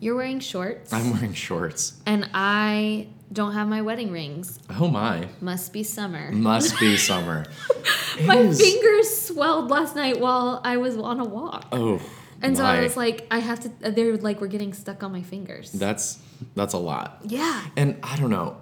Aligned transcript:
You're 0.00 0.16
wearing 0.16 0.40
shorts. 0.40 0.92
I'm 0.92 1.12
wearing 1.12 1.34
shorts. 1.34 2.00
And 2.06 2.28
I 2.32 3.08
don't 3.32 3.52
have 3.52 3.68
my 3.68 3.82
wedding 3.82 4.10
rings. 4.10 4.58
Oh 4.70 4.88
my. 4.88 5.28
Must 5.40 5.72
be 5.72 5.82
summer. 5.82 6.32
Must 6.32 6.78
be 6.80 6.96
summer. 7.10 7.44
My 8.24 8.38
is- 8.38 8.60
fingers 8.60 9.14
swelled 9.26 9.70
last 9.70 9.94
night 9.94 10.18
while 10.18 10.60
I 10.64 10.78
was 10.78 10.96
on 10.96 11.20
a 11.20 11.24
walk. 11.24 11.66
Oh. 11.72 12.00
and 12.42 12.56
so 12.56 12.64
I 12.64 12.80
was 12.80 12.96
like, 12.96 13.26
I 13.30 13.38
have 13.40 13.60
to, 13.60 13.90
they're 13.90 14.16
like, 14.16 14.40
we're 14.40 14.46
getting 14.48 14.72
stuck 14.72 15.02
on 15.02 15.12
my 15.12 15.22
fingers. 15.22 15.70
That's 15.72 16.18
that's 16.56 16.72
a 16.72 16.78
lot. 16.78 17.18
yeah. 17.24 17.66
And 17.76 17.98
I 18.02 18.16
don't 18.16 18.30
know. 18.30 18.56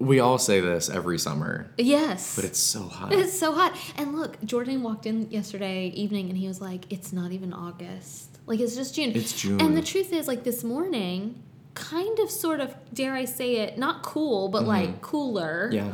We 0.00 0.18
all 0.18 0.36
say 0.38 0.58
this 0.58 0.90
every 0.90 1.16
summer, 1.20 1.70
Yes. 1.78 2.34
but 2.34 2.44
it's 2.44 2.58
so 2.58 2.82
hot. 2.88 3.12
It's 3.12 3.38
so 3.38 3.52
hot. 3.52 3.76
And 3.96 4.16
look, 4.16 4.42
Jordan 4.44 4.82
walked 4.82 5.06
in 5.06 5.30
yesterday 5.30 5.86
evening 5.94 6.28
and 6.28 6.36
he 6.36 6.48
was 6.48 6.60
like, 6.60 6.92
it's 6.92 7.12
not 7.12 7.30
even 7.30 7.52
August. 7.52 8.31
Like, 8.46 8.60
it's 8.60 8.74
just 8.74 8.94
June. 8.94 9.12
It's 9.14 9.40
June. 9.40 9.60
And 9.60 9.76
the 9.76 9.82
truth 9.82 10.12
is, 10.12 10.26
like, 10.28 10.42
this 10.44 10.64
morning, 10.64 11.42
kind 11.74 12.18
of, 12.18 12.30
sort 12.30 12.60
of, 12.60 12.74
dare 12.92 13.14
I 13.14 13.24
say 13.24 13.56
it, 13.56 13.78
not 13.78 14.02
cool, 14.02 14.48
but 14.48 14.64
like 14.64 15.00
cooler. 15.00 15.68
Mm-hmm. 15.72 15.74
yeah. 15.76 15.92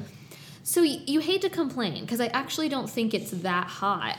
So 0.64 0.82
y- 0.82 1.00
you 1.06 1.20
hate 1.20 1.40
to 1.42 1.48
complain 1.50 2.00
because 2.04 2.20
I 2.20 2.26
actually 2.28 2.68
don't 2.68 2.90
think 2.90 3.14
it's 3.14 3.30
that 3.30 3.66
hot. 3.68 4.18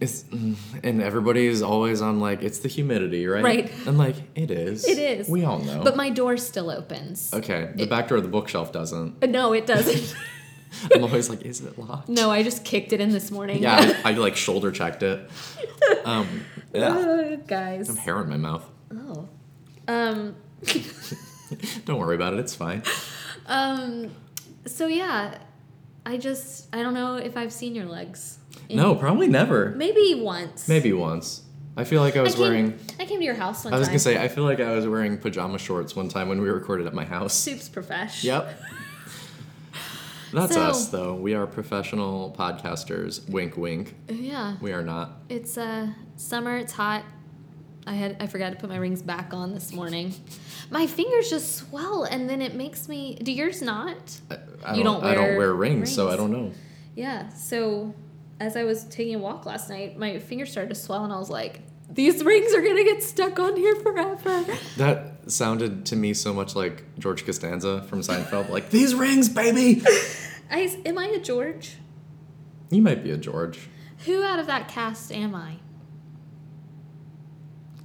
It's 0.00 0.22
mm, 0.24 0.56
and 0.82 1.02
everybody's 1.02 1.60
always 1.62 2.00
on 2.02 2.20
like 2.20 2.42
it's 2.42 2.58
the 2.60 2.68
humidity, 2.68 3.26
right? 3.26 3.44
Right. 3.44 3.72
And 3.86 3.96
like 3.98 4.16
it 4.34 4.50
is. 4.50 4.86
It 4.88 4.98
is. 4.98 5.28
We 5.28 5.44
all 5.44 5.58
know. 5.58 5.82
But 5.84 5.94
my 5.96 6.08
door 6.10 6.36
still 6.38 6.70
opens. 6.70 7.32
okay, 7.34 7.70
the 7.74 7.86
back 7.86 8.08
door 8.08 8.16
of 8.18 8.24
the 8.24 8.30
bookshelf 8.30 8.72
doesn't. 8.72 9.22
Uh, 9.22 9.26
No, 9.26 9.52
it 9.52 9.66
doesn't. 9.66 10.14
I'm 10.94 11.02
always 11.04 11.30
like, 11.30 11.42
is 11.42 11.60
it 11.62 11.78
locked? 11.78 12.08
no, 12.10 12.30
I 12.30 12.42
just 12.42 12.64
kicked 12.64 12.92
it 12.92 13.00
in 13.00 13.10
this 13.10 13.30
morning. 13.30 13.62
Yeah, 13.62 14.00
I, 14.04 14.10
I 14.10 14.12
like 14.26 14.36
shoulder 14.36 14.70
checked 14.72 15.02
it. 15.02 15.30
Um, 16.04 16.44
Uh, 16.74 17.36
guys. 17.46 17.88
I 17.88 17.92
have 17.94 17.98
hair 18.04 18.20
in 18.22 18.28
my 18.28 18.36
mouth. 18.36 18.68
Oh. 18.92 19.28
Um. 19.86 20.36
Don't 21.84 21.98
worry 21.98 22.14
about 22.16 22.34
it. 22.34 22.40
It's 22.40 22.54
fine. 22.54 22.82
Um. 23.46 24.10
So 24.66 24.86
yeah, 24.86 25.38
I 26.04 26.16
just 26.18 26.74
I 26.74 26.82
don't 26.82 26.94
know 26.94 27.16
if 27.16 27.36
I've 27.36 27.52
seen 27.52 27.74
your 27.74 27.86
legs. 27.86 28.38
No, 28.70 28.94
probably 28.94 29.28
never. 29.28 29.70
Maybe 29.70 30.14
once. 30.14 30.68
Maybe 30.68 30.92
once. 30.92 31.42
I 31.76 31.84
feel 31.84 32.02
like 32.02 32.16
I 32.16 32.20
I 32.20 32.22
was 32.22 32.34
came, 32.34 32.42
wearing. 32.42 32.78
I 32.98 33.04
came 33.06 33.18
to 33.20 33.24
your 33.24 33.34
house 33.34 33.64
one 33.64 33.72
I 33.72 33.78
was 33.78 33.86
time. 33.86 33.92
gonna 33.92 33.98
say 34.00 34.22
I 34.22 34.28
feel 34.28 34.44
like 34.44 34.60
I 34.60 34.72
was 34.74 34.86
wearing 34.86 35.16
pajama 35.16 35.58
shorts 35.58 35.94
one 35.94 36.08
time 36.08 36.28
when 36.28 36.40
we 36.42 36.48
recorded 36.48 36.86
at 36.86 36.92
my 36.92 37.04
house. 37.04 37.34
Soup's 37.34 37.68
profesh. 37.68 38.24
Yep. 38.24 38.58
That's 40.32 40.54
So- 40.54 40.62
us 40.62 40.88
though. 40.88 41.14
We 41.14 41.34
are 41.34 41.46
professional 41.46 42.34
podcasters. 42.38 43.28
Wink, 43.28 43.56
wink. 43.56 43.94
Yeah. 44.08 44.56
We 44.60 44.72
are 44.72 44.82
not. 44.82 45.22
It's 45.28 45.56
uh 45.58 45.88
summer. 46.16 46.56
It's 46.56 46.72
hot. 46.72 47.04
I 47.86 47.94
had 47.94 48.16
I 48.20 48.26
forgot 48.26 48.50
to 48.50 48.56
put 48.56 48.68
my 48.68 48.76
rings 48.76 49.00
back 49.02 49.32
on 49.32 49.54
this 49.54 49.72
morning. 49.72 50.14
My 50.70 50.86
fingers 50.86 51.30
just 51.30 51.54
swell, 51.56 52.04
and 52.04 52.28
then 52.28 52.42
it 52.42 52.54
makes 52.54 52.86
me. 52.88 53.14
Do 53.22 53.32
yours 53.32 53.62
not? 53.62 53.96
I, 54.30 54.36
I 54.64 54.74
You 54.76 54.84
don't 54.84 55.02
I 55.02 55.14
don't 55.14 55.24
wear 55.28 55.38
wear 55.38 55.54
rings, 55.54 55.94
so 55.94 56.10
I 56.10 56.16
don't 56.16 56.30
know. 56.30 56.52
Yeah. 56.94 57.30
So 57.30 57.94
as 58.40 58.56
I 58.56 58.64
was 58.64 58.84
taking 58.84 59.14
a 59.14 59.18
walk 59.18 59.46
last 59.46 59.70
night, 59.70 59.98
my 59.98 60.18
fingers 60.18 60.50
started 60.52 60.68
to 60.68 60.74
swell, 60.74 61.02
and 61.04 61.12
I 61.12 61.18
was 61.18 61.30
like, 61.30 61.62
"These 61.90 62.22
rings 62.22 62.52
are 62.54 62.60
gonna 62.60 62.84
get 62.84 63.02
stuck 63.02 63.38
on 63.38 63.56
here 63.56 63.74
forever." 63.76 64.44
That 64.76 65.17
sounded 65.28 65.86
to 65.86 65.96
me 65.96 66.14
so 66.14 66.32
much 66.32 66.56
like 66.56 66.84
George 66.98 67.24
Costanza 67.24 67.82
from 67.82 68.00
Seinfeld. 68.00 68.48
Like 68.50 68.70
these 68.70 68.94
rings, 68.94 69.28
baby. 69.28 69.82
I 70.50 70.76
am 70.84 70.98
I 70.98 71.06
a 71.06 71.20
George? 71.20 71.76
You 72.70 72.82
might 72.82 73.02
be 73.02 73.10
a 73.10 73.16
George. 73.16 73.68
Who 74.06 74.22
out 74.22 74.38
of 74.38 74.46
that 74.46 74.68
cast 74.68 75.12
am 75.12 75.34
I? 75.34 75.56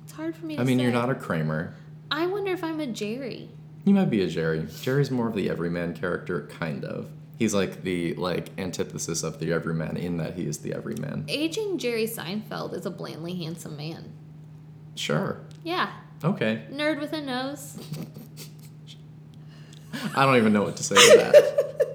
It's 0.03 0.13
hard 0.13 0.35
for 0.35 0.45
me 0.45 0.55
to 0.55 0.61
I 0.61 0.65
mean, 0.65 0.77
say. 0.77 0.83
you're 0.83 0.93
not 0.93 1.09
a 1.09 1.15
Kramer. 1.15 1.75
I 2.11 2.27
wonder 2.27 2.51
if 2.51 2.63
I'm 2.63 2.79
a 2.79 2.87
Jerry. 2.87 3.49
You 3.85 3.93
might 3.93 4.09
be 4.09 4.21
a 4.21 4.27
Jerry. 4.27 4.67
Jerry's 4.81 5.11
more 5.11 5.27
of 5.27 5.35
the 5.35 5.49
everyman 5.49 5.93
character, 5.93 6.47
kind 6.47 6.85
of. 6.85 7.09
He's 7.37 7.53
like 7.53 7.83
the 7.83 8.13
like 8.13 8.49
antithesis 8.57 9.23
of 9.23 9.39
the 9.39 9.51
everyman 9.51 9.97
in 9.97 10.17
that 10.17 10.35
he 10.35 10.43
is 10.45 10.59
the 10.59 10.73
everyman. 10.73 11.25
Aging 11.27 11.77
Jerry 11.79 12.05
Seinfeld 12.05 12.73
is 12.73 12.85
a 12.85 12.91
blandly 12.91 13.35
handsome 13.35 13.75
man. 13.75 14.13
Sure. 14.95 15.41
Yeah, 15.63 15.91
Okay. 16.23 16.61
nerd 16.71 17.01
with 17.01 17.11
a 17.13 17.21
nose. 17.21 17.77
I 20.15 20.25
don't 20.25 20.37
even 20.37 20.53
know 20.53 20.63
what 20.63 20.77
to 20.77 20.83
say 20.83 20.95
to 20.95 21.17
that. 21.17 21.87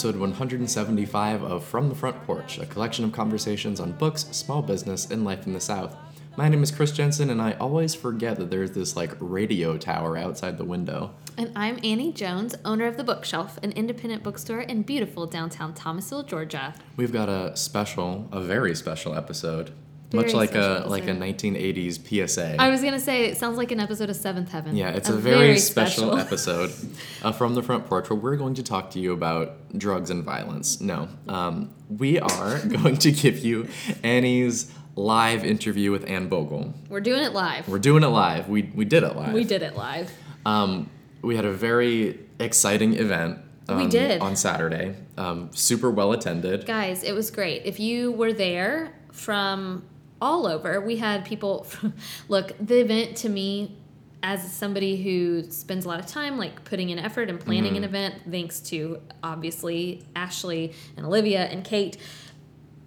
episode 0.00 0.18
175 0.18 1.42
of 1.42 1.62
From 1.62 1.90
the 1.90 1.94
Front 1.94 2.24
Porch, 2.24 2.56
a 2.56 2.64
collection 2.64 3.04
of 3.04 3.12
conversations 3.12 3.80
on 3.80 3.92
books, 3.92 4.22
small 4.30 4.62
business, 4.62 5.10
and 5.10 5.26
life 5.26 5.46
in 5.46 5.52
the 5.52 5.60
South. 5.60 5.94
My 6.38 6.48
name 6.48 6.62
is 6.62 6.70
Chris 6.70 6.90
Jensen, 6.90 7.28
and 7.28 7.42
I 7.42 7.52
always 7.60 7.94
forget 7.94 8.38
that 8.38 8.48
there's 8.48 8.70
this 8.70 8.96
like 8.96 9.12
radio 9.20 9.76
tower 9.76 10.16
outside 10.16 10.56
the 10.56 10.64
window. 10.64 11.14
And 11.36 11.52
I'm 11.54 11.78
Annie 11.84 12.14
Jones, 12.14 12.54
owner 12.64 12.86
of 12.86 12.96
The 12.96 13.04
Bookshelf, 13.04 13.58
an 13.62 13.72
independent 13.72 14.22
bookstore 14.22 14.62
in 14.62 14.84
beautiful 14.84 15.26
downtown 15.26 15.74
Thomasville, 15.74 16.22
Georgia. 16.22 16.72
We've 16.96 17.12
got 17.12 17.28
a 17.28 17.54
special, 17.54 18.26
a 18.32 18.40
very 18.40 18.74
special 18.74 19.14
episode, 19.14 19.70
much 20.12 20.32
like 20.34 20.54
a 20.54 20.84
like 20.86 21.04
a 21.04 21.12
1980s 21.12 22.28
PSA. 22.28 22.56
I 22.58 22.68
was 22.68 22.82
gonna 22.82 23.00
say 23.00 23.26
it 23.26 23.36
sounds 23.36 23.56
like 23.56 23.70
an 23.70 23.80
episode 23.80 24.10
of 24.10 24.16
Seventh 24.16 24.50
Heaven. 24.50 24.76
yeah, 24.76 24.90
it's 24.90 25.08
a, 25.08 25.12
very, 25.12 25.58
special, 25.58 26.16
episode 26.16 26.72
uh, 27.22 27.32
from 27.32 27.54
the 27.54 27.62
front 27.62 27.86
porch 27.86 28.10
where 28.10 28.18
we're 28.18 28.36
going 28.36 28.54
to 28.54 28.62
talk 28.62 28.90
to 28.92 29.00
you 29.00 29.12
about 29.12 29.78
drugs 29.78 30.10
and 30.10 30.24
violence. 30.24 30.80
No, 30.80 31.08
um, 31.28 31.72
we 31.88 32.18
are 32.18 32.58
going 32.66 32.96
to 32.98 33.12
give 33.12 33.38
you 33.38 33.68
Annie's 34.02 34.72
live 34.96 35.44
interview 35.44 35.90
with 35.90 36.08
Anne 36.08 36.28
Bogel. 36.28 36.72
We're 36.88 37.00
doing 37.00 37.22
it 37.22 37.32
live. 37.32 37.68
We're 37.68 37.78
doing 37.78 38.02
it 38.02 38.08
live. 38.08 38.48
We 38.48 38.70
we 38.74 38.84
did 38.84 39.02
it 39.02 39.16
live. 39.16 39.32
we 39.32 39.44
did 39.44 39.62
it 39.62 39.76
live. 39.76 40.10
Um, 40.44 40.90
we 41.22 41.36
had 41.36 41.44
a 41.44 41.52
very 41.52 42.18
exciting 42.38 42.94
event. 42.94 43.38
We 43.68 43.74
um, 43.74 43.88
did. 43.88 44.20
on 44.20 44.34
Saturday. 44.34 44.96
Um, 45.16 45.50
super 45.52 45.90
well 45.90 46.12
attended. 46.12 46.66
Guys, 46.66 47.04
it 47.04 47.12
was 47.12 47.30
great. 47.30 47.62
If 47.64 47.78
you 47.78 48.10
were 48.10 48.32
there 48.32 48.92
from 49.12 49.84
all 50.20 50.46
over, 50.46 50.80
we 50.80 50.96
had 50.96 51.24
people. 51.24 51.66
look, 52.28 52.52
the 52.60 52.80
event 52.80 53.16
to 53.18 53.28
me, 53.28 53.76
as 54.22 54.52
somebody 54.52 55.02
who 55.02 55.42
spends 55.50 55.84
a 55.86 55.88
lot 55.88 55.98
of 55.98 56.06
time 56.06 56.36
like 56.36 56.64
putting 56.64 56.90
in 56.90 56.98
effort 56.98 57.30
and 57.30 57.40
planning 57.40 57.76
an 57.76 57.84
event, 57.84 58.16
thanks 58.30 58.60
to 58.60 59.00
obviously 59.22 60.02
Ashley 60.14 60.74
and 60.96 61.06
Olivia 61.06 61.44
and 61.46 61.64
Kate, 61.64 61.96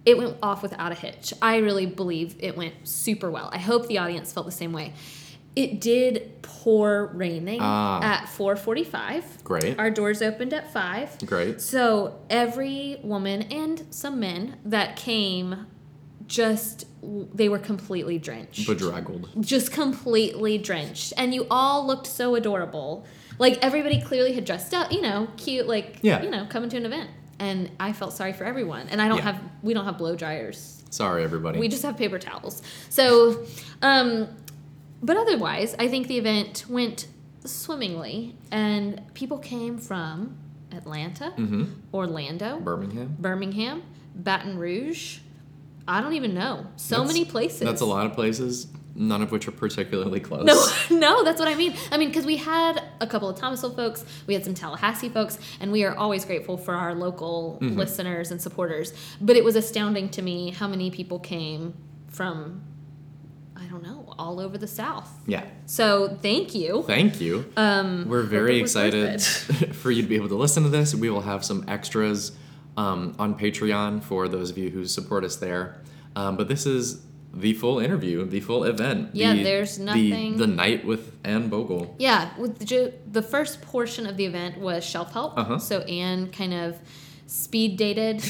it 0.06 0.16
went 0.16 0.36
off 0.42 0.62
without 0.62 0.92
a 0.92 0.94
hitch. 0.94 1.32
I 1.42 1.56
really 1.58 1.86
believe 1.86 2.36
it 2.38 2.56
went 2.56 2.74
super 2.86 3.30
well. 3.30 3.48
I 3.52 3.58
hope 3.58 3.88
the 3.88 3.98
audience 3.98 4.32
felt 4.32 4.46
the 4.46 4.52
same 4.52 4.72
way. 4.72 4.92
It 5.56 5.80
did 5.80 6.42
pour 6.42 7.06
raining 7.14 7.58
Ah. 7.62 8.00
at 8.02 8.28
4:45. 8.28 9.42
Great. 9.44 9.78
Our 9.78 9.90
doors 9.90 10.20
opened 10.20 10.52
at 10.52 10.72
5. 10.72 11.18
Great. 11.26 11.60
So 11.60 12.16
every 12.28 12.98
woman 13.02 13.42
and 13.42 13.84
some 13.90 14.18
men 14.20 14.56
that 14.64 14.96
came 14.96 15.66
just 16.26 16.86
they 17.02 17.48
were 17.48 17.58
completely 17.58 18.18
drenched. 18.18 18.66
Bedraggled. 18.66 19.28
just 19.40 19.72
completely 19.72 20.56
drenched. 20.58 21.12
And 21.16 21.34
you 21.34 21.46
all 21.50 21.86
looked 21.86 22.06
so 22.06 22.34
adorable. 22.34 23.04
Like 23.38 23.58
everybody 23.62 24.00
clearly 24.00 24.32
had 24.32 24.44
dressed 24.44 24.72
up, 24.72 24.90
you 24.92 25.02
know, 25.02 25.28
cute 25.36 25.66
like 25.66 25.98
Yeah. 26.02 26.22
you 26.22 26.30
know, 26.30 26.46
coming 26.46 26.70
to 26.70 26.76
an 26.76 26.86
event. 26.86 27.10
And 27.38 27.70
I 27.80 27.92
felt 27.92 28.12
sorry 28.14 28.32
for 28.32 28.44
everyone. 28.44 28.88
And 28.88 29.02
I 29.02 29.08
don't 29.08 29.18
Yeah. 29.18 29.32
have 29.32 29.40
we 29.62 29.74
don't 29.74 29.84
have 29.84 29.98
blow 29.98 30.16
dryers. 30.16 30.82
Sorry, 30.90 31.24
everybody. 31.24 31.58
We 31.58 31.68
just 31.68 31.82
have 31.82 31.96
paper 31.96 32.18
towels. 32.18 32.62
So, 32.88 33.44
um, 33.82 34.28
but 35.02 35.16
otherwise, 35.16 35.74
I 35.78 35.88
think 35.88 36.06
the 36.06 36.16
event 36.18 36.64
went 36.68 37.08
swimmingly, 37.44 38.36
and 38.50 39.02
people 39.12 39.38
came 39.38 39.76
from 39.78 40.36
Atlanta, 40.72 41.30
hmm 41.32 41.64
Orlando, 41.92 42.60
Birmingham. 42.60 43.16
Birmingham, 43.18 43.82
Baton 44.14 44.56
Rouge. 44.56 45.18
I 45.86 46.00
don't 46.00 46.14
even 46.14 46.34
know. 46.34 46.66
So 46.76 46.96
That's- 46.96 47.12
many 47.14 47.24
places. 47.24 47.60
That's 47.60 47.80
a 47.82 47.86
lot 47.86 48.06
of 48.06 48.12
places, 48.14 48.68
none 48.94 49.20
of 49.22 49.30
which 49.32 49.46
are 49.48 49.52
particularly 49.52 50.20
close. 50.20 50.44
No, 50.44 50.64
no, 50.98 51.24
that's 51.24 51.38
what 51.38 51.48
I 51.48 51.54
mean. 51.54 51.74
I 51.92 51.98
mean, 51.98 52.08
because 52.08 52.24
we 52.24 52.36
had 52.36 52.82
a 53.00 53.06
couple 53.06 53.28
of 53.28 53.36
Thomasville 53.36 53.74
folks, 53.74 54.04
we 54.26 54.34
had 54.34 54.44
some 54.44 54.54
Tallahassee 54.54 55.08
folks, 55.10 55.38
and 55.60 55.70
we 55.72 55.84
are 55.84 55.94
always 55.94 56.24
grateful 56.24 56.56
for 56.56 56.74
our 56.74 56.94
local 56.94 57.58
Mm-hmm. 57.60 57.78
listeners 57.78 58.30
and 58.30 58.40
supporters. 58.40 58.94
But 59.20 59.36
it 59.36 59.44
was 59.44 59.56
astounding 59.56 60.08
to 60.10 60.22
me 60.22 60.50
how 60.52 60.68
many 60.68 60.90
people 60.90 61.18
came 61.18 61.74
from, 62.08 62.62
I 63.56 63.64
don't 63.66 63.82
know, 63.82 64.14
all 64.18 64.40
over 64.40 64.56
the 64.56 64.66
South. 64.68 65.10
Yeah. 65.26 65.44
So 65.66 66.16
thank 66.22 66.54
you. 66.54 66.84
Thank 66.86 67.20
you. 67.20 67.44
Um, 67.56 68.06
We're 68.08 68.22
very 68.22 68.58
it 68.60 68.62
was 68.62 68.74
worth 68.74 68.86
excited 68.94 69.74
for 69.74 69.90
you 69.90 70.02
to 70.02 70.08
be 70.08 70.14
able 70.16 70.28
to 70.28 70.36
listen 70.36 70.62
to 70.62 70.68
this. 70.68 70.94
We 70.94 71.10
will 71.10 71.22
have 71.22 71.44
some 71.44 71.64
extras 71.68 72.32
um, 72.76 73.14
on 73.18 73.38
Patreon 73.38 74.02
for 74.02 74.28
those 74.28 74.50
of 74.50 74.58
you 74.58 74.70
who 74.70 74.86
support 74.86 75.24
us 75.24 75.36
there. 75.36 75.80
Um, 76.16 76.36
but 76.36 76.48
this 76.48 76.66
is 76.66 77.04
the 77.32 77.52
full 77.54 77.78
interview, 77.80 78.24
the 78.24 78.40
full 78.40 78.64
event. 78.64 79.10
Yeah, 79.12 79.34
the, 79.34 79.42
there's 79.42 79.78
nothing. 79.78 80.36
The, 80.36 80.46
the 80.46 80.52
night 80.52 80.84
with 80.84 81.16
Anne 81.24 81.48
Bogel. 81.48 81.96
Yeah, 81.98 82.30
with 82.38 82.58
the, 82.58 82.94
the 83.10 83.22
first 83.22 83.60
portion 83.62 84.06
of 84.06 84.16
the 84.16 84.24
event 84.24 84.58
was 84.58 84.84
shelf 84.84 85.12
help. 85.12 85.36
Uh-huh. 85.36 85.58
So 85.58 85.80
Anne 85.80 86.30
kind 86.30 86.54
of 86.54 86.78
speed 87.26 87.76
dated 87.76 88.22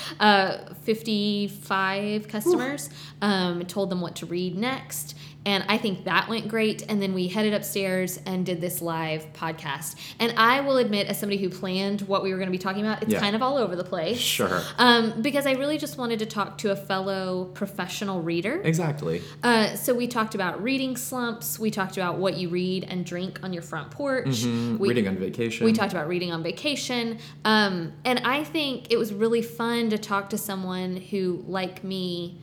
uh, 0.20 0.74
55 0.82 2.28
customers, 2.28 2.90
um, 3.22 3.64
told 3.66 3.90
them 3.90 4.00
what 4.00 4.16
to 4.16 4.26
read 4.26 4.56
next. 4.56 5.16
And 5.46 5.64
I 5.68 5.78
think 5.78 6.04
that 6.04 6.28
went 6.28 6.48
great. 6.48 6.84
And 6.90 7.00
then 7.00 7.14
we 7.14 7.28
headed 7.28 7.54
upstairs 7.54 8.20
and 8.26 8.44
did 8.44 8.60
this 8.60 8.82
live 8.82 9.32
podcast. 9.32 9.94
And 10.18 10.34
I 10.36 10.60
will 10.60 10.76
admit, 10.76 11.06
as 11.06 11.18
somebody 11.18 11.40
who 11.40 11.48
planned 11.48 12.02
what 12.02 12.22
we 12.22 12.30
were 12.32 12.36
going 12.36 12.48
to 12.48 12.52
be 12.52 12.58
talking 12.58 12.82
about, 12.84 13.02
it's 13.02 13.12
Yeah. 13.12 13.20
kind 13.20 13.34
of 13.34 13.40
all 13.40 13.56
over 13.56 13.74
the 13.74 13.84
place. 13.84 14.18
Sure. 14.18 14.60
Um, 14.76 15.22
because 15.22 15.46
I 15.46 15.52
really 15.52 15.78
just 15.78 15.96
wanted 15.96 16.18
to 16.18 16.26
talk 16.26 16.58
to 16.58 16.70
a 16.72 16.76
fellow 16.76 17.46
professional 17.54 18.20
reader. 18.20 18.60
Exactly. 18.62 19.22
Uh, 19.42 19.74
so 19.74 19.94
we 19.94 20.06
talked 20.06 20.34
about 20.34 20.62
reading 20.62 20.96
slumps. 20.96 21.58
We 21.58 21.70
talked 21.70 21.96
about 21.96 22.18
what 22.18 22.36
you 22.36 22.50
read 22.50 22.84
and 22.84 23.06
drink 23.06 23.40
on 23.42 23.52
your 23.54 23.62
front 23.62 23.90
porch. 23.90 24.26
Mhm. 24.26 24.78
We, 24.78 24.88
Reading 24.88 25.08
on 25.08 25.16
vacation. 25.16 25.64
we 25.64 25.72
talked 25.72 25.92
about 25.92 26.08
reading 26.08 26.30
on 26.30 26.42
vacation. 26.42 27.18
Um, 27.46 27.92
and 28.04 28.18
I 28.24 28.44
think 28.44 28.88
it 28.90 28.98
was 28.98 29.14
really 29.14 29.42
fun 29.42 29.88
to 29.90 29.98
talk 29.98 30.28
to 30.30 30.36
someone 30.38 30.96
who, 30.96 31.42
like 31.46 31.82
me, 31.84 32.40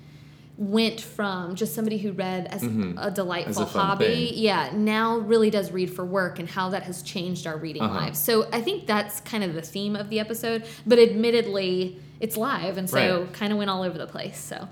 went 0.58 1.02
from 1.02 1.56
just 1.56 1.76
somebody 1.76 1.98
who 1.98 2.14
read 2.14 2.48
as 2.48 2.64
a 2.64 3.12
delightful 3.12 3.64
Mm-hmm. 3.66 3.74
fun 3.74 3.88
hobby, 3.88 4.06
thing. 4.30 4.34
yeah, 4.36 4.72
now 4.74 5.18
really 5.18 5.50
does 5.50 5.72
read 5.72 5.94
for 5.94 6.06
work 6.06 6.40
and 6.40 6.50
how 6.50 6.70
that 6.70 6.84
has 6.84 7.02
changed 7.02 7.46
our 7.46 7.58
reading 7.58 7.82
Uh-huh. 7.82 7.94
lives. 7.94 8.20
So 8.20 8.48
I 8.54 8.62
think 8.62 8.88
that's 8.88 9.20
kind 9.22 9.44
of 9.44 9.54
the 9.54 9.62
theme 9.62 9.96
of 9.98 10.10
the 10.10 10.20
episode. 10.20 10.64
But 10.88 10.98
admittedly, 10.98 12.00
it's 12.22 12.38
live, 12.38 12.78
and 12.78 12.90
so 12.90 13.24
Right. 13.24 13.34
kind 13.34 13.52
of 13.52 13.58
went 13.58 13.70
all 13.70 13.84
over 13.84 13.98
the 13.98 14.08
place. 14.08 14.38
So 14.40 14.70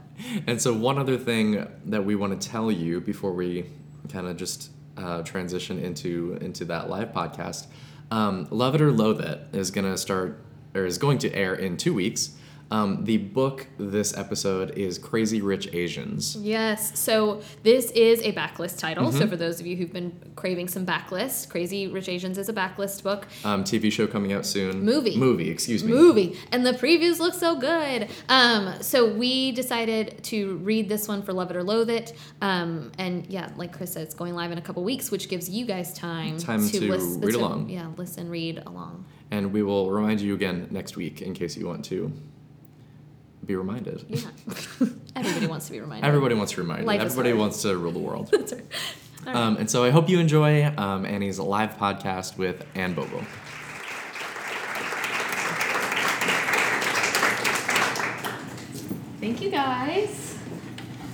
And 0.47 0.61
so, 0.61 0.73
one 0.73 0.97
other 0.97 1.17
thing 1.17 1.67
that 1.85 2.05
we 2.05 2.15
want 2.15 2.39
to 2.39 2.47
tell 2.47 2.71
you 2.71 3.01
before 3.01 3.33
we 3.33 3.65
kind 4.09 4.27
of 4.27 4.37
just 4.37 4.69
uh, 4.95 5.21
transition 5.23 5.79
into 5.79 6.37
into 6.39 6.63
that 6.65 6.89
live 6.89 7.11
podcast, 7.11 7.65
um, 8.11 8.47
"Love 8.51 8.75
It 8.75 8.81
or 8.81 8.91
Loathe 8.91 9.19
It" 9.21 9.39
is 9.51 9.71
going 9.71 9.85
to 9.91 9.97
start 9.97 10.39
or 10.75 10.85
is 10.85 10.97
going 10.97 11.17
to 11.19 11.33
air 11.35 11.53
in 11.55 11.75
two 11.77 11.93
weeks. 11.93 12.29
Um, 12.71 13.05
the 13.05 13.17
book 13.17 13.67
this 13.77 14.17
episode 14.17 14.71
is 14.71 14.97
Crazy 14.97 15.41
Rich 15.41 15.69
Asians. 15.73 16.35
Yes. 16.35 16.97
So 16.97 17.41
this 17.61 17.91
is 17.91 18.21
a 18.21 18.33
backlist 18.33 18.79
title. 18.79 19.09
Mm-hmm. 19.09 19.19
So 19.19 19.27
for 19.27 19.35
those 19.35 19.59
of 19.59 19.67
you 19.67 19.75
who've 19.75 19.93
been 19.93 20.33
craving 20.35 20.67
some 20.67 20.85
backlist, 20.85 21.49
Crazy 21.49 21.87
Rich 21.87 22.09
Asians 22.09 22.37
is 22.37 22.49
a 22.49 22.53
backlist 22.53 23.03
book. 23.03 23.27
Um, 23.43 23.63
TV 23.63 23.91
show 23.91 24.07
coming 24.07 24.33
out 24.33 24.45
soon. 24.45 24.81
Movie. 24.83 25.15
Movie, 25.17 25.49
excuse 25.49 25.83
me. 25.83 25.91
Movie. 25.91 26.39
And 26.51 26.65
the 26.65 26.73
previews 26.73 27.19
look 27.19 27.35
so 27.35 27.55
good. 27.55 28.09
Um, 28.27 28.81
so 28.81 29.13
we 29.13 29.51
decided 29.51 30.23
to 30.25 30.57
read 30.57 30.89
this 30.89 31.07
one 31.07 31.21
for 31.21 31.31
Love 31.31 31.51
It 31.51 31.57
or 31.57 31.63
Loathe 31.63 31.91
It. 31.91 32.13
Um, 32.41 32.91
and 32.97 33.27
yeah, 33.27 33.51
like 33.55 33.71
Chris 33.71 33.93
said, 33.93 34.03
it's 34.03 34.15
going 34.15 34.33
live 34.33 34.51
in 34.51 34.57
a 34.57 34.61
couple 34.61 34.83
weeks, 34.83 35.11
which 35.11 35.29
gives 35.29 35.47
you 35.47 35.65
guys 35.65 35.93
time, 35.93 36.37
Time 36.39 36.67
to 36.69 36.91
lis- 36.91 37.17
read 37.23 37.35
along. 37.35 37.69
Yeah, 37.69 37.87
listen, 37.97 38.29
read 38.29 38.63
along. 38.65 39.05
And 39.29 39.53
we 39.53 39.63
will 39.63 39.91
remind 39.91 40.21
you 40.21 40.33
again 40.33 40.67
next 40.71 40.95
week 40.95 41.21
in 41.21 41.33
case 41.33 41.55
you 41.55 41.67
want 41.67 41.85
to 41.85 42.11
be 43.45 43.55
reminded. 43.55 44.05
Yeah. 44.07 44.21
Everybody 45.15 45.47
wants 45.47 45.67
to 45.67 45.71
be 45.73 45.81
reminded. 45.81 46.05
Everybody 46.07 46.35
wants 46.35 46.53
to 46.53 46.61
remind. 46.61 46.85
Life 46.85 47.01
Everybody 47.01 47.29
hard. 47.29 47.39
wants 47.39 47.61
to 47.63 47.77
rule 47.77 47.91
the 47.91 47.99
world. 47.99 48.29
That's 48.31 48.53
right. 48.53 48.63
All 49.27 49.33
right. 49.33 49.35
Um, 49.35 49.57
and 49.57 49.69
so 49.69 49.83
I 49.83 49.89
hope 49.89 50.09
you 50.09 50.19
enjoy 50.19 50.65
um, 50.77 51.05
Annie's 51.05 51.39
live 51.39 51.77
podcast 51.77 52.37
with 52.37 52.65
Anne 52.75 52.93
Bogel. 52.95 53.23
Thank 59.19 59.41
you 59.41 59.49
guys. 59.49 60.37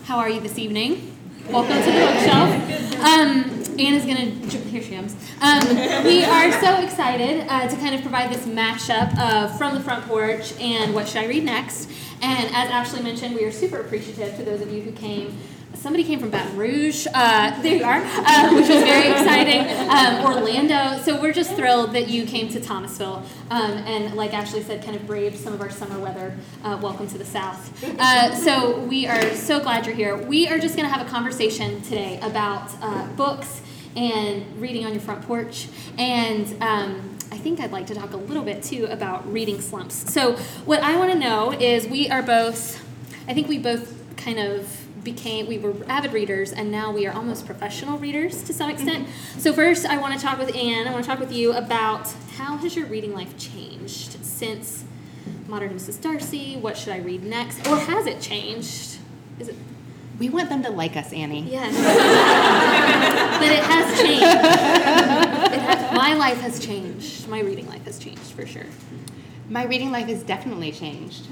How 0.05 0.17
are 0.17 0.29
you 0.29 0.39
this 0.39 0.57
evening? 0.57 1.15
Welcome 1.49 1.77
to 1.77 1.83
the 1.83 1.91
bookshelf. 1.91 3.05
Um, 3.05 3.58
Anna's 3.79 4.05
gonna 4.05 4.25
here 4.69 4.81
she 4.81 4.93
comes. 4.93 5.15
Um, 5.41 6.03
we 6.03 6.25
are 6.25 6.51
so 6.59 6.81
excited 6.81 7.45
uh, 7.47 7.67
to 7.67 7.75
kind 7.77 7.95
of 7.95 8.01
provide 8.01 8.29
this 8.29 8.45
mashup 8.45 9.17
of 9.17 9.57
from 9.57 9.73
the 9.73 9.79
front 9.79 10.05
porch 10.05 10.53
and 10.59 10.93
what 10.93 11.07
should 11.07 11.21
I 11.21 11.27
read 11.27 11.45
next. 11.45 11.89
And 12.21 12.53
as 12.53 12.69
Ashley 12.69 13.01
mentioned, 13.01 13.35
we 13.35 13.45
are 13.45 13.51
super 13.51 13.79
appreciative 13.79 14.35
to 14.35 14.43
those 14.43 14.61
of 14.61 14.71
you 14.71 14.81
who 14.81 14.91
came. 14.91 15.37
Somebody 15.75 16.03
came 16.03 16.19
from 16.19 16.29
Baton 16.29 16.57
Rouge. 16.57 17.07
Uh, 17.13 17.61
there 17.61 17.77
you 17.77 17.83
are, 17.85 18.01
uh, 18.03 18.53
which 18.53 18.67
was 18.67 18.83
very 18.83 19.11
exciting. 19.11 19.61
Um, 19.89 20.25
Orlando. 20.25 21.01
So 21.03 21.21
we're 21.21 21.31
just 21.31 21.53
thrilled 21.53 21.93
that 21.93 22.09
you 22.09 22.25
came 22.25 22.49
to 22.49 22.59
Thomasville. 22.59 23.23
Um, 23.49 23.71
and 23.71 24.13
like 24.15 24.33
Ashley 24.33 24.61
said, 24.61 24.83
kind 24.83 24.97
of 24.97 25.07
braved 25.07 25.37
some 25.37 25.53
of 25.53 25.61
our 25.61 25.69
summer 25.69 25.97
weather. 25.97 26.35
Uh, 26.65 26.77
welcome 26.81 27.07
to 27.07 27.17
the 27.17 27.23
South. 27.23 27.71
Uh, 27.97 28.35
so 28.35 28.79
we 28.79 29.07
are 29.07 29.33
so 29.35 29.61
glad 29.61 29.85
you're 29.85 29.95
here. 29.95 30.17
We 30.17 30.49
are 30.49 30.59
just 30.59 30.75
going 30.75 30.89
to 30.89 30.93
have 30.93 31.05
a 31.05 31.09
conversation 31.09 31.81
today 31.83 32.19
about 32.21 32.69
uh, 32.81 33.07
books 33.13 33.61
and 33.95 34.61
reading 34.61 34.85
on 34.85 34.93
your 34.93 35.01
front 35.01 35.21
porch. 35.23 35.67
And 35.97 36.45
um, 36.61 37.17
I 37.31 37.37
think 37.37 37.59
I'd 37.59 37.71
like 37.71 37.87
to 37.87 37.95
talk 37.95 38.13
a 38.13 38.17
little 38.17 38.43
bit 38.43 38.63
too 38.63 38.85
about 38.85 39.31
reading 39.31 39.61
slumps. 39.61 40.11
So, 40.11 40.35
what 40.65 40.81
I 40.81 40.97
want 40.97 41.11
to 41.11 41.17
know 41.17 41.51
is 41.51 41.87
we 41.87 42.09
are 42.09 42.23
both, 42.23 42.83
I 43.27 43.33
think 43.33 43.47
we 43.47 43.57
both 43.57 43.95
kind 44.17 44.39
of 44.39 44.85
became, 45.03 45.47
we 45.47 45.57
were 45.57 45.75
avid 45.87 46.11
readers 46.11 46.51
and 46.51 46.71
now 46.71 46.91
we 46.91 47.07
are 47.07 47.13
almost 47.13 47.45
professional 47.45 47.97
readers 47.97 48.43
to 48.43 48.53
some 48.53 48.69
extent. 48.69 49.07
So, 49.37 49.53
first, 49.53 49.85
I 49.85 49.97
want 49.97 50.19
to 50.19 50.25
talk 50.25 50.39
with 50.39 50.55
Anne, 50.55 50.87
I 50.87 50.91
want 50.91 51.03
to 51.03 51.09
talk 51.09 51.19
with 51.19 51.31
you 51.31 51.53
about 51.53 52.11
how 52.37 52.57
has 52.57 52.75
your 52.75 52.87
reading 52.87 53.13
life 53.13 53.37
changed 53.37 54.23
since 54.23 54.83
Modern 55.47 55.71
Mrs. 55.71 56.01
Darcy? 56.01 56.57
What 56.57 56.77
should 56.77 56.93
I 56.93 56.97
read 56.97 57.23
next? 57.23 57.67
Or 57.67 57.77
has 57.77 58.05
it 58.05 58.21
changed? 58.21 58.97
Is 59.39 59.49
it 59.49 59.55
We 60.19 60.29
want 60.29 60.49
them 60.49 60.63
to 60.63 60.69
like 60.69 60.97
us, 60.97 61.13
Annie. 61.13 61.43
Yes. 61.49 61.73
but 63.39 63.51
it 63.51 63.63
has 63.63 63.99
changed. 63.99 65.53
It 65.53 65.61
has, 65.61 65.95
my 65.95 66.13
life 66.13 66.41
has 66.41 66.59
changed. 66.59 67.27
My 67.29 67.39
reading 67.39 67.67
life 67.67 67.85
has 67.85 67.97
changed 67.97 68.31
for 68.33 68.45
sure. 68.45 68.65
My 69.49 69.63
reading 69.63 69.91
life 69.91 70.07
has 70.07 70.21
definitely 70.23 70.73
changed. 70.73 71.27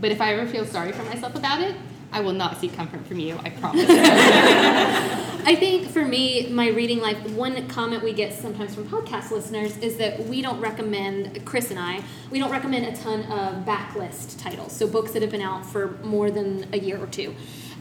But 0.00 0.12
if 0.12 0.20
I 0.20 0.34
ever 0.34 0.46
feel 0.46 0.66
sorry 0.66 0.92
for 0.92 1.02
myself 1.04 1.34
about 1.34 1.62
it, 1.62 1.74
I 2.12 2.20
will 2.20 2.32
not 2.32 2.60
seek 2.60 2.74
comfort 2.74 3.04
from 3.06 3.18
you, 3.18 3.36
I 3.42 3.50
promise. 3.50 3.86
I 5.46 5.56
think 5.56 5.88
for 5.88 6.04
me, 6.04 6.48
my 6.48 6.68
reading 6.68 7.00
life, 7.00 7.18
one 7.30 7.66
comment 7.68 8.04
we 8.04 8.12
get 8.12 8.32
sometimes 8.32 8.74
from 8.74 8.86
podcast 8.86 9.30
listeners 9.32 9.76
is 9.78 9.96
that 9.96 10.24
we 10.26 10.40
don't 10.40 10.60
recommend, 10.60 11.44
Chris 11.44 11.70
and 11.70 11.80
I, 11.80 12.04
we 12.30 12.38
don't 12.38 12.52
recommend 12.52 12.86
a 12.86 12.94
ton 12.96 13.22
of 13.22 13.64
backlist 13.64 14.40
titles, 14.40 14.72
so 14.72 14.86
books 14.86 15.10
that 15.12 15.22
have 15.22 15.32
been 15.32 15.40
out 15.40 15.66
for 15.66 15.98
more 16.04 16.30
than 16.30 16.68
a 16.72 16.78
year 16.78 17.02
or 17.02 17.08
two. 17.08 17.34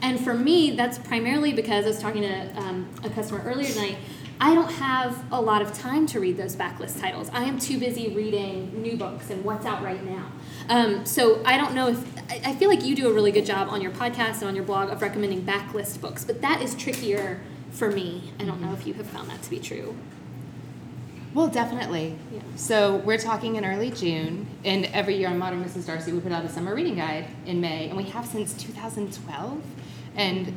And 0.04 0.20
for 0.20 0.34
me, 0.34 0.72
that's 0.72 1.00
primarily 1.00 1.54
because 1.54 1.86
I 1.86 1.88
was 1.88 2.00
talking 2.00 2.24
to 2.24 2.60
um, 2.60 2.90
a 3.04 3.10
customer 3.10 3.42
earlier 3.46 3.70
tonight. 3.72 3.98
I 4.42 4.54
don't 4.54 4.72
have 4.74 5.24
a 5.32 5.40
lot 5.40 5.62
of 5.62 5.74
time 5.74 6.06
to 6.08 6.20
read 6.20 6.36
those 6.36 6.58
backlist 6.58 7.00
titles. 7.00 7.30
I 7.32 7.46
am 7.46 7.58
too 7.58 7.80
busy 7.80 8.10
reading 8.10 8.82
new 8.82 8.98
books 8.98 9.30
and 9.30 9.46
what's 9.46 9.66
out 9.66 9.82
right 9.82 10.04
now. 10.04 10.30
Um, 10.68 11.06
so 11.06 11.42
I 11.46 11.56
don't 11.56 11.74
know 11.74 11.88
if 11.88 12.30
I, 12.30 12.52
I 12.52 12.56
feel 12.56 12.70
like 12.70 12.84
you 12.84 12.96
do 12.96 13.08
a 13.10 13.14
really 13.14 13.32
good 13.32 13.46
job 13.46 13.70
on 13.70 13.82
your 13.82 13.92
podcast 13.92 14.42
and 14.42 14.44
on 14.44 14.56
your 14.56 14.66
blog 14.66 14.90
of 14.90 15.02
recommending 15.02 15.44
backlist 15.44 16.02
books, 16.02 16.26
but 16.26 16.42
that 16.42 16.62
is 16.62 16.76
trickier 16.76 17.40
for 17.72 17.90
me. 17.90 18.34
I 18.40 18.44
don't 18.44 18.60
know 18.60 18.74
if 18.74 18.86
you 18.86 18.94
have 18.96 19.08
found 19.08 19.30
that 19.30 19.42
to 19.44 19.50
be 19.50 19.60
true. 19.60 19.96
Well, 21.34 21.48
definitely. 21.48 22.16
Yeah. 22.32 22.42
So 22.56 22.98
we're 22.98 23.18
talking 23.18 23.56
in 23.56 23.66
early 23.66 23.92
June, 23.92 24.48
and 24.64 24.86
every 24.86 25.16
year 25.18 25.30
on 25.30 25.38
Modern 25.38 25.64
Mrs. 25.64 25.88
Darcy, 25.88 26.12
we 26.12 26.20
put 26.20 26.32
out 26.32 26.46
a 26.46 26.50
summer 26.50 26.76
reading 26.76 26.96
guide 26.96 27.26
in 27.46 27.60
May, 27.60 27.90
and 27.90 27.98
we 27.98 28.04
have 28.06 28.26
since 28.26 28.54
2012. 28.54 29.62
And 30.16 30.54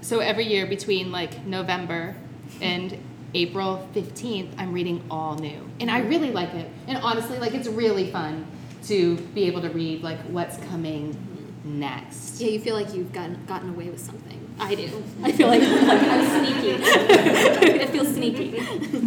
so 0.00 0.20
every 0.20 0.46
year 0.46 0.66
between 0.66 1.12
like 1.12 1.44
November 1.44 2.14
and 2.60 2.96
April 3.34 3.88
15th, 3.94 4.52
I'm 4.58 4.72
reading 4.72 5.02
all 5.10 5.36
new. 5.36 5.68
And 5.78 5.90
I 5.90 6.00
really 6.00 6.30
like 6.30 6.54
it. 6.54 6.68
And 6.86 6.98
honestly, 6.98 7.38
like 7.38 7.54
it's 7.54 7.68
really 7.68 8.10
fun 8.10 8.46
to 8.84 9.16
be 9.16 9.44
able 9.44 9.60
to 9.62 9.68
read 9.68 10.02
like 10.02 10.20
what's 10.22 10.56
coming 10.68 11.14
mm-hmm. 11.14 11.80
next. 11.80 12.40
Yeah, 12.40 12.48
you 12.48 12.60
feel 12.60 12.74
like 12.74 12.94
you've 12.94 13.12
gotten 13.12 13.44
gotten 13.46 13.70
away 13.70 13.90
with 13.90 14.00
something. 14.00 14.39
I 14.60 14.74
do. 14.74 15.02
I 15.22 15.32
feel 15.32 15.48
like, 15.48 15.62
like 15.62 16.02
I'm 16.02 16.44
sneaky. 16.44 16.82
it 16.82 17.88
feels 17.90 18.08
sneaky. 18.14 18.50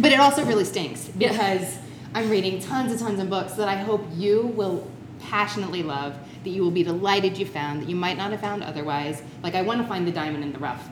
But 0.00 0.12
it 0.12 0.20
also 0.20 0.44
really 0.44 0.64
stinks 0.64 1.08
because 1.08 1.78
I'm 2.14 2.28
reading 2.28 2.60
tons 2.60 2.90
and 2.90 3.00
tons 3.00 3.20
of 3.20 3.30
books 3.30 3.54
that 3.54 3.68
I 3.68 3.76
hope 3.76 4.04
you 4.14 4.42
will 4.48 4.90
passionately 5.20 5.82
love, 5.82 6.16
that 6.42 6.50
you 6.50 6.62
will 6.62 6.70
be 6.70 6.82
delighted 6.82 7.38
you 7.38 7.46
found, 7.46 7.82
that 7.82 7.88
you 7.88 7.96
might 7.96 8.16
not 8.16 8.30
have 8.32 8.40
found 8.40 8.62
otherwise. 8.62 9.22
Like, 9.42 9.54
I 9.54 9.62
want 9.62 9.80
to 9.80 9.86
find 9.88 10.06
the 10.06 10.12
diamond 10.12 10.44
in 10.44 10.52
the 10.52 10.58
rough. 10.58 10.88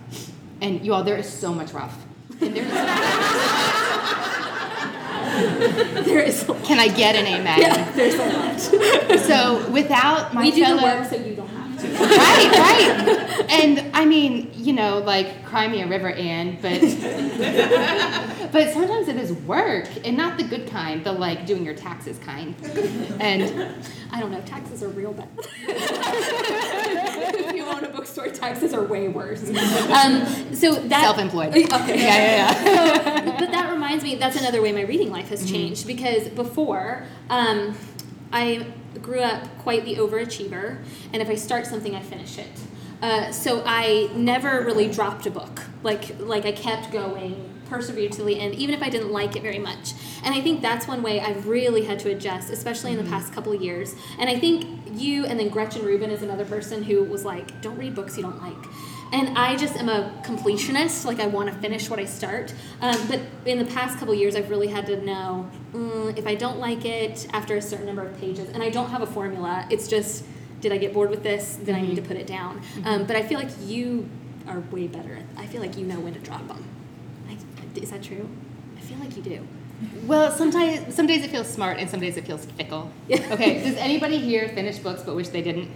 And 0.60 0.84
you 0.84 0.94
all, 0.94 1.02
there 1.02 1.16
is 1.16 1.28
so 1.28 1.52
much 1.52 1.72
rough. 1.72 1.96
And 2.40 2.56
there 2.56 2.64
is, 2.64 2.72
There 6.06 6.20
is 6.20 6.44
can 6.64 6.78
I 6.78 6.88
get 6.88 7.14
an 7.16 7.26
amen? 7.26 7.58
Yeah, 7.60 7.90
there's 7.92 8.14
a 8.14 8.26
lot. 8.28 8.60
So, 9.20 9.70
without 9.70 10.34
my 10.34 10.42
we 10.42 10.50
do 10.50 10.64
fellow. 10.64 10.76
the 10.76 10.82
work 10.82 11.04
so 11.08 11.16
you 11.16 11.36
don't. 11.36 11.41
Right, 11.82 12.50
right. 12.52 13.46
And 13.50 13.94
I 13.94 14.04
mean, 14.04 14.50
you 14.54 14.72
know, 14.72 14.98
like 14.98 15.44
cry 15.44 15.68
me 15.68 15.82
a 15.82 15.86
river, 15.86 16.10
Anne, 16.10 16.58
but 16.62 16.80
but 18.52 18.72
sometimes 18.72 19.08
it 19.08 19.16
is 19.16 19.32
work, 19.32 19.88
and 20.04 20.16
not 20.16 20.38
the 20.38 20.44
good 20.44 20.68
kind, 20.68 21.04
the 21.04 21.12
like 21.12 21.46
doing 21.46 21.64
your 21.64 21.74
taxes 21.74 22.18
kind. 22.18 22.54
And 23.20 23.74
I 24.10 24.20
don't 24.20 24.30
know. 24.30 24.40
Taxes 24.42 24.82
are 24.82 24.88
real 24.88 25.12
bad. 25.12 25.28
if 27.38 27.54
you 27.54 27.64
own 27.64 27.84
a 27.84 27.88
bookstore, 27.88 28.28
taxes 28.28 28.72
are 28.74 28.84
way 28.84 29.08
worse. 29.08 29.48
Um, 29.48 30.54
so 30.54 30.74
that 30.74 31.02
Self-employed. 31.02 31.48
Okay. 31.48 31.98
Yeah, 31.98 32.16
yeah, 32.16 32.64
yeah. 32.64 33.24
So, 33.24 33.32
but 33.38 33.50
that 33.52 33.70
reminds 33.72 34.04
me, 34.04 34.16
that's 34.16 34.36
another 34.38 34.60
way 34.62 34.72
my 34.72 34.82
reading 34.82 35.10
life 35.10 35.28
has 35.28 35.48
changed 35.50 35.86
because 35.86 36.28
before, 36.28 37.04
um, 37.30 37.76
I 38.32 38.66
grew 39.00 39.20
up 39.20 39.46
quite 39.58 39.84
the 39.84 39.96
overachiever, 39.96 40.82
and 41.12 41.22
if 41.22 41.28
I 41.28 41.34
start 41.34 41.66
something, 41.66 41.94
I 41.94 42.00
finish 42.00 42.38
it. 42.38 42.50
Uh, 43.00 43.32
so 43.32 43.62
I 43.66 44.10
never 44.14 44.60
really 44.60 44.88
dropped 44.88 45.26
a 45.26 45.30
book. 45.30 45.62
Like 45.82 46.18
like 46.20 46.44
I 46.44 46.52
kept 46.52 46.92
going, 46.92 47.52
persevered 47.72 48.12
to 48.12 48.22
the 48.22 48.38
end, 48.38 48.54
even 48.54 48.74
if 48.74 48.82
I 48.82 48.90
didn't 48.90 49.10
like 49.10 49.34
it 49.34 49.42
very 49.42 49.58
much. 49.58 49.94
And 50.22 50.34
I 50.34 50.40
think 50.40 50.60
that's 50.60 50.86
one 50.86 51.02
way 51.02 51.20
I've 51.20 51.48
really 51.48 51.84
had 51.84 51.98
to 52.00 52.10
adjust, 52.10 52.50
especially 52.50 52.92
in 52.92 52.98
the 52.98 53.10
past 53.10 53.32
couple 53.32 53.52
of 53.52 53.62
years. 53.62 53.94
And 54.18 54.28
I 54.28 54.38
think 54.38 54.66
you 54.92 55.24
and 55.24 55.40
then 55.40 55.48
Gretchen 55.48 55.84
Rubin 55.84 56.10
is 56.10 56.22
another 56.22 56.44
person 56.44 56.82
who 56.82 57.02
was 57.02 57.24
like, 57.24 57.60
"Don't 57.62 57.78
read 57.78 57.94
books 57.94 58.16
you 58.16 58.22
don't 58.22 58.40
like." 58.40 58.62
And 59.12 59.36
I 59.38 59.56
just 59.56 59.76
am 59.76 59.88
a 59.88 60.12
completionist. 60.22 61.04
Like 61.04 61.20
I 61.20 61.26
want 61.26 61.52
to 61.52 61.54
finish 61.58 61.90
what 61.90 61.98
I 61.98 62.06
start. 62.06 62.54
Um, 62.80 62.96
but 63.08 63.20
in 63.44 63.58
the 63.58 63.64
past 63.64 63.98
couple 63.98 64.14
years, 64.14 64.34
I've 64.34 64.50
really 64.50 64.68
had 64.68 64.86
to 64.86 65.04
know 65.04 65.50
mm, 65.72 66.16
if 66.16 66.26
I 66.26 66.34
don't 66.34 66.58
like 66.58 66.84
it 66.84 67.26
after 67.32 67.56
a 67.56 67.62
certain 67.62 67.86
number 67.86 68.02
of 68.02 68.18
pages. 68.18 68.48
And 68.48 68.62
I 68.62 68.70
don't 68.70 68.88
have 68.90 69.02
a 69.02 69.06
formula. 69.06 69.66
It's 69.70 69.86
just, 69.86 70.24
did 70.60 70.72
I 70.72 70.78
get 70.78 70.94
bored 70.94 71.10
with 71.10 71.22
this? 71.22 71.58
Then 71.62 71.74
I 71.74 71.82
need 71.82 71.96
to 71.96 72.02
put 72.02 72.16
it 72.16 72.26
down. 72.26 72.62
Um, 72.84 73.04
but 73.04 73.16
I 73.16 73.22
feel 73.22 73.38
like 73.38 73.50
you 73.60 74.08
are 74.48 74.60
way 74.70 74.86
better. 74.86 75.18
I 75.36 75.46
feel 75.46 75.60
like 75.60 75.76
you 75.76 75.84
know 75.84 76.00
when 76.00 76.14
to 76.14 76.20
drop 76.20 76.46
them. 76.48 76.64
I, 77.28 77.36
is 77.78 77.90
that 77.90 78.02
true? 78.02 78.28
I 78.76 78.80
feel 78.80 78.98
like 78.98 79.16
you 79.16 79.22
do. 79.22 79.46
Well, 80.04 80.30
sometimes 80.30 80.94
some 80.94 81.06
days 81.06 81.24
it 81.24 81.30
feels 81.30 81.48
smart 81.48 81.78
and 81.78 81.90
some 81.90 82.00
days 82.00 82.16
it 82.16 82.26
feels 82.26 82.44
fickle. 82.44 82.90
Yeah. 83.08 83.26
Okay, 83.32 83.62
does 83.64 83.76
anybody 83.76 84.18
here 84.18 84.48
finish 84.48 84.78
books 84.78 85.02
but 85.02 85.16
wish 85.16 85.28
they 85.28 85.42
didn't? 85.42 85.70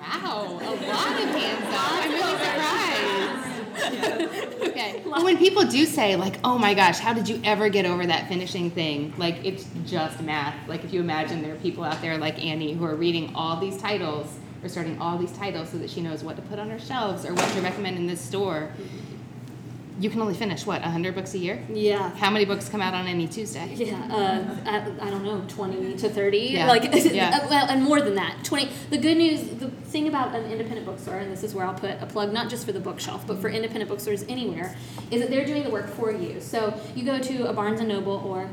Wow, 0.00 0.58
a 0.62 0.70
lot 0.70 1.22
of 1.22 1.28
hands 1.28 1.74
up. 1.74 1.92
I'm 1.92 2.10
really 2.10 2.44
surprised. 2.44 4.70
okay. 4.70 5.02
Well, 5.04 5.24
when 5.24 5.36
people 5.36 5.64
do 5.64 5.84
say 5.84 6.16
like, 6.16 6.38
"Oh 6.42 6.56
my 6.58 6.72
gosh, 6.74 6.98
how 6.98 7.12
did 7.12 7.28
you 7.28 7.40
ever 7.44 7.68
get 7.68 7.84
over 7.84 8.06
that 8.06 8.28
finishing 8.28 8.70
thing?" 8.70 9.12
Like 9.18 9.44
it's 9.44 9.66
just 9.84 10.22
math. 10.22 10.54
Like 10.68 10.84
if 10.84 10.92
you 10.92 11.00
imagine 11.00 11.42
there 11.42 11.52
are 11.52 11.58
people 11.58 11.84
out 11.84 12.00
there 12.00 12.16
like 12.16 12.42
Annie 12.42 12.72
who 12.72 12.84
are 12.84 12.94
reading 12.94 13.34
all 13.34 13.60
these 13.60 13.76
titles 13.76 14.38
or 14.62 14.68
starting 14.68 14.98
all 15.00 15.18
these 15.18 15.32
titles 15.32 15.70
so 15.70 15.78
that 15.78 15.90
she 15.90 16.00
knows 16.00 16.22
what 16.24 16.36
to 16.36 16.42
put 16.42 16.58
on 16.58 16.70
her 16.70 16.78
shelves 16.78 17.24
or 17.26 17.34
what 17.34 17.48
to 17.52 17.60
recommend 17.60 17.96
in 17.96 18.06
this 18.06 18.20
store. 18.20 18.70
You 20.00 20.08
can 20.08 20.22
only 20.22 20.32
finish 20.32 20.64
what 20.64 20.80
100 20.80 21.14
books 21.14 21.34
a 21.34 21.38
year. 21.38 21.62
Yeah. 21.68 22.08
How 22.16 22.30
many 22.30 22.46
books 22.46 22.70
come 22.70 22.80
out 22.80 22.94
on 22.94 23.06
any 23.06 23.28
Tuesday? 23.28 23.74
Yeah, 23.74 23.96
uh, 24.10 24.56
I, 24.64 25.06
I 25.06 25.10
don't 25.10 25.22
know, 25.22 25.44
20 25.46 25.96
to 25.98 26.08
30. 26.08 26.38
Yeah. 26.38 26.66
Like, 26.68 26.84
Yeah. 27.04 27.46
well, 27.50 27.66
and 27.68 27.82
more 27.84 28.00
than 28.00 28.14
that. 28.14 28.42
20. 28.42 28.70
The 28.88 28.96
good 28.96 29.18
news, 29.18 29.42
the 29.60 29.68
thing 29.68 30.08
about 30.08 30.34
an 30.34 30.50
independent 30.50 30.86
bookstore, 30.86 31.18
and 31.18 31.30
this 31.30 31.44
is 31.44 31.54
where 31.54 31.66
I'll 31.66 31.74
put 31.74 32.00
a 32.00 32.06
plug, 32.06 32.32
not 32.32 32.48
just 32.48 32.64
for 32.64 32.72
the 32.72 32.80
bookshelf, 32.80 33.26
but 33.26 33.42
for 33.42 33.50
independent 33.50 33.90
bookstores 33.90 34.24
anywhere, 34.26 34.74
is 35.10 35.20
that 35.20 35.28
they're 35.28 35.44
doing 35.44 35.64
the 35.64 35.70
work 35.70 35.88
for 35.90 36.10
you. 36.10 36.40
So 36.40 36.80
you 36.94 37.04
go 37.04 37.18
to 37.18 37.48
a 37.48 37.52
Barnes 37.52 37.80
and 37.80 37.88
Noble 37.88 38.22
or 38.24 38.48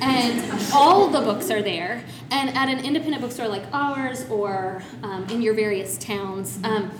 and 0.00 0.62
all 0.72 1.08
the 1.08 1.20
books 1.20 1.50
are 1.50 1.62
there. 1.62 2.04
And 2.30 2.56
at 2.56 2.68
an 2.68 2.84
independent 2.84 3.22
bookstore 3.22 3.48
like 3.48 3.64
ours 3.72 4.24
or 4.30 4.82
um, 5.02 5.26
in 5.30 5.42
your 5.42 5.54
various 5.54 5.98
towns, 5.98 6.60
um, 6.62 6.92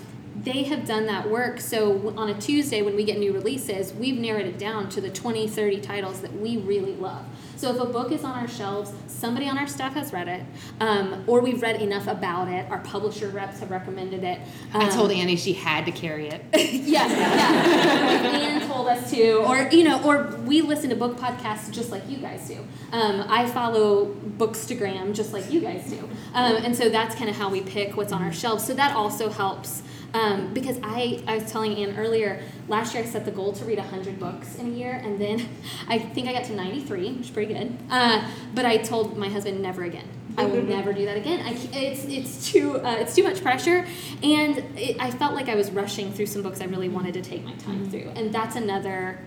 they 0.43 0.63
have 0.63 0.85
done 0.85 1.05
that 1.05 1.29
work. 1.29 1.59
So 1.59 2.13
on 2.17 2.29
a 2.29 2.39
Tuesday, 2.39 2.81
when 2.81 2.95
we 2.95 3.03
get 3.03 3.17
new 3.17 3.31
releases, 3.33 3.93
we've 3.93 4.19
narrowed 4.19 4.45
it 4.45 4.57
down 4.57 4.89
to 4.89 5.01
the 5.01 5.09
20, 5.09 5.47
30 5.47 5.81
titles 5.81 6.21
that 6.21 6.33
we 6.33 6.57
really 6.57 6.95
love. 6.95 7.25
So 7.55 7.73
if 7.73 7.79
a 7.79 7.85
book 7.85 8.11
is 8.11 8.25
on 8.25 8.37
our 8.37 8.47
shelves, 8.49 8.91
somebody 9.07 9.47
on 9.47 9.57
our 9.57 9.67
staff 9.67 9.93
has 9.93 10.11
read 10.11 10.27
it, 10.27 10.43
um, 10.81 11.23
or 11.27 11.39
we've 11.39 11.61
read 11.61 11.81
enough 11.81 12.07
about 12.07 12.49
it, 12.49 12.69
our 12.69 12.79
publisher 12.79 13.29
reps 13.29 13.61
have 13.61 13.71
recommended 13.71 14.21
it. 14.25 14.41
I 14.73 14.85
um, 14.85 14.91
told 14.91 15.11
Annie 15.11 15.37
she 15.37 15.53
had 15.53 15.85
to 15.85 15.93
carry 15.93 16.27
it. 16.27 16.43
yeah, 16.53 17.07
yeah. 17.07 18.37
Anne 18.37 18.67
told 18.67 18.89
us 18.89 19.09
to, 19.11 19.35
or 19.45 19.69
you 19.71 19.85
know, 19.85 20.03
or 20.03 20.35
we 20.45 20.59
listen 20.59 20.89
to 20.89 20.95
book 20.97 21.15
podcasts 21.15 21.71
just 21.71 21.89
like 21.89 22.03
you 22.09 22.17
guys 22.17 22.45
do. 22.49 22.57
Um, 22.91 23.23
I 23.29 23.45
follow 23.49 24.13
Bookstagram 24.37 25.13
just 25.13 25.31
like 25.31 25.49
you 25.49 25.61
guys 25.61 25.89
do, 25.89 25.99
um, 26.33 26.57
and 26.57 26.75
so 26.75 26.89
that's 26.89 27.15
kind 27.15 27.29
of 27.29 27.37
how 27.37 27.49
we 27.49 27.61
pick 27.61 27.95
what's 27.95 28.11
on 28.11 28.21
our 28.21 28.33
shelves. 28.33 28.67
So 28.67 28.73
that 28.73 28.93
also 28.93 29.29
helps. 29.29 29.83
Um, 30.13 30.53
because 30.53 30.77
I, 30.83 31.23
I 31.25 31.37
was 31.37 31.51
telling 31.51 31.75
Anne 31.75 31.97
earlier, 31.97 32.43
last 32.67 32.93
year 32.93 33.03
I 33.03 33.05
set 33.07 33.25
the 33.25 33.31
goal 33.31 33.51
to 33.53 33.65
read 33.65 33.79
100 33.79 34.19
books 34.19 34.55
in 34.57 34.67
a 34.67 34.69
year, 34.69 34.91
and 34.91 35.19
then 35.19 35.49
I 35.87 35.97
think 35.97 36.27
I 36.27 36.33
got 36.33 36.43
to 36.45 36.55
93, 36.55 37.13
which 37.13 37.25
is 37.25 37.29
pretty 37.31 37.53
good. 37.53 37.77
Uh, 37.89 38.29
but 38.53 38.65
I 38.65 38.77
told 38.77 39.17
my 39.17 39.29
husband, 39.29 39.59
never 39.61 39.83
again. 39.83 40.07
I 40.37 40.45
will 40.45 40.63
never 40.63 40.93
do 40.93 41.05
that 41.05 41.17
again. 41.17 41.45
I, 41.45 41.51
it's 41.77 42.05
it's 42.05 42.51
too 42.51 42.79
uh, 42.79 42.95
it's 42.99 43.13
too 43.13 43.23
much 43.23 43.41
pressure, 43.43 43.85
and 44.23 44.57
it, 44.75 44.97
I 44.99 45.11
felt 45.11 45.35
like 45.35 45.47
I 45.47 45.53
was 45.53 45.69
rushing 45.69 46.11
through 46.11 46.25
some 46.25 46.41
books 46.41 46.59
I 46.59 46.65
really 46.65 46.89
wanted 46.89 47.13
to 47.15 47.21
take 47.21 47.43
my 47.43 47.53
time 47.53 47.87
through, 47.89 48.11
and 48.15 48.33
that's 48.33 48.55
another. 48.55 49.19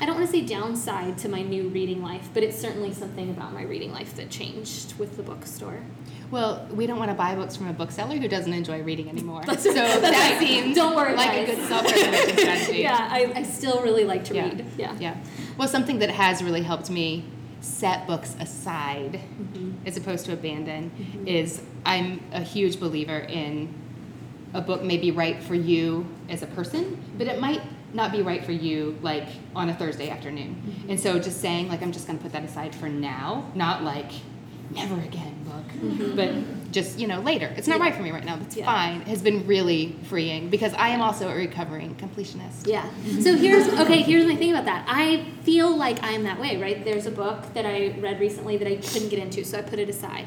I 0.00 0.06
don't 0.06 0.16
want 0.16 0.26
to 0.26 0.32
say 0.32 0.44
downside 0.44 1.18
to 1.18 1.28
my 1.28 1.42
new 1.42 1.68
reading 1.68 2.02
life, 2.02 2.28
but 2.34 2.42
it's 2.42 2.58
certainly 2.58 2.92
something 2.92 3.30
about 3.30 3.52
my 3.52 3.62
reading 3.62 3.92
life 3.92 4.14
that 4.16 4.30
changed 4.30 4.98
with 4.98 5.16
the 5.16 5.22
bookstore. 5.22 5.80
Well, 6.30 6.66
we 6.72 6.86
don't 6.86 6.98
want 6.98 7.10
to 7.10 7.14
buy 7.14 7.34
books 7.34 7.56
from 7.56 7.68
a 7.68 7.72
bookseller 7.72 8.16
who 8.16 8.28
doesn't 8.28 8.52
enjoy 8.52 8.82
reading 8.82 9.08
anymore. 9.08 9.42
That's 9.46 9.62
so. 9.62 9.72
That's 9.72 10.00
that 10.00 10.38
right. 10.38 10.38
seems 10.38 10.76
Don't 10.76 10.96
worry, 10.96 11.14
like 11.14 11.30
guys. 11.30 11.48
a 11.48 11.52
good 11.54 11.68
self-preservation 11.68 12.38
strategy. 12.38 12.78
Yeah, 12.80 13.08
I, 13.10 13.32
I 13.34 13.42
still 13.42 13.82
really 13.82 14.04
like 14.04 14.24
to 14.24 14.34
Yeah. 14.34 14.44
read. 14.44 14.66
Yeah. 14.76 14.96
Yeah. 14.98 15.16
Well, 15.56 15.68
something 15.68 15.98
that 16.00 16.10
has 16.10 16.42
really 16.42 16.62
helped 16.62 16.90
me 16.90 17.24
set 17.60 18.06
books 18.06 18.36
aside 18.40 19.14
mm-hmm. 19.14 19.72
as 19.86 19.96
opposed 19.96 20.26
to 20.26 20.32
abandon 20.32 20.90
mm-hmm. 20.90 21.26
is 21.26 21.62
I'm 21.86 22.22
a 22.32 22.42
huge 22.42 22.78
believer 22.78 23.18
in 23.18 23.72
a 24.52 24.60
book 24.60 24.82
may 24.82 24.98
be 24.98 25.10
right 25.10 25.42
for 25.42 25.54
you 25.54 26.06
as 26.28 26.42
a 26.42 26.46
person, 26.46 27.02
but 27.18 27.26
it 27.26 27.40
might 27.40 27.62
not 27.92 28.12
be 28.12 28.22
right 28.22 28.44
for 28.44 28.52
you 28.52 28.98
like 29.02 29.28
on 29.54 29.68
a 29.68 29.74
Thursday 29.74 30.10
afternoon. 30.10 30.54
Mm-hmm. 30.54 30.90
And 30.90 31.00
so 31.00 31.18
just 31.18 31.40
saying 31.40 31.68
like 31.68 31.82
I'm 31.82 31.92
just 31.92 32.06
going 32.06 32.18
to 32.18 32.22
put 32.22 32.32
that 32.32 32.44
aside 32.44 32.74
for 32.74 32.88
now, 32.88 33.50
not 33.54 33.82
like 33.82 34.10
never 34.70 34.94
again 35.00 35.34
book, 35.44 36.14
but 36.16 36.30
just 36.72 36.98
you 36.98 37.06
know 37.06 37.20
later. 37.20 37.52
It's 37.56 37.68
not 37.68 37.78
Yeah. 37.78 37.84
right 37.84 37.94
for 37.94 38.02
me 38.02 38.10
right 38.10 38.24
now. 38.24 38.36
That's 38.36 38.56
Yeah. 38.56 38.64
fine. 38.66 39.02
Has 39.02 39.22
been 39.22 39.46
really 39.46 39.94
freeing 40.04 40.48
because 40.50 40.72
I 40.74 40.88
am 40.88 41.00
also 41.00 41.28
a 41.28 41.34
recovering 41.34 41.94
completionist. 41.96 42.66
Yeah. 42.66 42.84
So 43.20 43.36
here's 43.36 43.68
okay. 43.80 44.02
Here's 44.02 44.26
my 44.26 44.36
thing 44.36 44.50
about 44.50 44.64
that. 44.64 44.84
I 44.88 45.24
feel 45.42 45.76
like 45.76 46.02
I'm 46.02 46.24
that 46.24 46.40
way, 46.40 46.56
right? 46.60 46.84
There's 46.84 47.06
a 47.06 47.10
book 47.10 47.54
that 47.54 47.66
I 47.66 47.94
read 48.00 48.20
recently 48.20 48.56
that 48.56 48.66
I 48.68 48.76
couldn't 48.76 49.08
get 49.10 49.18
into, 49.18 49.44
so 49.44 49.58
I 49.58 49.62
put 49.62 49.78
it 49.78 49.88
aside. 49.88 50.26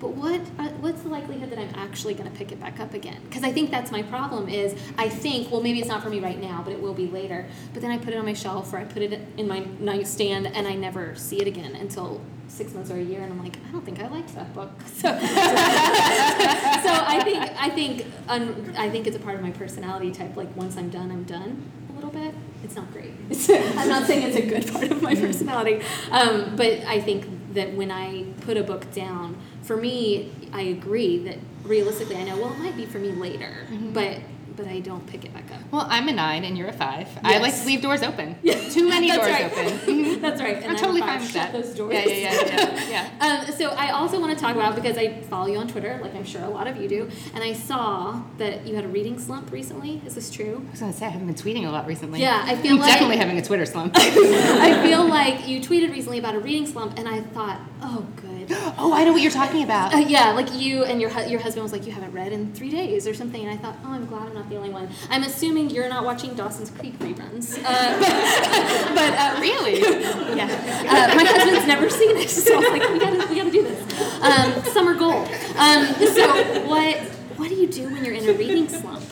But 0.00 0.10
what 0.10 0.40
uh, 0.60 0.68
what's 0.80 1.02
the 1.02 1.08
likelihood 1.08 1.50
that 1.50 1.58
I'm 1.58 1.74
actually 1.74 2.14
going 2.14 2.30
to 2.30 2.36
pick 2.36 2.52
it 2.52 2.60
back 2.60 2.78
up 2.78 2.94
again? 2.94 3.20
Because 3.28 3.42
I 3.42 3.50
think 3.50 3.72
that's 3.72 3.90
my 3.90 4.02
problem. 4.02 4.48
Is 4.48 4.76
I 4.96 5.08
think 5.08 5.50
well 5.50 5.60
maybe 5.60 5.80
it's 5.80 5.88
not 5.88 6.04
for 6.04 6.10
me 6.10 6.20
right 6.20 6.40
now, 6.40 6.62
but 6.64 6.72
it 6.72 6.80
will 6.80 6.94
be 6.94 7.08
later. 7.08 7.46
But 7.72 7.82
then 7.82 7.90
I 7.90 7.98
put 7.98 8.14
it 8.14 8.16
on 8.16 8.24
my 8.24 8.34
shelf 8.34 8.72
or 8.72 8.76
I 8.78 8.84
put 8.84 9.02
it 9.02 9.20
in 9.36 9.48
my 9.48 9.64
nightstand 9.80 10.46
and 10.54 10.68
I 10.68 10.74
never 10.76 11.16
see 11.16 11.40
it 11.40 11.48
again 11.48 11.74
until 11.74 12.20
six 12.58 12.74
months 12.74 12.90
or 12.90 12.96
a 12.96 13.02
year, 13.02 13.22
and 13.22 13.32
I'm 13.32 13.42
like 13.42 13.56
I 13.68 13.72
don't 13.72 13.84
think 13.84 14.00
I 14.00 14.08
liked 14.08 14.34
that 14.34 14.52
book. 14.54 14.70
So, 14.98 15.08
so 15.08 15.14
I 15.14 17.20
think 17.24 17.38
I 17.38 17.70
think 17.70 18.06
un, 18.28 18.74
I 18.76 18.90
think 18.90 19.06
it's 19.06 19.16
a 19.16 19.20
part 19.20 19.36
of 19.36 19.42
my 19.42 19.52
personality 19.52 20.10
type. 20.10 20.36
Like 20.36 20.54
once 20.56 20.76
I'm 20.76 20.90
done, 20.90 21.10
I'm 21.10 21.22
done 21.22 21.62
a 21.90 21.92
little 21.94 22.10
bit. 22.10 22.34
It's 22.64 22.74
not 22.74 22.92
great. 22.92 23.12
It's, 23.30 23.48
I'm 23.48 23.88
not 23.88 24.06
saying 24.06 24.28
it's 24.28 24.36
a 24.36 24.46
good 24.46 24.72
part 24.72 24.90
of 24.90 25.00
my 25.00 25.14
personality, 25.14 25.80
um, 26.10 26.56
but 26.56 26.80
I 26.84 27.00
think 27.00 27.54
that 27.54 27.74
when 27.74 27.90
I 27.90 28.24
put 28.40 28.56
a 28.56 28.64
book 28.64 28.90
down, 28.92 29.36
for 29.62 29.76
me, 29.76 30.32
I 30.52 30.62
agree 30.62 31.18
that 31.18 31.38
realistically, 31.62 32.16
I 32.16 32.24
know 32.24 32.36
well 32.36 32.52
it 32.52 32.58
might 32.58 32.76
be 32.76 32.86
for 32.86 32.98
me 32.98 33.12
later, 33.12 33.66
but 33.92 34.18
but 34.58 34.66
I 34.66 34.80
don't 34.80 35.06
pick 35.06 35.24
it 35.24 35.32
back 35.32 35.44
up. 35.52 35.60
Well, 35.70 35.86
I'm 35.88 36.08
a 36.08 36.12
nine 36.12 36.44
and 36.44 36.58
you're 36.58 36.68
a 36.68 36.72
five. 36.72 37.08
I 37.22 37.38
like 37.38 37.56
to 37.56 37.64
leave 37.64 37.80
doors 37.80 38.02
open. 38.02 38.34
Too 38.70 38.88
many 38.88 39.08
doors 39.08 39.20
right. 39.20 39.44
open. 39.44 40.20
That's 40.20 40.40
right. 40.40 40.56
I'm 40.68 40.76
totally 40.76 41.00
fine 41.00 41.10
fine 41.10 41.20
with 41.20 41.32
that. 41.34 41.52
those 41.52 41.74
doors. 41.74 41.94
Yeah, 41.94 42.04
yeah, 42.06 42.32
yeah, 42.32 42.44
yeah. 42.44 42.90
yeah. 42.90 43.08
Um, 43.18 43.52
so 43.52 43.70
I 43.70 43.90
also 43.90 44.20
want 44.20 44.36
to 44.36 44.42
talk 44.42 44.56
about 44.56 44.74
because 44.74 44.96
I 44.96 45.20
follow 45.22 45.46
you 45.46 45.58
on 45.58 45.68
Twitter, 45.68 45.98
like 46.02 46.14
I'm 46.14 46.24
sure 46.24 46.42
a 46.42 46.48
lot 46.48 46.66
of 46.66 46.76
you 46.76 46.88
do, 46.88 47.10
and 47.34 47.44
I 47.44 47.52
saw 47.52 48.22
that 48.38 48.66
you 48.66 48.74
had 48.74 48.84
a 48.84 48.88
reading 48.88 49.18
slump 49.18 49.52
recently. 49.52 50.00
Is 50.04 50.14
this 50.14 50.30
true? 50.30 50.64
I 50.66 50.70
was 50.70 50.80
gonna 50.80 50.92
say 50.92 51.06
I 51.06 51.10
haven't 51.10 51.26
been 51.26 51.36
tweeting 51.36 51.66
a 51.66 51.70
lot 51.70 51.86
recently. 51.86 52.20
Yeah, 52.20 52.42
I 52.44 52.56
feel 52.56 52.74
I'm 52.74 52.80
like 52.80 52.92
definitely 52.92 53.16
having 53.18 53.38
a 53.38 53.42
Twitter 53.42 53.66
slump. 53.66 53.94
I 53.96 54.82
feel 54.82 55.06
like 55.06 55.46
you 55.46 55.60
tweeted 55.60 55.92
recently 55.92 56.18
about 56.18 56.34
a 56.34 56.40
reading 56.40 56.66
slump, 56.66 56.98
and 56.98 57.08
I 57.08 57.20
thought, 57.20 57.60
oh, 57.82 58.06
good. 58.16 58.27
oh, 58.78 58.92
I 58.94 59.04
know 59.04 59.12
what 59.12 59.20
you're 59.20 59.30
talking 59.30 59.62
about. 59.62 59.94
Uh, 59.94 59.98
yeah, 59.98 60.30
like 60.30 60.54
you 60.54 60.84
and 60.84 61.00
your 61.00 61.10
hu- 61.10 61.28
your 61.28 61.40
husband 61.40 61.62
was 61.62 61.72
like, 61.72 61.86
you 61.86 61.92
haven't 61.92 62.12
read 62.12 62.32
in 62.32 62.52
three 62.54 62.70
days 62.70 63.06
or 63.06 63.12
something, 63.12 63.42
and 63.42 63.50
I 63.50 63.56
thought, 63.56 63.76
oh, 63.84 63.92
I'm 63.92 64.06
glad 64.06 64.28
I'm 64.28 64.34
not 64.34 64.48
the 64.48 64.56
only 64.56 64.70
one. 64.70 64.88
I'm 65.10 65.22
assuming 65.22 65.68
you're 65.70 65.88
not 65.88 66.04
watching 66.04 66.34
Dawson's 66.34 66.70
Creek 66.70 66.98
reruns, 66.98 67.58
uh, 67.62 67.64
but 68.94 69.12
uh, 69.12 69.40
really? 69.40 69.80
yeah, 70.36 70.46
uh, 70.88 71.14
my 71.14 71.24
husband's 71.24 71.66
never 71.66 71.90
seen 71.90 72.16
it, 72.16 72.30
so 72.30 72.54
I 72.54 72.58
was 72.58 72.68
like, 72.70 72.90
we 72.90 72.98
gotta 72.98 73.28
we 73.28 73.36
gotta 73.36 73.50
do 73.50 73.62
this. 73.62 74.22
Um, 74.22 74.62
summer 74.72 74.94
goal. 74.94 75.26
Um, 75.58 75.86
so 76.06 76.66
what 76.66 76.96
what 77.36 77.48
do 77.48 77.54
you 77.54 77.66
do 77.66 77.84
when 77.90 78.04
you're 78.04 78.14
in 78.14 78.28
a 78.28 78.32
reading 78.32 78.68
slump? 78.68 79.02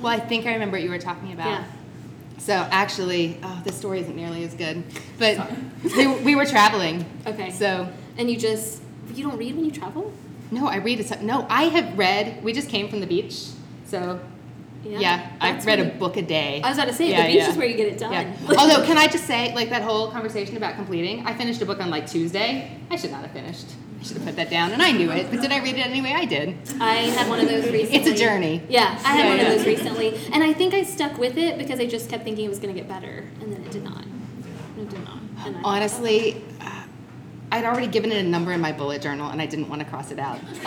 Well, 0.00 0.12
I 0.12 0.20
think 0.20 0.46
I 0.46 0.52
remember 0.52 0.76
what 0.76 0.82
you 0.84 0.90
were 0.90 0.98
talking 0.98 1.32
about. 1.32 1.48
Yeah. 1.48 1.64
So 2.38 2.54
actually, 2.54 3.38
oh, 3.42 3.60
this 3.64 3.76
story 3.76 4.00
isn't 4.00 4.16
nearly 4.16 4.44
as 4.44 4.54
good, 4.54 4.82
but 5.18 5.50
we, 5.84 6.06
we 6.06 6.34
were 6.36 6.46
traveling. 6.46 7.04
Okay. 7.26 7.50
So 7.50 7.92
And 8.20 8.30
you 8.30 8.36
just 8.36 8.82
you 9.14 9.24
don't 9.24 9.38
read 9.38 9.56
when 9.56 9.64
you 9.64 9.70
travel? 9.70 10.12
No, 10.50 10.66
I 10.68 10.76
read 10.76 11.00
it. 11.00 11.22
No, 11.22 11.46
I 11.48 11.64
have 11.64 11.96
read. 11.96 12.44
We 12.44 12.52
just 12.52 12.68
came 12.68 12.86
from 12.90 13.00
the 13.00 13.06
beach, 13.06 13.46
so 13.86 14.20
yeah, 14.84 15.30
I 15.40 15.52
that's 15.52 15.64
read 15.64 15.80
a 15.80 15.86
book 15.98 16.18
a 16.18 16.22
day. 16.22 16.60
I 16.62 16.68
was 16.68 16.76
about 16.76 16.88
to 16.88 16.92
say 16.94 17.08
Yeah, 17.10 17.22
the 17.22 17.28
beach 17.28 17.36
yeah. 17.36 17.48
is 17.50 17.56
where 17.56 17.66
you 17.66 17.78
get 17.78 17.88
it 17.88 17.98
done. 17.98 18.12
Yeah. 18.12 18.36
Although, 18.58 18.84
can 18.84 18.98
I 18.98 19.06
just 19.06 19.24
say, 19.26 19.54
like 19.54 19.70
that 19.70 19.80
whole 19.80 20.10
conversation 20.10 20.58
about 20.58 20.74
completing? 20.74 21.26
I 21.26 21.32
finished 21.32 21.62
a 21.62 21.66
book 21.66 21.80
on 21.80 21.88
like 21.88 22.06
Tuesday. 22.10 22.76
I 22.90 22.96
should 22.96 23.10
not 23.10 23.22
have 23.22 23.30
finished. 23.30 23.68
I 23.98 24.02
should 24.02 24.18
have 24.18 24.26
put 24.26 24.36
that 24.36 24.50
down, 24.50 24.72
and 24.72 24.82
I 24.82 24.92
knew 24.92 25.10
it. 25.10 25.30
But 25.30 25.40
did 25.40 25.50
I 25.50 25.62
read 25.62 25.76
it 25.76 25.86
anyway? 25.86 26.12
I 26.14 26.26
did. 26.26 26.56
I 26.78 26.94
had 27.16 27.26
one 27.26 27.40
of 27.40 27.48
those 27.48 27.70
recently. 27.70 27.96
It's 28.00 28.08
a 28.08 28.14
journey. 28.14 28.60
Yeah, 28.68 28.98
I 29.02 29.16
had 29.16 29.18
Yeah, 29.24 29.28
one 29.30 29.38
yeah. 29.38 29.46
of 29.46 29.56
those 29.56 29.66
recently, 29.66 30.20
and 30.34 30.44
I 30.44 30.52
think 30.52 30.74
I 30.74 30.82
stuck 30.82 31.16
with 31.16 31.38
it 31.38 31.56
because 31.56 31.80
I 31.80 31.86
just 31.86 32.10
kept 32.10 32.24
thinking 32.24 32.44
it 32.44 32.50
was 32.50 32.58
going 32.58 32.74
to 32.74 32.78
get 32.78 32.86
better, 32.86 33.24
and 33.40 33.50
then 33.50 33.62
it 33.64 33.70
did 33.70 33.82
not. 33.82 34.04
It 34.78 34.90
did 34.90 35.04
not. 35.04 35.18
And 35.46 35.56
I- 35.56 35.60
Honestly, 35.64 36.42
I'd 37.52 37.64
already 37.64 37.88
given 37.88 38.12
it 38.12 38.24
a 38.24 38.28
number 38.28 38.52
in 38.52 38.60
my 38.60 38.72
bullet 38.72 39.02
journal, 39.02 39.30
and 39.30 39.42
I 39.42 39.46
didn't 39.46 39.68
want 39.68 39.82
to 39.82 39.88
cross 39.88 40.12
it 40.12 40.18
out. 40.18 40.40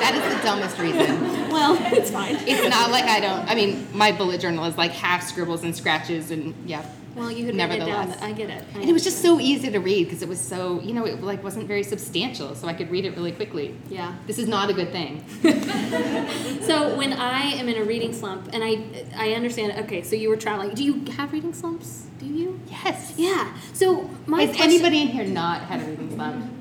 that 0.00 0.12
is 0.14 0.22
the 0.36 0.42
dumbest 0.42 0.78
reason. 0.78 1.50
well, 1.50 1.76
it's 1.92 2.10
fine. 2.10 2.36
It's 2.46 2.68
not 2.68 2.90
like 2.90 3.04
I 3.04 3.20
don't. 3.20 3.48
I 3.48 3.54
mean, 3.54 3.88
my 3.94 4.12
bullet 4.12 4.40
journal 4.40 4.66
is 4.66 4.76
like 4.76 4.90
half 4.90 5.22
scribbles 5.22 5.64
and 5.64 5.74
scratches, 5.74 6.30
and 6.30 6.54
yeah. 6.66 6.84
Well, 7.16 7.30
you 7.30 7.46
had 7.46 7.56
written 7.56 7.88
it. 7.88 8.22
I 8.22 8.32
get 8.32 8.50
it. 8.50 8.62
I 8.74 8.80
And 8.80 8.90
it 8.90 8.92
was 8.92 9.02
just 9.02 9.22
so 9.22 9.40
easy 9.40 9.70
to 9.70 9.78
read 9.78 10.04
because 10.04 10.20
it 10.20 10.28
was 10.28 10.38
so, 10.38 10.80
you 10.82 10.92
know, 10.92 11.06
it 11.06 11.22
like 11.22 11.42
wasn't 11.42 11.66
very 11.66 11.82
substantial, 11.82 12.54
so 12.54 12.68
I 12.68 12.74
could 12.74 12.90
read 12.90 13.06
it 13.06 13.16
really 13.16 13.32
quickly. 13.32 13.74
Yeah. 13.88 14.14
This 14.26 14.38
is 14.38 14.46
not 14.46 14.68
a 14.68 14.74
good 14.74 14.92
thing. 14.92 15.24
So 16.66 16.96
when 16.96 17.12
I 17.12 17.42
am 17.42 17.68
in 17.68 17.76
a 17.76 17.84
reading 17.84 18.12
slump, 18.12 18.50
and 18.52 18.62
I 18.62 18.82
I 19.16 19.34
understand. 19.34 19.72
Okay, 19.84 20.02
so 20.02 20.16
you 20.16 20.28
were 20.28 20.36
traveling. 20.36 20.74
Do 20.74 20.82
you 20.82 21.04
have 21.12 21.32
reading 21.32 21.54
slumps? 21.54 22.06
Do 22.18 22.26
you? 22.26 22.60
Yes. 22.68 23.14
Yeah. 23.16 23.56
So 23.72 24.10
my 24.26 24.42
Has 24.42 24.60
anybody 24.60 25.00
in 25.02 25.08
here 25.08 25.24
not 25.24 25.62
had 25.62 25.80
a 25.80 25.84
reading 25.84 26.10
slump? 26.14 26.52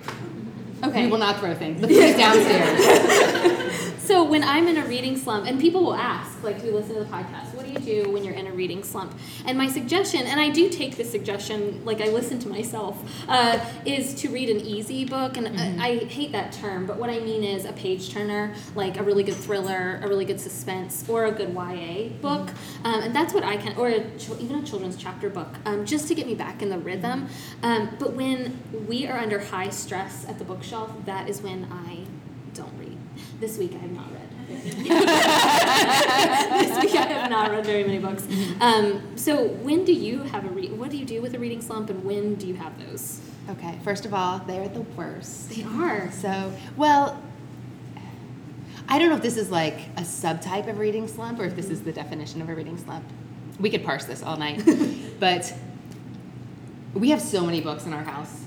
Okay. 0.84 1.06
We 1.06 1.12
will 1.12 1.18
not 1.18 1.40
throw 1.40 1.56
things. 1.56 1.82
The 1.82 1.88
food's 1.88 2.18
downstairs. 2.18 3.82
So 4.06 4.24
when 4.24 4.44
I'm 4.44 4.68
in 4.68 4.78
a 4.78 4.86
reading 4.86 5.18
slump, 5.18 5.48
and 5.48 5.60
people 5.60 5.84
will 5.84 5.96
ask, 5.96 6.44
like 6.44 6.62
who 6.62 6.70
listen 6.70 6.94
to 6.94 7.00
the 7.00 7.10
podcast, 7.10 7.52
do 7.52 7.55
you 7.76 8.04
do 8.04 8.10
when 8.10 8.24
you're 8.24 8.34
in 8.34 8.48
a 8.48 8.52
reading 8.52 8.84
slump? 8.84 9.14
And 9.46 9.58
my 9.58 9.68
suggestion, 9.68 10.22
and 10.26 10.40
I 10.40 10.50
do 10.50 10.70
take 10.70 10.98
this 10.98 11.12
suggestion, 11.12 11.84
like 11.86 12.02
I 12.02 12.08
listen 12.08 12.40
to 12.40 12.50
myself, 12.50 12.98
uh, 13.28 13.64
is 13.86 14.14
to 14.16 14.30
read 14.30 14.50
an 14.50 14.60
easy 14.62 15.06
book. 15.06 15.38
And 15.38 15.48
uh, 15.48 15.84
I 15.84 15.98
hate 15.98 16.32
that 16.32 16.52
term, 16.52 16.86
but 16.86 16.98
what 16.98 17.10
I 17.10 17.20
mean 17.20 17.44
is 17.44 17.66
a 17.66 17.74
page 17.74 18.12
turner, 18.12 18.54
like 18.76 18.98
a 18.98 19.04
really 19.04 19.24
good 19.24 19.36
thriller, 19.36 20.00
a 20.04 20.08
really 20.08 20.26
good 20.26 20.40
suspense, 20.40 21.08
or 21.10 21.26
a 21.26 21.32
good 21.32 21.54
YA 21.54 22.10
book. 22.22 22.50
Um, 22.84 23.02
and 23.02 23.16
that's 23.16 23.34
what 23.34 23.44
I 23.44 23.58
can, 23.58 23.76
or 23.78 23.90
a, 23.90 24.18
chil- 24.18 24.42
even 24.42 24.58
a 24.58 24.64
children's 24.64 24.96
chapter 24.96 25.30
book, 25.30 25.50
um, 25.66 25.86
just 25.86 26.08
to 26.08 26.16
get 26.16 26.28
me 26.28 26.36
back 26.36 26.62
in 26.62 26.70
the 26.70 26.78
rhythm. 26.78 27.28
Um, 27.64 27.96
but 28.00 28.14
when 28.14 28.60
we 28.88 29.08
are 29.08 29.18
under 29.18 29.40
high 29.40 29.70
stress 29.70 30.26
at 30.28 30.38
the 30.38 30.44
bookshelf, 30.44 30.92
that 31.06 31.30
is 31.30 31.42
when 31.42 31.68
I 31.72 32.06
don't 32.54 32.74
read. 32.80 32.98
This 33.40 33.58
week 33.58 33.74
I 33.74 33.78
have 33.78 33.92
not 33.92 34.08
read. 34.12 34.22
this 36.60 36.84
week 36.84 36.96
I 36.96 37.06
have 37.08 37.30
not 37.30 37.52
read 37.52 37.66
very 37.66 37.84
many 37.84 38.00
books. 38.00 38.28
Um, 38.60 39.18
so 39.18 39.48
when 39.48 39.86
do 39.86 39.94
you 39.94 40.20
have 40.20 40.46
a 40.46 40.50
read? 40.50 40.78
What 40.78 40.92
do 40.92 40.98
you 40.98 41.06
do 41.06 41.22
with 41.22 41.34
a 41.34 41.40
reading 41.40 41.62
slump, 41.62 41.90
and 41.90 42.04
when 42.04 42.36
do 42.36 42.48
you 42.48 42.56
have 42.56 42.78
those? 42.88 43.22
Okay, 43.50 43.78
first 43.84 44.06
of 44.06 44.14
all, 44.14 44.40
they're 44.40 44.68
the 44.68 44.82
worst. 44.82 45.50
They 45.50 45.64
are. 45.64 46.12
So, 46.12 46.52
well, 46.76 47.22
I 48.88 49.00
don't 49.00 49.10
know 49.10 49.16
if 49.16 49.22
this 49.22 49.38
is 49.38 49.52
like 49.52 49.80
a 49.98 50.02
subtype 50.02 50.70
of 50.70 50.78
reading 50.78 51.08
slump 51.08 51.40
or 51.40 51.46
if 51.46 51.56
this 51.56 51.70
is 51.70 51.84
the 51.84 51.92
definition 51.92 52.42
of 52.42 52.50
a 52.50 52.56
reading 52.56 52.78
slump. 52.78 53.06
We 53.60 53.70
could 53.70 53.84
parse 53.84 54.06
this 54.06 54.24
all 54.24 54.38
night. 54.38 54.64
but 55.20 55.54
we 56.94 57.10
have 57.10 57.22
so 57.22 57.46
many 57.46 57.62
books 57.62 57.86
in 57.86 57.94
our 57.94 58.04
house. 58.04 58.45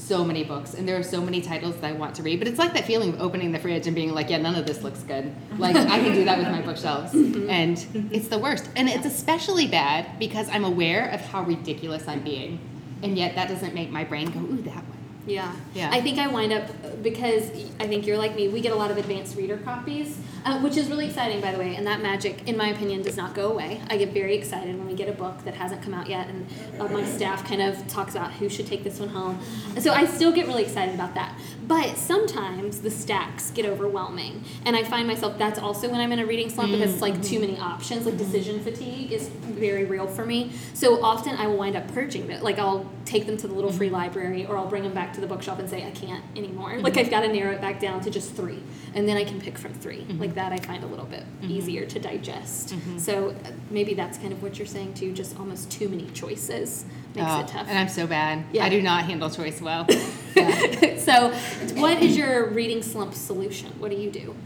So 0.00 0.24
many 0.24 0.42
books. 0.42 0.74
And 0.74 0.88
there 0.88 0.96
are 0.96 1.02
so 1.02 1.20
many 1.20 1.40
titles 1.40 1.76
that 1.76 1.84
I 1.84 1.92
want 1.92 2.16
to 2.16 2.22
read. 2.22 2.38
But 2.40 2.48
it's 2.48 2.58
like 2.58 2.72
that 2.72 2.84
feeling 2.84 3.10
of 3.10 3.20
opening 3.20 3.52
the 3.52 3.58
fridge 3.58 3.86
and 3.86 3.94
being 3.94 4.12
like, 4.12 4.28
yeah, 4.28 4.38
none 4.38 4.56
of 4.56 4.66
this 4.66 4.82
looks 4.82 5.00
good. 5.00 5.32
Like, 5.56 5.76
I 5.76 6.00
can 6.00 6.14
do 6.14 6.24
that 6.24 6.38
with 6.38 6.48
my 6.48 6.62
bookshelves. 6.62 7.12
Mm-hmm. 7.12 7.48
And 7.48 8.10
it's 8.12 8.28
the 8.28 8.38
worst. 8.38 8.68
And 8.74 8.88
it's 8.88 9.06
especially 9.06 9.68
bad 9.68 10.18
because 10.18 10.48
I'm 10.48 10.64
aware 10.64 11.08
of 11.10 11.20
how 11.20 11.42
ridiculous 11.44 12.08
I'm 12.08 12.22
being. 12.22 12.58
And 13.02 13.16
yet 13.16 13.34
that 13.36 13.48
doesn't 13.48 13.74
make 13.74 13.90
my 13.90 14.04
brain 14.04 14.30
go, 14.30 14.40
ooh, 14.40 14.62
that 14.62 14.74
one. 14.74 14.98
Yeah. 15.26 15.54
Yeah. 15.74 15.90
I 15.92 16.00
think 16.00 16.18
I 16.18 16.26
wind 16.26 16.52
up 16.52 17.02
because 17.02 17.50
I 17.78 17.86
think 17.86 18.06
you're 18.06 18.18
like 18.18 18.34
me. 18.34 18.48
We 18.48 18.60
get 18.60 18.72
a 18.72 18.76
lot 18.76 18.90
of 18.90 18.96
advanced 18.96 19.36
reader 19.36 19.58
copies, 19.58 20.18
uh, 20.44 20.58
which 20.60 20.76
is 20.76 20.88
really 20.88 21.06
exciting, 21.06 21.40
by 21.40 21.52
the 21.52 21.58
way. 21.58 21.74
And 21.76 21.86
that 21.86 22.00
magic, 22.02 22.48
in 22.48 22.56
my 22.56 22.68
opinion, 22.68 23.02
does 23.02 23.16
not 23.16 23.34
go 23.34 23.50
away. 23.50 23.80
I 23.88 23.96
get 23.96 24.12
very 24.12 24.36
excited 24.36 24.76
when 24.76 24.86
we 24.86 24.94
get 24.94 25.08
a 25.08 25.12
book 25.12 25.44
that 25.44 25.54
hasn't 25.54 25.82
come 25.82 25.94
out 25.94 26.08
yet, 26.08 26.28
and 26.28 26.46
uh, 26.78 26.88
my 26.88 27.04
staff 27.04 27.46
kind 27.46 27.62
of 27.62 27.86
talks 27.88 28.14
about 28.14 28.32
who 28.32 28.48
should 28.48 28.66
take 28.66 28.84
this 28.84 28.98
one 28.98 29.08
home. 29.10 29.38
So 29.78 29.92
I 29.92 30.06
still 30.06 30.32
get 30.32 30.46
really 30.46 30.62
excited 30.62 30.94
about 30.94 31.14
that. 31.14 31.34
But 31.66 31.96
sometimes 31.96 32.80
the 32.80 32.90
stacks 32.90 33.50
get 33.50 33.64
overwhelming, 33.64 34.44
and 34.64 34.74
I 34.76 34.84
find 34.84 35.06
myself 35.06 35.38
that's 35.38 35.58
also 35.58 35.88
when 35.88 36.00
I'm 36.00 36.12
in 36.12 36.18
a 36.18 36.26
reading 36.26 36.50
slump 36.50 36.72
because 36.72 36.92
it's 36.92 37.02
like 37.02 37.22
too 37.22 37.38
many 37.38 37.58
options. 37.58 38.06
Like 38.06 38.16
decision 38.16 38.60
fatigue 38.60 39.12
is 39.12 39.28
very 39.28 39.84
real 39.84 40.06
for 40.06 40.26
me. 40.26 40.52
So 40.74 41.02
often 41.02 41.36
I 41.36 41.46
will 41.46 41.56
wind 41.56 41.76
up 41.76 41.86
purging 41.92 42.30
it. 42.30 42.42
Like 42.42 42.58
I'll 42.58 42.90
take 43.04 43.26
them 43.26 43.36
to 43.38 43.46
the 43.46 43.54
little 43.54 43.72
free 43.72 43.90
library, 43.90 44.46
or 44.46 44.56
I'll 44.56 44.68
bring 44.68 44.82
them 44.82 44.94
back 44.94 45.12
to 45.14 45.20
the 45.20 45.26
bookshelf 45.26 45.58
and 45.58 45.68
say 45.68 45.86
I 45.86 45.90
can't 45.90 46.24
anymore. 46.36 46.78
Like 46.78 46.96
I've 46.96 47.10
got 47.10 47.20
to 47.20 47.28
narrow 47.28 47.52
it 47.52 47.60
back 47.60 47.78
down 47.80 48.00
to 48.02 48.10
just 48.10 48.34
three, 48.34 48.62
and 48.94 49.08
then 49.08 49.16
I 49.16 49.24
can 49.24 49.40
pick 49.40 49.58
from 49.58 49.74
3 49.74 50.06
Like 50.18 50.29
that, 50.34 50.52
I 50.52 50.58
find 50.58 50.82
a 50.84 50.86
little 50.86 51.04
bit 51.06 51.24
easier 51.42 51.84
to 51.86 51.98
digest. 51.98 52.74
So 52.98 53.30
uh, 53.30 53.34
maybe 53.70 53.94
that's 53.94 54.18
kind 54.18 54.32
of 54.32 54.42
what 54.42 54.58
you're 54.58 54.66
saying 54.66 54.94
too. 54.94 55.12
Just 55.12 55.38
almost 55.38 55.70
too 55.70 55.88
many 55.88 56.06
choices 56.10 56.84
makes 57.14 57.28
Oh, 57.30 57.40
it 57.40 57.48
tough. 57.48 57.66
And 57.68 57.78
I'm 57.78 57.88
so 57.88 58.06
bad. 58.06 58.44
Yeah. 58.52 58.64
I 58.64 58.68
do 58.68 58.80
not 58.82 59.04
handle 59.04 59.30
choice 59.30 59.60
well. 59.60 59.86
Yeah. 60.36 60.96
so, 60.96 61.32
what 61.80 62.00
is 62.00 62.16
your 62.16 62.50
reading 62.50 62.84
slump 62.84 63.14
solution? 63.14 63.72
What 63.80 63.90
do 63.90 63.96
you 63.96 64.10
do? 64.12 64.36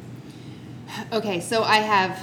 okay, 1.12 1.40
so 1.40 1.62
I 1.62 1.76
have 1.76 2.18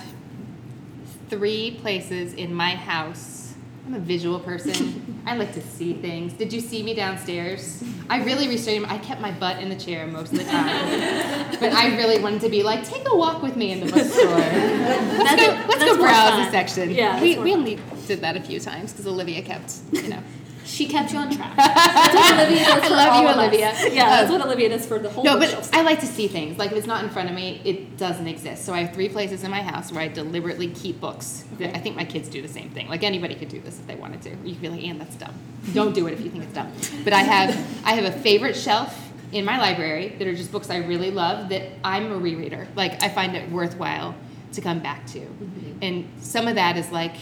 three 1.29 1.77
places 1.81 2.33
in 2.33 2.53
my 2.53 2.71
house. 2.75 3.40
I'm 3.85 3.93
a 3.95 3.99
visual 3.99 4.39
person. 4.39 5.23
I 5.25 5.35
like 5.35 5.53
to 5.53 5.61
see 5.61 5.93
things. 5.93 6.33
Did 6.33 6.53
you 6.53 6.59
see 6.59 6.83
me 6.83 6.93
downstairs? 6.93 7.83
I 8.09 8.23
really 8.23 8.47
restrained. 8.47 8.85
I 8.87 8.97
kept 8.99 9.21
my 9.21 9.31
butt 9.31 9.59
in 9.61 9.69
the 9.69 9.75
chair 9.75 10.05
most 10.07 10.31
of 10.33 10.39
the 10.39 10.43
time, 10.45 11.49
but 11.59 11.71
I 11.73 11.95
really 11.97 12.21
wanted 12.21 12.41
to 12.41 12.49
be 12.49 12.63
like, 12.63 12.83
take 12.83 13.07
a 13.09 13.15
walk 13.15 13.41
with 13.41 13.55
me 13.55 13.71
in 13.71 13.79
the 13.85 13.91
bookstore. 13.91 14.25
Let's 14.35 15.23
That's 15.23 15.41
go. 15.41 15.51
a- 15.51 15.67
let's 15.67 15.83
go 15.83 15.97
browse 15.97 16.29
fun. 16.31 16.45
the 16.45 16.51
section. 16.51 16.91
Yeah, 16.91 17.21
we 17.21 17.37
we 17.39 17.53
only 17.53 17.79
did 18.07 18.21
that 18.21 18.35
a 18.37 18.41
few 18.41 18.59
times 18.59 18.91
because 18.91 19.07
Olivia 19.07 19.41
kept, 19.41 19.73
you 19.91 20.09
know. 20.09 20.23
She 20.65 20.87
kept 20.87 21.11
you 21.11 21.19
on 21.19 21.35
track. 21.35 21.55
That's 21.57 22.13
what 22.13 22.33
Olivia 22.33 22.65
does 22.65 22.83
I 22.83 22.87
love 22.89 23.13
all 23.13 23.21
you, 23.21 23.27
of 23.27 23.35
us. 23.35 23.47
Olivia. 23.47 23.93
Yeah, 23.93 24.09
that's 24.09 24.31
what 24.31 24.41
Olivia 24.41 24.69
does 24.69 24.85
for 24.85 24.99
the 24.99 25.09
whole 25.09 25.23
No, 25.23 25.37
but 25.37 25.69
I 25.73 25.81
like 25.81 25.99
to 26.01 26.05
see 26.05 26.27
things. 26.27 26.57
Like 26.57 26.71
if 26.71 26.77
it's 26.77 26.87
not 26.87 27.03
in 27.03 27.09
front 27.09 27.29
of 27.29 27.35
me, 27.35 27.61
it 27.65 27.97
doesn't 27.97 28.27
exist. 28.27 28.65
So 28.65 28.73
I 28.73 28.83
have 28.83 28.93
three 28.93 29.09
places 29.09 29.43
in 29.43 29.51
my 29.51 29.61
house 29.61 29.91
where 29.91 30.01
I 30.01 30.07
deliberately 30.07 30.69
keep 30.69 30.99
books. 30.99 31.45
Okay. 31.55 31.71
I 31.71 31.79
think 31.79 31.95
my 31.95 32.05
kids 32.05 32.29
do 32.29 32.41
the 32.41 32.47
same 32.47 32.69
thing. 32.69 32.87
Like 32.87 33.03
anybody 33.03 33.35
could 33.35 33.49
do 33.49 33.59
this 33.59 33.79
if 33.79 33.87
they 33.87 33.95
wanted 33.95 34.21
to. 34.23 34.29
You 34.29 34.53
could 34.53 34.61
be 34.61 34.69
like, 34.69 34.83
Anne, 34.83 34.99
that's 34.99 35.15
dumb. 35.15 35.33
Don't 35.73 35.93
do 35.93 36.07
it 36.07 36.13
if 36.13 36.21
you 36.21 36.29
think 36.29 36.43
it's 36.43 36.53
dumb. 36.53 36.71
But 37.03 37.13
I 37.13 37.21
have 37.21 37.49
I 37.85 37.93
have 37.93 38.05
a 38.05 38.17
favorite 38.19 38.55
shelf 38.55 38.97
in 39.31 39.45
my 39.45 39.57
library 39.59 40.09
that 40.19 40.27
are 40.27 40.35
just 40.35 40.51
books 40.51 40.69
I 40.69 40.77
really 40.77 41.11
love 41.11 41.49
that 41.49 41.63
I'm 41.83 42.11
a 42.11 42.19
rereader. 42.19 42.67
Like 42.75 43.01
I 43.03 43.09
find 43.09 43.35
it 43.35 43.49
worthwhile 43.51 44.15
to 44.53 44.61
come 44.61 44.79
back 44.79 45.05
to. 45.07 45.19
Mm-hmm. 45.19 45.77
And 45.81 46.09
some 46.19 46.47
of 46.47 46.55
that 46.55 46.77
is 46.77 46.91
like 46.91 47.15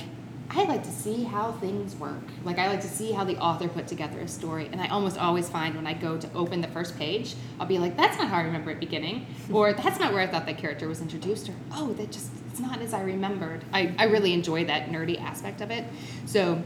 I 0.51 0.63
like 0.63 0.83
to 0.83 0.91
see 0.91 1.23
how 1.23 1.51
things 1.53 1.95
work. 1.95 2.23
Like 2.43 2.57
I 2.57 2.67
like 2.67 2.81
to 2.81 2.88
see 2.88 3.12
how 3.12 3.23
the 3.23 3.38
author 3.38 3.67
put 3.67 3.88
together 3.88 4.19
a 4.19 4.27
story. 4.27 4.67
And 4.71 4.81
I 4.81 4.88
almost 4.88 5.17
always 5.17 5.47
find 5.47 5.75
when 5.75 5.85
I 5.85 5.93
go 5.93 6.17
to 6.17 6.33
open 6.33 6.59
the 6.62 6.67
first 6.69 6.97
page, 6.97 7.35
I'll 7.59 7.67
be 7.67 7.77
like, 7.77 7.95
that's 7.95 8.17
not 8.17 8.29
how 8.29 8.38
I 8.38 8.41
remember 8.41 8.71
it 8.71 8.79
beginning. 8.79 9.27
Or 9.51 9.73
that's 9.73 9.99
not 9.99 10.13
where 10.13 10.21
I 10.21 10.27
thought 10.27 10.45
that 10.45 10.57
character 10.59 10.88
was 10.88 11.01
introduced. 11.01 11.49
Or 11.49 11.55
oh, 11.73 11.93
that 11.93 12.12
just 12.12 12.31
it's 12.49 12.59
not 12.59 12.81
as 12.81 12.93
I 12.93 13.01
remembered. 13.01 13.63
I, 13.73 13.93
I 13.97 14.05
really 14.05 14.33
enjoy 14.33 14.65
that 14.65 14.89
nerdy 14.89 15.19
aspect 15.19 15.62
of 15.62 15.71
it. 15.71 15.85
So 16.25 16.62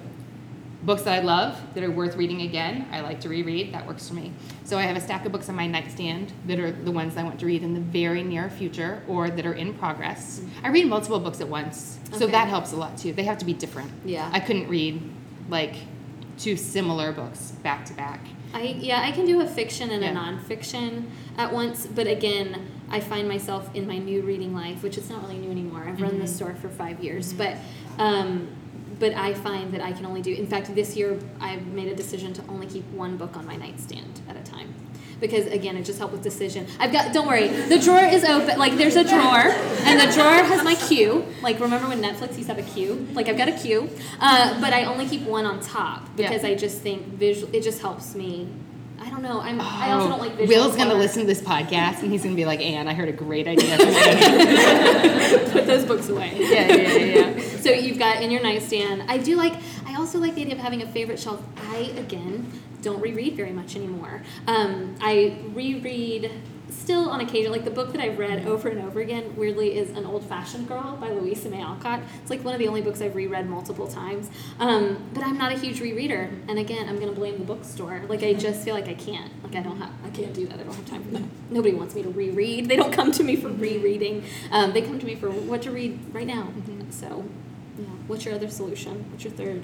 books 0.83 1.03
that 1.03 1.13
I 1.13 1.23
love 1.23 1.59
that 1.75 1.83
are 1.83 1.91
worth 1.91 2.15
reading 2.15 2.41
again, 2.41 2.87
I 2.91 2.99
like 3.01 3.21
to 3.21 3.29
reread. 3.29 3.73
That 3.73 3.87
works 3.87 4.07
for 4.07 4.15
me. 4.15 4.33
So 4.65 4.77
I 4.77 4.83
have 4.83 4.97
a 4.97 5.01
stack 5.01 5.25
of 5.25 5.31
books 5.31 5.47
on 5.49 5.55
my 5.55 5.65
nightstand 5.67 6.31
that 6.47 6.59
are 6.59 6.71
the 6.71 6.91
ones 6.91 7.15
I 7.17 7.23
want 7.23 7.39
to 7.39 7.45
read 7.45 7.63
in 7.63 7.73
the 7.73 7.79
very 7.79 8.21
near 8.23 8.49
future 8.49 9.01
or 9.07 9.29
that 9.29 9.45
are 9.45 9.53
in 9.53 9.73
progress. 9.75 10.41
I 10.63 10.69
read 10.69 10.87
multiple 10.87 11.19
books 11.19 11.39
at 11.41 11.47
once, 11.47 11.99
so 12.11 12.23
Okay. 12.25 12.31
that 12.31 12.47
helps 12.49 12.73
a 12.73 12.75
lot 12.75 12.97
too. 12.97 13.13
They 13.13 13.23
have 13.23 13.37
to 13.39 13.45
be 13.45 13.53
different. 13.53 13.91
Yeah. 14.05 14.29
I 14.33 14.39
couldn't 14.39 14.67
read 14.67 15.01
like 15.49 15.75
two 16.37 16.57
similar 16.57 17.11
books 17.11 17.51
back 17.63 17.85
to 17.85 17.93
back. 17.93 18.19
I 18.53 18.75
yeah, 18.79 19.01
I 19.01 19.11
can 19.11 19.25
do 19.25 19.41
a 19.41 19.47
fiction 19.47 19.89
and 19.89 20.03
Yeah. 20.03 20.11
a 20.11 20.15
nonfiction 20.15 21.05
at 21.37 21.53
once, 21.53 21.87
but 21.87 22.07
again, 22.07 22.67
I 22.89 22.99
find 22.99 23.27
myself 23.27 23.69
in 23.73 23.87
my 23.87 23.97
new 23.97 24.21
reading 24.21 24.53
life, 24.53 24.83
which 24.83 24.97
it's 24.97 25.09
not 25.09 25.23
really 25.23 25.37
new 25.39 25.49
anymore. 25.49 25.85
I've 25.87 26.01
run 26.01 26.19
this 26.19 26.35
store 26.35 26.53
for 26.61 26.69
five 26.69 27.03
years, 27.03 27.33
but 27.33 27.57
um, 27.97 28.47
but 28.99 29.13
I 29.13 29.33
find 29.33 29.73
that 29.73 29.81
I 29.81 29.91
can 29.91 30.05
only 30.05 30.21
do. 30.21 30.33
In 30.33 30.47
fact, 30.47 30.73
this 30.75 30.95
year 30.95 31.19
I've 31.39 31.65
made 31.67 31.87
a 31.87 31.95
decision 31.95 32.33
to 32.33 32.41
only 32.47 32.67
keep 32.67 32.85
one 32.91 33.17
book 33.17 33.35
on 33.37 33.45
my 33.45 33.55
nightstand 33.55 34.21
at 34.29 34.35
a 34.35 34.41
time. 34.43 34.73
Because 35.19 35.45
again, 35.47 35.77
it 35.77 35.83
just 35.83 35.99
helped 35.99 36.11
with 36.13 36.21
decision. 36.23 36.67
I've 36.79 36.91
got. 36.91 37.13
Don't 37.13 37.27
worry, 37.27 37.47
the 37.47 37.79
drawer 37.79 38.03
is 38.03 38.25
open. 38.25 38.59
Like 38.59 38.75
there's 38.75 38.97
a 38.97 39.03
drawer, 39.05 39.45
and 39.87 39.99
the 39.99 40.11
drawer 40.13 40.43
has 40.43 40.63
my 40.65 40.75
queue. 40.75 41.23
Like 41.41 41.59
remember 41.61 41.87
when 41.87 42.01
Netflix 42.01 42.35
used 42.35 42.49
to 42.49 42.55
have 42.55 42.57
a 42.57 42.69
queue? 42.69 43.07
Like 43.13 43.29
I've 43.29 43.37
got 43.37 43.47
a 43.47 43.53
queue, 43.53 43.89
uh, 44.19 44.59
but 44.59 44.73
I 44.73 44.83
only 44.83 45.07
keep 45.07 45.21
one 45.21 45.45
on 45.45 45.61
top 45.61 46.09
Yeah. 46.17 46.27
because 46.27 46.43
I 46.43 46.55
just 46.55 46.81
think 46.81 47.05
visual. 47.07 47.49
It 47.55 47.61
just 47.63 47.79
helps 47.81 48.15
me. 48.15 48.49
I 49.03 49.09
don't 49.09 49.21
know. 49.21 49.41
I'm. 49.41 49.59
I 49.59 49.91
also 49.91 50.09
don't 50.09 50.19
like. 50.19 50.31
Oh, 50.31 50.35
Visual 50.37 50.63
Will's 50.65 50.77
gonna 50.77 50.93
listen 50.95 51.21
to 51.21 51.27
this 51.27 51.41
podcast 51.41 52.01
and 52.01 52.11
he's 52.11 52.23
gonna 52.23 52.35
be 52.35 52.45
like, 52.45 52.61
Anne, 52.61 52.87
I 52.87 52.93
heard 52.93 53.09
a 53.09 53.13
great 53.13 53.47
idea. 53.47 53.75
Put 55.51 55.67
those 55.67 55.83
books 55.85 56.07
away. 56.07 56.33
yeah, 56.39 56.73
yeah, 56.73 56.75
yeah, 56.75 57.33
yeah. 57.35 57.39
So 57.59 57.71
you've 57.71 57.99
got 57.99 58.21
in 58.21 58.31
your 58.31 58.41
nightstand. 58.41 59.03
I 59.09 59.17
do 59.17 59.35
like. 59.35 59.53
I 59.85 59.95
also 59.95 60.19
like 60.19 60.35
the 60.35 60.41
idea 60.41 60.55
of 60.55 60.61
having 60.61 60.81
a 60.81 60.87
favorite 60.87 61.19
shelf. 61.19 61.43
I 61.57 61.91
again 61.97 62.49
don't 62.81 63.01
reread 63.01 63.35
very 63.35 63.51
much 63.51 63.75
anymore. 63.75 64.21
Um, 64.47 64.95
I 65.01 65.37
reread 65.53 66.31
still 66.73 67.09
on 67.09 67.21
occasion. 67.21 67.51
Like 67.51 67.63
the 67.63 67.71
book 67.71 67.91
that 67.93 68.01
I've 68.01 68.17
read 68.17 68.45
over 68.47 68.67
and 68.69 68.81
over 68.81 68.99
again, 68.99 69.35
weirdly, 69.35 69.77
is 69.77 69.89
An 69.91 70.05
Old 70.05 70.25
Fashioned 70.25 70.67
Girl 70.67 70.97
by 70.99 71.09
Louisa 71.09 71.49
May 71.49 71.61
Alcott. 71.61 72.01
It's 72.21 72.29
like 72.29 72.43
one 72.43 72.53
of 72.53 72.59
the 72.59 72.67
only 72.67 72.81
books 72.81 73.01
I've 73.01 73.15
reread 73.15 73.49
multiple 73.49 73.87
times. 73.87 74.29
Um, 74.59 75.09
but 75.13 75.23
I'm 75.23 75.37
not 75.37 75.51
a 75.51 75.57
huge 75.57 75.79
rereader, 75.79 76.29
and 76.47 76.59
again, 76.59 76.89
I'm 76.89 76.99
gonna 76.99 77.11
blame 77.11 77.37
the 77.37 77.45
bookstore. 77.45 78.01
Like 78.07 78.23
I 78.23 78.33
just 78.33 78.63
feel 78.63 78.75
like 78.75 78.87
I 78.87 78.93
can't. 78.93 79.31
Like 79.43 79.55
I 79.55 79.61
don't 79.61 79.77
have. 79.77 79.91
I 80.05 80.09
can't 80.09 80.33
do 80.33 80.45
that. 80.47 80.59
I 80.59 80.63
don't 80.63 80.75
have 80.75 80.85
time 80.85 81.03
for 81.03 81.11
that. 81.11 81.23
Nobody 81.49 81.73
wants 81.73 81.95
me 81.95 82.03
to 82.03 82.09
reread. 82.09 82.67
They 82.67 82.75
don't 82.75 82.93
come 82.93 83.11
to 83.13 83.23
me 83.23 83.35
for 83.35 83.49
rereading. 83.49 84.23
Um, 84.51 84.73
they 84.73 84.81
come 84.81 84.99
to 84.99 85.05
me 85.05 85.15
for 85.15 85.29
what 85.29 85.61
to 85.63 85.71
read 85.71 85.99
right 86.13 86.27
now. 86.27 86.49
So. 86.89 87.25
Yeah. 87.77 87.85
What's 88.07 88.25
your 88.25 88.35
other 88.35 88.49
solution? 88.49 89.05
What's 89.09 89.23
your 89.23 89.33
third? 89.33 89.63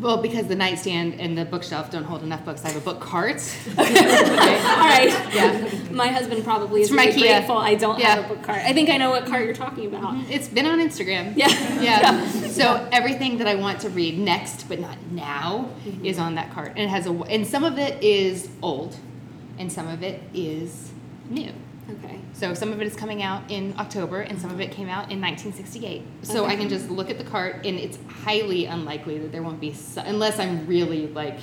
Well, 0.00 0.16
because 0.22 0.46
the 0.46 0.54
nightstand 0.54 1.20
and 1.20 1.36
the 1.36 1.44
bookshelf 1.44 1.90
don't 1.90 2.04
hold 2.04 2.22
enough 2.22 2.44
books, 2.44 2.64
I 2.64 2.68
have 2.68 2.76
a 2.76 2.84
book 2.84 3.00
cart. 3.00 3.36
All 3.78 3.84
right. 3.84 5.10
Yeah. 5.34 5.68
My 5.90 6.08
husband 6.08 6.42
probably 6.44 6.82
is 6.82 6.90
It's 6.90 6.96
very 6.96 7.12
IKEA. 7.12 7.20
grateful 7.36 7.58
I 7.58 7.74
don't 7.74 7.98
Yeah. 7.98 8.14
have 8.16 8.24
a 8.24 8.34
book 8.34 8.42
cart. 8.42 8.58
I 8.64 8.72
think 8.72 8.88
I 8.88 8.96
know 8.96 9.10
what 9.10 9.26
cart 9.26 9.44
you're 9.44 9.54
talking 9.54 9.86
about. 9.86 10.14
Mm-hmm. 10.14 10.32
It's 10.32 10.48
been 10.48 10.66
on 10.66 10.78
Instagram. 10.80 11.36
Yeah. 11.36 11.48
Yeah. 11.80 12.26
So 12.48 12.88
everything 12.92 13.38
that 13.38 13.46
I 13.48 13.54
want 13.54 13.80
to 13.80 13.90
read 13.90 14.18
next, 14.18 14.68
but 14.68 14.80
not 14.80 14.96
now, 15.10 15.70
mm-hmm. 15.86 16.04
is 16.04 16.18
on 16.18 16.34
that 16.34 16.52
cart, 16.52 16.68
and 16.70 16.80
it 16.80 16.88
has 16.88 17.06
a. 17.06 17.10
And 17.10 17.46
some 17.46 17.64
of 17.64 17.78
it 17.78 18.02
is 18.02 18.48
old, 18.62 18.96
and 19.58 19.72
some 19.72 19.88
of 19.88 20.02
it 20.02 20.20
is 20.34 20.90
new. 21.30 21.52
Okay. 21.90 22.20
So 22.32 22.54
some 22.54 22.72
of 22.72 22.80
it 22.80 22.86
is 22.86 22.96
coming 22.96 23.22
out 23.22 23.50
in 23.50 23.74
October, 23.78 24.20
and 24.20 24.40
some 24.40 24.50
of 24.50 24.60
it 24.60 24.70
came 24.70 24.88
out 24.88 25.10
in 25.10 25.20
1968. 25.20 26.02
So 26.22 26.46
I 26.46 26.56
can 26.56 26.68
just 26.68 26.90
look 26.90 27.10
at 27.10 27.18
the 27.18 27.24
cart, 27.24 27.66
and 27.66 27.78
it's 27.78 27.98
highly 28.08 28.66
unlikely 28.66 29.18
that 29.18 29.32
there 29.32 29.42
won't 29.42 29.60
be, 29.60 29.72
so, 29.72 30.02
unless 30.02 30.38
I'm 30.38 30.66
really 30.66 31.08
like 31.08 31.38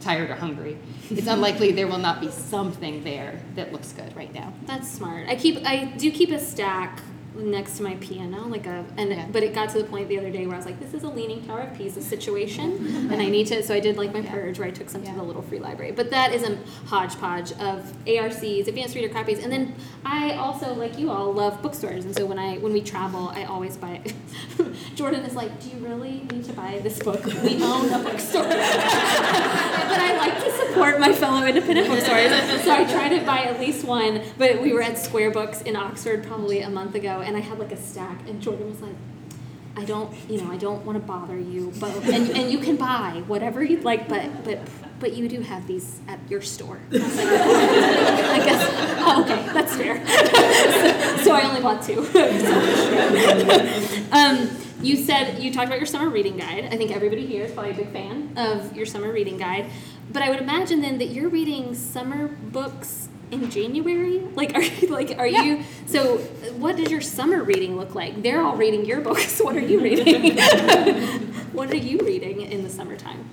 tired 0.00 0.30
or 0.30 0.34
hungry. 0.34 0.78
It's 1.10 1.26
unlikely 1.36 1.72
there 1.72 1.86
will 1.88 1.98
not 1.98 2.20
be 2.20 2.30
something 2.30 3.02
there 3.04 3.40
that 3.56 3.72
looks 3.72 3.92
good 3.92 4.14
right 4.14 4.32
now. 4.32 4.52
That's 4.66 4.88
smart. 4.90 5.28
I 5.28 5.36
keep 5.36 5.66
I 5.66 5.84
do 5.84 6.10
keep 6.10 6.30
a 6.30 6.38
stack 6.38 7.00
next 7.36 7.76
to 7.78 7.82
my 7.82 7.94
piano, 7.96 8.46
like 8.48 8.66
a 8.66 8.84
and 8.96 9.10
Yeah. 9.10 9.26
but 9.32 9.42
it 9.42 9.54
got 9.54 9.68
to 9.70 9.78
the 9.78 9.84
point 9.84 10.08
the 10.08 10.18
other 10.18 10.30
day 10.30 10.46
where 10.46 10.54
I 10.54 10.58
was 10.58 10.66
like, 10.66 10.80
this 10.80 10.94
is 10.94 11.02
a 11.02 11.08
leaning 11.08 11.44
tower 11.46 11.60
of 11.60 11.76
Pisa 11.76 12.00
situation, 12.02 13.08
and 13.10 13.20
I 13.20 13.26
need 13.28 13.46
to. 13.48 13.62
So 13.62 13.74
I 13.74 13.80
did 13.80 13.96
like 13.96 14.12
my 14.12 14.20
Yeah. 14.20 14.32
purge 14.32 14.58
where 14.58 14.68
I 14.68 14.70
took 14.70 14.88
some 14.90 15.02
Yeah. 15.02 15.10
to 15.12 15.16
the 15.18 15.22
little 15.24 15.42
free 15.42 15.58
library. 15.58 15.92
But 15.92 16.10
that 16.10 16.32
is 16.32 16.42
a 16.42 16.56
hodgepodge 16.86 17.52
of 17.52 17.92
ARCs, 18.06 18.68
advanced 18.68 18.94
reader 18.94 19.08
copies, 19.08 19.42
and 19.42 19.52
then 19.52 19.74
I 20.04 20.34
also 20.34 20.74
like 20.74 20.98
you 20.98 21.10
all 21.10 21.32
love 21.32 21.60
bookstores, 21.62 22.04
and 22.04 22.14
so 22.14 22.24
when 22.26 22.38
I 22.38 22.56
when 22.58 22.72
we 22.72 22.80
travel, 22.80 23.32
I 23.34 23.44
always 23.44 23.76
buy. 23.76 24.00
Jordan 24.94 25.24
is 25.24 25.34
like, 25.34 25.60
do 25.60 25.68
you 25.70 25.84
really 25.84 26.26
need 26.32 26.44
to 26.44 26.52
buy 26.52 26.78
this 26.82 26.98
book? 27.00 27.24
We 27.24 27.62
own 27.62 27.92
a 27.92 27.98
bookstore. 27.98 28.42
but 28.48 29.98
I 30.00 30.16
like 30.18 30.44
to 30.44 30.50
support 30.66 31.00
my 31.00 31.12
fellow 31.12 31.44
independent 31.46 31.88
bookstores, 31.88 32.30
so 32.62 32.72
I 32.72 32.84
try 32.84 33.08
to 33.08 33.24
buy 33.24 33.38
at 33.44 33.58
least 33.60 33.84
one. 33.84 34.22
But 34.38 34.60
we 34.62 34.72
were 34.72 34.82
at 34.82 34.98
Square 34.98 35.32
Books 35.32 35.62
in 35.62 35.76
Oxford 35.76 36.24
probably 36.24 36.60
a 36.60 36.70
month 36.70 36.94
ago, 36.94 37.20
and 37.24 37.36
I 37.36 37.40
had 37.40 37.58
like 37.58 37.72
a 37.72 37.76
stack, 37.76 38.28
and 38.28 38.40
Jordan 38.40 38.70
was 38.70 38.80
like. 38.80 38.96
I 39.76 39.84
don't, 39.84 40.14
you 40.30 40.40
know, 40.40 40.52
I 40.52 40.56
don't 40.56 40.86
want 40.86 41.00
to 41.00 41.04
bother 41.04 41.36
you, 41.36 41.72
but 41.80 41.92
and, 42.04 42.30
and 42.30 42.48
you 42.48 42.58
can 42.58 42.76
buy 42.76 43.24
whatever 43.26 43.60
you'd 43.60 43.82
like, 43.82 44.08
but 44.08 44.44
but 44.44 44.60
but 45.00 45.14
you 45.14 45.28
do 45.28 45.40
have 45.40 45.66
these 45.66 46.00
at 46.08 46.18
your 46.30 46.40
store. 46.40 46.80
I 46.92 46.96
like, 46.96 48.40
I 48.40 48.44
guess. 48.44 48.70
Oh, 49.00 49.22
okay, 49.24 49.52
that's 49.52 49.74
fair. 49.76 50.06
so, 51.18 51.24
so 51.24 51.32
I 51.32 51.42
only 51.42 51.60
bought 51.60 51.82
two. 51.82 52.00
um, 54.12 54.48
you 54.82 54.96
said 54.96 55.42
you 55.42 55.52
talked 55.52 55.66
about 55.66 55.78
your 55.78 55.86
summer 55.86 56.08
reading 56.08 56.36
guide. 56.36 56.66
I 56.70 56.76
think 56.76 56.90
everybody 56.90 57.26
here 57.26 57.44
is 57.44 57.52
probably 57.52 57.72
a 57.72 57.74
big 57.74 57.90
fan 57.90 58.32
of 58.36 58.76
your 58.76 58.86
summer 58.86 59.12
reading 59.12 59.38
guide. 59.38 59.66
But 60.12 60.22
I 60.22 60.30
would 60.30 60.40
imagine 60.40 60.80
then 60.80 60.98
that 60.98 61.08
you're 61.08 61.28
reading 61.28 61.74
summer 61.74 62.28
books 62.28 63.08
in 63.30 63.50
January. 63.50 64.18
Like, 64.34 64.54
are 64.54 64.62
you 64.62 64.88
like 64.88 65.18
are 65.18 65.26
you? 65.26 65.62
So, 65.86 66.18
what 66.58 66.76
does 66.76 66.90
your 66.90 67.00
summer 67.00 67.42
reading 67.42 67.76
look 67.76 67.94
like? 67.94 68.22
They're 68.22 68.42
all 68.42 68.56
reading 68.56 68.84
your 68.84 69.00
books. 69.00 69.40
What 69.44 69.56
are 69.56 69.60
you 69.60 69.80
reading? 69.80 70.38
what 71.52 71.70
are 71.70 71.76
you 71.76 71.98
reading 71.98 72.40
in 72.40 72.62
the 72.62 72.70
summertime? 72.70 73.28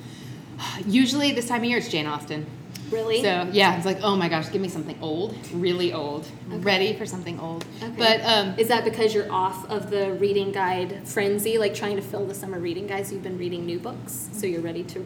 Usually 0.86 1.32
this 1.32 1.48
time 1.48 1.62
of 1.62 1.66
year 1.66 1.78
it's 1.78 1.88
Jane 1.88 2.06
Austen. 2.06 2.46
Really? 2.92 3.22
So 3.22 3.48
yeah, 3.52 3.78
it's 3.78 3.86
like, 3.86 4.02
oh 4.02 4.18
my 4.18 4.28
gosh, 4.28 4.52
give 4.52 4.62
me 4.62 4.68
something 4.68 4.98
old, 5.02 5.36
really 5.54 5.94
old, 5.94 6.28
ready 6.48 6.94
for 6.94 7.06
something 7.06 7.40
old. 7.40 7.66
Okay. 7.82 7.94
But 7.98 8.22
um, 8.22 8.60
Is 8.60 8.68
that 8.68 8.84
because 8.84 9.14
you're 9.14 9.32
off 9.32 9.70
of 9.70 9.90
the 9.90 10.12
reading 10.14 10.52
guide 10.52 11.08
frenzy, 11.08 11.58
like 11.58 11.74
trying 11.74 11.96
to 11.96 12.02
fill 12.02 12.26
the 12.26 12.34
summer 12.34 12.60
reading 12.60 12.88
guides? 12.88 13.12
You've 13.12 13.24
been 13.24 13.38
reading 13.38 13.66
new 13.66 13.80
books, 13.80 14.30
so 14.34 14.46
you're 14.46 14.62
ready 14.62 14.84
to 14.84 15.06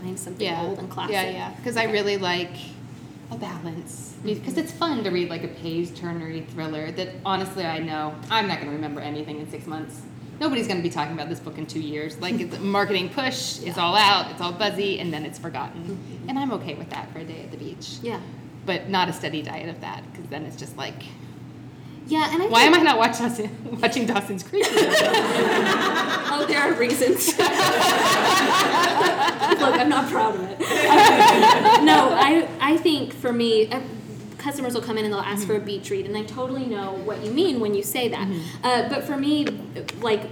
find 0.00 0.18
something 0.18 0.44
yeah, 0.44 0.62
old 0.62 0.78
and 0.78 0.90
classic. 0.90 1.12
yeah, 1.12 1.30
yeah, 1.30 1.54
because 1.56 1.76
I 1.76 1.84
really 1.84 2.16
like 2.16 2.50
a 3.30 3.36
balance 3.36 4.16
because 4.24 4.58
it's 4.58 4.72
fun 4.72 5.04
to 5.04 5.10
read 5.10 5.30
like 5.30 5.44
a 5.44 5.48
page-turnery 5.48 6.46
thriller 6.48 6.90
that 6.92 7.08
honestly 7.24 7.64
I 7.64 7.78
know 7.78 8.14
I'm 8.30 8.48
not 8.48 8.56
going 8.56 8.68
to 8.68 8.74
remember 8.74 9.00
anything 9.00 9.40
in 9.40 9.50
six 9.50 9.66
months. 9.66 10.02
Nobody's 10.40 10.66
going 10.66 10.78
to 10.78 10.82
be 10.82 10.90
talking 10.90 11.12
about 11.12 11.28
this 11.28 11.38
book 11.38 11.58
in 11.58 11.66
two 11.66 11.80
years. 11.80 12.18
Like 12.18 12.40
it's 12.40 12.56
a 12.56 12.60
marketing 12.78 13.10
push, 13.10 13.60
it's 13.62 13.78
all 13.78 13.94
out, 13.94 14.30
it's 14.30 14.40
all 14.40 14.52
buzzy, 14.52 14.98
and 14.98 15.12
then 15.12 15.24
it's 15.24 15.38
forgotten. 15.38 15.82
Mm-hmm. 15.82 16.28
And 16.28 16.38
I'm 16.38 16.52
okay 16.52 16.74
with 16.74 16.90
that 16.90 17.12
for 17.12 17.18
a 17.18 17.24
day 17.24 17.42
at 17.42 17.50
the 17.50 17.56
beach. 17.56 17.98
Yeah. 18.02 18.20
But 18.66 18.88
not 18.88 19.08
a 19.08 19.12
steady 19.12 19.42
diet 19.42 19.68
of 19.68 19.80
that 19.80 20.02
because 20.10 20.28
then 20.30 20.44
it's 20.44 20.56
just 20.56 20.76
like, 20.76 21.02
Yeah, 22.10 22.28
and 22.32 22.42
I 22.42 22.46
why 22.48 22.62
am 22.62 22.74
I 22.74 22.78
not 22.78 22.98
watch 22.98 23.18
Dawson, 23.18 23.78
watching 23.80 24.04
Dawson's 24.06 24.42
Creek? 24.42 24.66
Oh, 26.32 26.46
there 26.46 26.60
are 26.60 26.72
reasons. 26.74 27.28
Look, 27.38 27.38
I'm 29.78 29.88
not 29.90 30.08
proud 30.10 30.34
of 30.36 30.40
it. 30.42 30.58
no, 31.84 32.10
I 32.14 32.48
I 32.60 32.76
think 32.78 33.12
for 33.12 33.32
me, 33.32 33.68
uh, 33.70 33.80
customers 34.38 34.72
will 34.74 34.80
come 34.80 34.96
in 34.96 35.04
and 35.04 35.12
they'll 35.12 35.20
ask 35.20 35.46
for 35.46 35.56
a 35.56 35.60
beach 35.60 35.90
read, 35.90 36.06
and 36.06 36.16
I 36.16 36.22
totally 36.22 36.66
know 36.66 36.92
what 37.04 37.22
you 37.24 37.30
mean 37.30 37.60
when 37.60 37.74
you 37.74 37.82
say 37.82 38.08
that. 38.08 38.26
Uh, 38.64 38.88
but 38.88 39.04
for 39.04 39.16
me, 39.16 39.44
like 40.00 40.22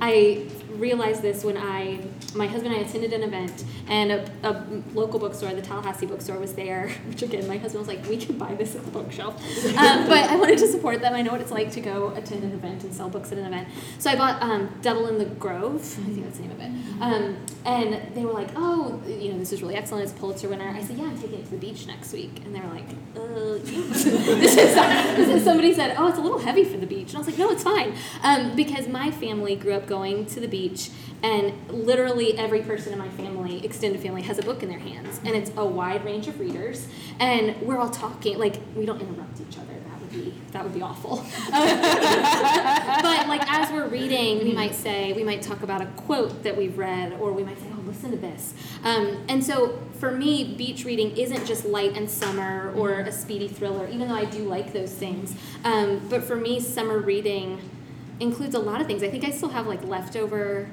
I 0.00 0.46
realized 0.78 1.22
this 1.22 1.44
when 1.44 1.56
I 1.56 2.00
my 2.34 2.46
husband 2.46 2.74
and 2.74 2.84
I 2.84 2.88
attended 2.88 3.12
an 3.12 3.22
event 3.22 3.64
and 3.88 4.12
a, 4.12 4.30
a 4.44 4.64
local 4.94 5.18
bookstore, 5.18 5.52
the 5.54 5.62
Tallahassee 5.62 6.06
bookstore, 6.06 6.38
was 6.38 6.54
there. 6.54 6.88
Which 7.08 7.22
again, 7.22 7.46
my 7.48 7.56
husband 7.56 7.86
was 7.86 7.88
like, 7.88 8.06
"We 8.08 8.16
can 8.16 8.38
buy 8.38 8.54
this 8.54 8.76
at 8.76 8.84
the 8.84 8.90
bookshelf," 8.90 9.34
um, 9.76 10.06
but 10.06 10.30
I 10.30 10.36
wanted 10.36 10.58
to 10.58 10.68
support 10.68 11.00
them. 11.00 11.14
I 11.14 11.22
know 11.22 11.32
what 11.32 11.40
it's 11.40 11.50
like 11.50 11.72
to 11.72 11.80
go 11.80 12.12
attend 12.14 12.44
an 12.44 12.52
event 12.52 12.84
and 12.84 12.94
sell 12.94 13.08
books 13.08 13.32
at 13.32 13.38
an 13.38 13.46
event. 13.46 13.68
So 13.98 14.10
I 14.10 14.16
bought 14.16 14.42
um, 14.42 14.72
Devil 14.82 15.08
in 15.08 15.18
the 15.18 15.24
Grove. 15.24 15.76
I 15.76 16.10
think 16.12 16.24
that's 16.24 16.38
the 16.38 16.44
name 16.44 16.52
of 16.52 16.60
it. 16.60 16.70
Um, 17.00 17.36
and 17.64 18.14
they 18.14 18.24
were 18.24 18.32
like, 18.32 18.48
"Oh, 18.56 19.02
you 19.06 19.32
know, 19.32 19.38
this 19.38 19.52
is 19.52 19.62
really 19.62 19.76
excellent. 19.76 20.04
It's 20.04 20.12
a 20.12 20.16
Pulitzer 20.16 20.48
winner." 20.48 20.68
I 20.68 20.82
said, 20.82 20.96
"Yeah, 20.96 21.04
I'm 21.04 21.18
taking 21.18 21.38
it 21.38 21.44
to 21.46 21.50
the 21.52 21.56
beach 21.56 21.86
next 21.86 22.12
week." 22.12 22.42
And 22.44 22.54
they 22.54 22.60
were 22.60 22.68
like, 22.68 22.88
"Uh, 23.16 23.58
this 23.62 24.56
is 24.56 24.74
this 24.74 25.28
is 25.28 25.44
somebody 25.44 25.74
said, 25.74 25.96
oh, 25.98 26.08
it's 26.08 26.18
a 26.18 26.20
little 26.20 26.38
heavy 26.38 26.64
for 26.64 26.76
the 26.76 26.86
beach." 26.86 27.08
And 27.08 27.16
I 27.16 27.18
was 27.18 27.28
like, 27.28 27.38
"No, 27.38 27.50
it's 27.50 27.62
fine," 27.62 27.94
um, 28.22 28.54
because 28.56 28.88
my 28.88 29.10
family 29.10 29.56
grew 29.56 29.72
up 29.72 29.86
going 29.86 30.26
to 30.26 30.40
the 30.40 30.48
beach, 30.48 30.67
and 31.22 31.52
literally 31.70 32.36
every 32.38 32.62
person 32.62 32.92
in 32.92 32.98
my 32.98 33.08
family, 33.10 33.64
extended 33.64 34.00
family, 34.00 34.22
has 34.22 34.38
a 34.38 34.42
book 34.42 34.62
in 34.62 34.68
their 34.68 34.78
hands, 34.78 35.20
and 35.24 35.34
it's 35.34 35.50
a 35.56 35.64
wide 35.64 36.04
range 36.04 36.28
of 36.28 36.38
readers, 36.38 36.86
and 37.18 37.60
we're 37.60 37.78
all 37.78 37.90
talking. 37.90 38.38
Like 38.38 38.56
we 38.76 38.86
don't 38.86 39.00
interrupt 39.00 39.40
each 39.40 39.58
other. 39.58 39.74
That 39.88 40.00
would 40.00 40.10
be 40.10 40.34
that 40.52 40.62
would 40.64 40.74
be 40.74 40.82
awful. 40.82 41.16
but 41.50 43.28
like 43.28 43.42
as 43.52 43.70
we're 43.72 43.88
reading, 43.88 44.44
we 44.44 44.52
might 44.52 44.74
say 44.74 45.12
we 45.12 45.24
might 45.24 45.42
talk 45.42 45.62
about 45.62 45.80
a 45.82 45.86
quote 45.86 46.42
that 46.44 46.56
we've 46.56 46.78
read, 46.78 47.14
or 47.14 47.32
we 47.32 47.42
might 47.42 47.58
say, 47.58 47.66
"Oh, 47.72 47.80
listen 47.80 48.10
to 48.12 48.16
this." 48.16 48.54
Um, 48.84 49.24
and 49.28 49.44
so 49.44 49.78
for 49.98 50.12
me, 50.12 50.54
beach 50.56 50.84
reading 50.84 51.16
isn't 51.16 51.46
just 51.46 51.64
light 51.64 51.96
and 51.96 52.08
summer 52.08 52.72
or 52.76 53.00
a 53.00 53.10
speedy 53.12 53.48
thriller, 53.48 53.88
even 53.88 54.08
though 54.08 54.14
I 54.14 54.24
do 54.26 54.44
like 54.44 54.72
those 54.72 54.92
things. 54.92 55.34
Um, 55.64 56.00
but 56.08 56.22
for 56.22 56.36
me, 56.36 56.60
summer 56.60 57.00
reading 57.00 57.60
includes 58.20 58.54
a 58.54 58.58
lot 58.58 58.80
of 58.80 58.86
things. 58.86 59.02
I 59.02 59.08
think 59.10 59.24
I 59.24 59.30
still 59.30 59.50
have 59.50 59.66
like 59.66 59.82
leftover 59.84 60.68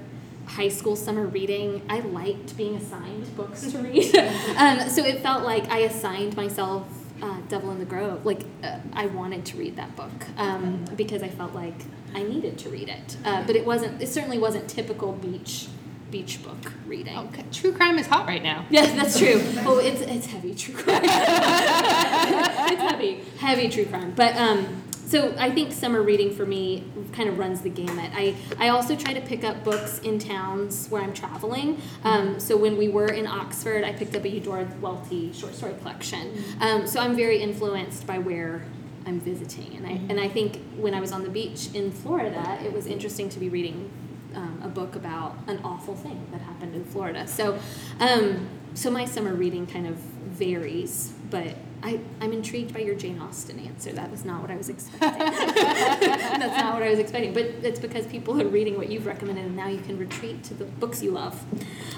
high 0.48 0.70
school 0.70 0.96
summer 0.96 1.26
reading. 1.26 1.82
I 1.90 2.00
liked 2.00 2.56
being 2.58 2.76
assigned 2.76 3.36
books 3.36 3.72
to 3.72 3.80
read, 3.80 4.16
um, 4.58 4.90
so 4.90 5.04
it 5.04 5.22
felt 5.22 5.44
like 5.44 5.70
I 5.70 5.80
assigned 5.80 6.36
myself. 6.36 6.88
Uh, 7.22 7.38
Devil 7.48 7.72
in 7.72 7.80
the 7.80 7.86
Grove. 7.86 8.26
Like, 8.26 8.42
uh, 8.62 8.78
I 8.92 9.06
wanted 9.06 9.46
to 9.46 9.58
read 9.58 9.78
that 9.78 9.96
book 9.96 10.12
um, 10.36 10.84
because 10.98 11.24
I 11.24 11.30
felt 11.30 11.54
like 11.54 11.74
I 12.14 12.24
needed 12.24 12.58
to 12.60 12.70
read 12.70 12.90
it. 12.90 13.16
Uh, 13.24 13.42
but 13.48 13.56
it 13.56 13.66
wasn't. 13.66 14.02
It 14.02 14.10
certainly 14.10 14.38
wasn't 14.38 14.68
typical 14.70 15.14
beach 15.14 15.68
beach 16.12 16.44
book 16.44 16.74
reading. 16.86 17.18
Okay, 17.18 17.46
True 17.54 17.72
crime 17.72 17.98
is 18.00 18.08
hot 18.08 18.28
right 18.28 18.44
now. 18.44 18.66
Yeah, 18.70 18.86
that's 18.96 19.18
true. 19.18 19.42
Oh, 19.66 19.80
it's 19.80 20.02
it's 20.02 20.26
heavy 20.28 20.54
true 20.56 20.74
crime. 20.76 21.02
it's 21.04 22.82
heavy, 22.82 23.24
heavy 23.40 23.70
true 23.70 23.86
crime. 23.86 24.12
But 24.16 24.36
um, 24.36 24.84
so 25.06 25.36
I 25.38 25.52
think 25.52 25.72
summer 25.72 26.02
reading 26.02 26.34
for 26.34 26.46
me 26.46 26.84
kind 27.12 27.30
of 27.30 27.38
runs 27.38 27.62
the 27.62 27.70
gamut. 27.70 28.12
I, 28.14 28.36
I 28.58 28.70
also 28.70 28.96
try 28.96 29.14
to 29.14 29.22
pick 29.22 29.44
up 29.44 29.64
books 29.64 30.00
in 30.00 30.20
towns 30.20 30.88
where 30.88 31.02
I'm 31.02 31.14
traveling. 31.14 31.82
Um, 32.04 32.40
so 32.40 32.58
when 32.58 32.78
we 32.78 32.88
were 32.88 33.08
in 33.08 33.28
Oxford, 33.28 33.84
I 33.84 33.94
picked 33.94 34.16
up 34.16 34.24
a 34.24 34.30
Eudora 34.30 34.68
Welty 34.82 35.32
short 35.34 35.56
story 35.56 35.76
collection. 35.80 36.44
Um, 36.60 36.88
so 36.88 37.00
I'm 37.00 37.16
very 37.16 37.40
influenced 37.42 38.08
by 38.08 38.18
where 38.18 38.66
I'm 39.06 39.20
visiting, 39.20 39.76
and 39.76 39.86
I 39.86 39.92
and 40.10 40.20
I 40.20 40.28
think 40.28 40.60
when 40.78 40.96
I 40.96 41.00
was 41.00 41.12
on 41.12 41.24
the 41.24 41.30
beach 41.30 41.70
in 41.76 41.92
Florida, 41.92 42.58
it 42.64 42.74
was 42.74 42.88
interesting 42.88 43.30
to 43.30 43.40
be 43.40 43.50
reading 43.50 43.92
um, 44.36 44.62
a 44.64 44.68
book 44.68 44.96
about 44.96 45.38
an 45.48 45.60
awful 45.64 45.96
thing 45.96 46.26
that 46.32 46.42
happened 46.42 46.76
in 46.76 46.84
Florida. 46.84 47.28
So, 47.28 47.60
um, 48.00 48.48
so 48.74 48.92
my 48.92 49.06
summer 49.06 49.34
reading 49.34 49.68
kind 49.68 49.88
of 49.88 49.96
varies, 49.96 51.14
but 51.30 51.56
I, 51.86 52.00
I'm 52.20 52.34
intrigued 52.34 52.74
by 52.74 52.80
your 52.80 52.96
Jane 52.96 53.20
Austen 53.20 53.60
answer. 53.60 53.92
That 53.92 54.10
was 54.10 54.26
not 54.26 54.42
what 54.42 54.50
I 54.50 54.56
was 54.56 54.70
expecting. 54.70 55.20
That's 55.20 56.58
not 56.58 56.74
what 56.74 56.82
I 56.82 56.90
was 56.90 56.98
expecting. 56.98 57.32
But 57.32 57.44
it's 57.62 57.80
because 57.80 58.08
people 58.08 58.42
are 58.42 58.48
reading 58.48 58.76
what 58.76 58.90
you've 58.90 59.06
recommended, 59.06 59.46
and 59.46 59.56
now 59.56 59.68
you 59.68 59.78
can 59.78 60.00
retreat 60.00 60.44
to 60.46 60.56
the 60.56 60.66
books 60.66 61.04
you 61.04 61.12
love. 61.12 61.40